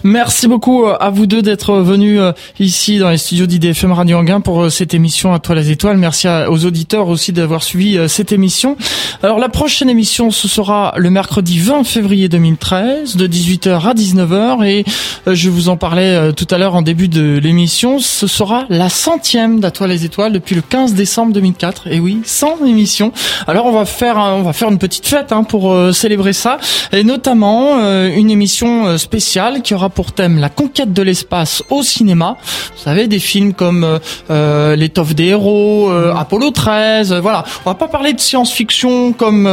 Merci 0.04 0.48
beaucoup 0.48 0.84
euh, 0.84 0.96
à 1.00 1.10
vous 1.10 1.26
deux 1.26 1.42
d'être 1.42 1.76
venus 1.76 2.20
euh, 2.20 2.32
ici 2.58 2.98
dans 2.98 3.10
les 3.10 3.18
studios 3.18 3.46
d'IDFM 3.46 3.92
Radio 3.92 4.18
Anguin 4.18 4.40
pour 4.40 4.62
euh, 4.62 4.70
cette 4.70 4.94
émission 4.94 5.32
à 5.32 5.38
toi 5.38 5.54
les 5.54 5.70
étoiles. 5.70 5.96
Merci 5.96 6.28
aux 6.48 6.64
auditeurs 6.64 7.08
aussi 7.08 7.32
d'avoir 7.32 7.62
suivi 7.62 7.98
cette 8.08 8.32
émission. 8.32 8.76
Alors 9.22 9.38
la 9.38 9.48
prochaine 9.48 9.88
émission 9.88 10.30
ce 10.30 10.48
sera 10.48 10.94
le 10.96 11.10
mercredi 11.10 11.58
20 11.58 11.84
février 11.84 12.28
2013 12.28 13.16
de 13.16 13.26
18h 13.26 13.88
à 13.88 13.94
19h 13.94 14.64
et 14.64 14.84
je 15.26 15.50
vous 15.50 15.68
en 15.68 15.76
parlais 15.76 16.32
tout 16.32 16.46
à 16.50 16.58
l'heure 16.58 16.74
en 16.74 16.82
début 16.82 17.08
de 17.08 17.38
l'émission. 17.38 17.98
Ce 17.98 18.26
sera 18.26 18.66
la 18.68 18.88
centième 18.88 19.60
d'À 19.60 19.72
les 19.86 20.04
étoiles 20.04 20.32
depuis 20.32 20.54
le 20.54 20.62
15 20.62 20.94
décembre 20.94 21.32
2004. 21.32 21.88
Et 21.88 21.98
oui, 21.98 22.20
100 22.24 22.64
émissions. 22.66 23.12
Alors 23.46 23.66
on 23.66 23.72
va 23.72 23.84
faire 23.84 24.16
on 24.16 24.42
va 24.42 24.52
faire 24.52 24.70
une 24.70 24.78
petite 24.78 25.06
fête 25.06 25.32
hein, 25.32 25.44
pour 25.44 25.74
célébrer 25.92 26.32
ça 26.32 26.58
et 26.92 27.02
notamment 27.04 27.78
une 28.06 28.30
émission 28.30 28.96
spéciale 28.98 29.61
qui 29.62 29.74
aura 29.74 29.88
pour 29.88 30.12
thème 30.12 30.38
la 30.38 30.48
conquête 30.48 30.92
de 30.92 31.02
l'espace 31.02 31.62
au 31.70 31.82
cinéma. 31.82 32.36
Vous 32.76 32.82
savez, 32.82 33.06
des 33.06 33.18
films 33.18 33.54
comme 33.54 33.84
euh, 33.84 33.98
euh 34.30 34.76
L'étoffe 34.76 35.14
des 35.14 35.26
héros, 35.26 35.90
euh, 35.90 36.14
Apollo 36.14 36.50
13, 36.50 37.12
euh, 37.12 37.20
voilà. 37.20 37.44
On 37.64 37.70
va 37.70 37.74
pas 37.74 37.88
parler 37.88 38.12
de 38.12 38.20
science-fiction 38.20 39.12
comme 39.12 39.46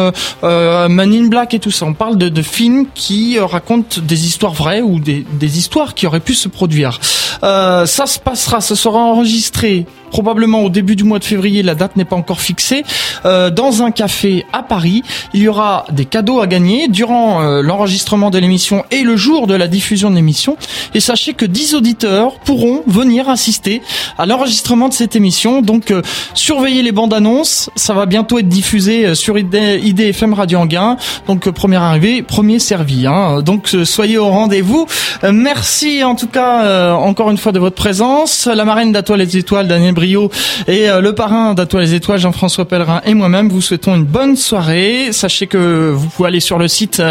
euh, 0.43 0.89
Man 0.89 1.13
in 1.13 1.27
Black 1.27 1.53
et 1.53 1.59
tout 1.59 1.71
ça. 1.71 1.85
On 1.85 1.93
parle 1.93 2.17
de, 2.17 2.29
de 2.29 2.41
films 2.41 2.87
qui 2.93 3.37
racontent 3.39 4.01
des 4.01 4.25
histoires 4.25 4.53
vraies 4.53 4.81
ou 4.81 4.99
des, 4.99 5.25
des, 5.33 5.57
histoires 5.57 5.93
qui 5.93 6.07
auraient 6.07 6.19
pu 6.19 6.33
se 6.33 6.47
produire. 6.47 6.99
ça 7.41 7.85
se 7.85 8.19
passera, 8.19 8.61
ça 8.61 8.75
sera 8.75 8.99
enregistré 8.99 9.85
probablement 10.09 10.63
au 10.63 10.69
début 10.69 10.95
du 10.95 11.03
mois 11.03 11.19
de 11.19 11.23
février, 11.23 11.63
la 11.63 11.75
date 11.75 11.95
n'est 11.95 12.05
pas 12.05 12.15
encore 12.15 12.41
fixée, 12.41 12.83
euh, 13.25 13.49
dans 13.49 13.83
un 13.83 13.91
café 13.91 14.45
à 14.51 14.63
Paris. 14.63 15.03
Il 15.33 15.41
y 15.41 15.47
aura 15.47 15.85
des 15.91 16.05
cadeaux 16.05 16.41
à 16.41 16.47
gagner 16.47 16.87
durant 16.87 17.41
euh, 17.41 17.61
l'enregistrement 17.61 18.29
de 18.29 18.39
l'émission 18.39 18.83
et 18.91 19.03
le 19.03 19.15
jour 19.15 19.47
de 19.47 19.53
la 19.53 19.67
diffusion 19.67 19.98
l'émission. 20.09 20.55
Et 20.93 21.01
sachez 21.01 21.33
que 21.33 21.45
10 21.45 21.75
auditeurs 21.75 22.39
pourront 22.39 22.83
venir 22.87 23.27
assister 23.27 23.81
à 24.17 24.25
l'enregistrement 24.25 24.87
de 24.87 24.93
cette 24.93 25.15
émission. 25.15 25.61
Donc 25.61 25.91
euh, 25.91 26.01
surveillez 26.33 26.81
les 26.81 26.93
bandes 26.93 27.13
annonces, 27.13 27.69
ça 27.75 27.93
va 27.93 28.05
bientôt 28.05 28.39
être 28.39 28.47
diffusé 28.47 29.07
euh, 29.07 29.15
sur 29.15 29.37
IDFM 29.37 30.33
Radio 30.33 30.59
Anguin. 30.59 30.95
Donc 31.27 31.49
première 31.49 31.81
arrivée, 31.81 32.21
premier 32.21 32.59
servi. 32.59 33.05
Hein. 33.05 33.41
Donc 33.41 33.67
soyez 33.83 34.17
au 34.17 34.29
rendez-vous. 34.29 34.87
merci 35.23 36.03
en 36.03 36.15
tout 36.15 36.27
cas 36.27 36.93
encore 36.95 37.31
une 37.31 37.37
fois 37.37 37.51
de 37.51 37.59
votre 37.59 37.75
présence. 37.75 38.47
La 38.47 38.63
marraine 38.63 38.91
d'Atoile 38.91 39.19
les 39.19 39.37
étoiles, 39.37 39.67
Daniel 39.67 39.93
Brio 39.93 40.29
et 40.67 40.89
euh, 40.89 41.01
le 41.01 41.13
parrain 41.13 41.53
d'Atoile 41.53 41.83
les 41.83 41.93
Étoiles, 41.93 42.19
Jean-François 42.19 42.65
Pellerin 42.65 43.01
et 43.05 43.13
moi-même 43.13 43.49
vous 43.49 43.61
souhaitons 43.61 43.95
une 43.95 44.03
bonne 44.03 44.35
soirée. 44.35 45.09
Sachez 45.11 45.47
que 45.47 45.91
vous 45.91 46.07
pouvez 46.07 46.27
aller 46.27 46.39
sur 46.39 46.57
le 46.57 46.67
site 46.67 47.01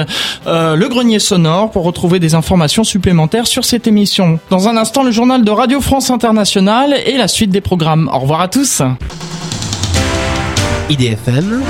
euh, 0.46 0.76
Le 0.76 0.88
Grenier 0.88 1.18
Sonore 1.18 1.70
pour 1.70 1.84
retrouver 1.84 2.20
des 2.20 2.34
supplémentaires 2.84 3.46
sur 3.46 3.64
cette 3.64 3.86
émission. 3.86 4.38
Dans 4.50 4.68
un 4.68 4.76
instant, 4.76 5.02
le 5.02 5.10
journal 5.10 5.44
de 5.44 5.50
Radio 5.50 5.80
France 5.80 6.10
Internationale 6.10 6.94
et 7.06 7.16
la 7.16 7.28
suite 7.28 7.50
des 7.50 7.60
programmes. 7.60 8.10
Au 8.12 8.18
revoir 8.18 8.40
à 8.40 8.48
tous. 8.48 8.82
IDFM 10.90 11.62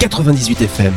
98 0.00 0.62
FM 0.62 0.92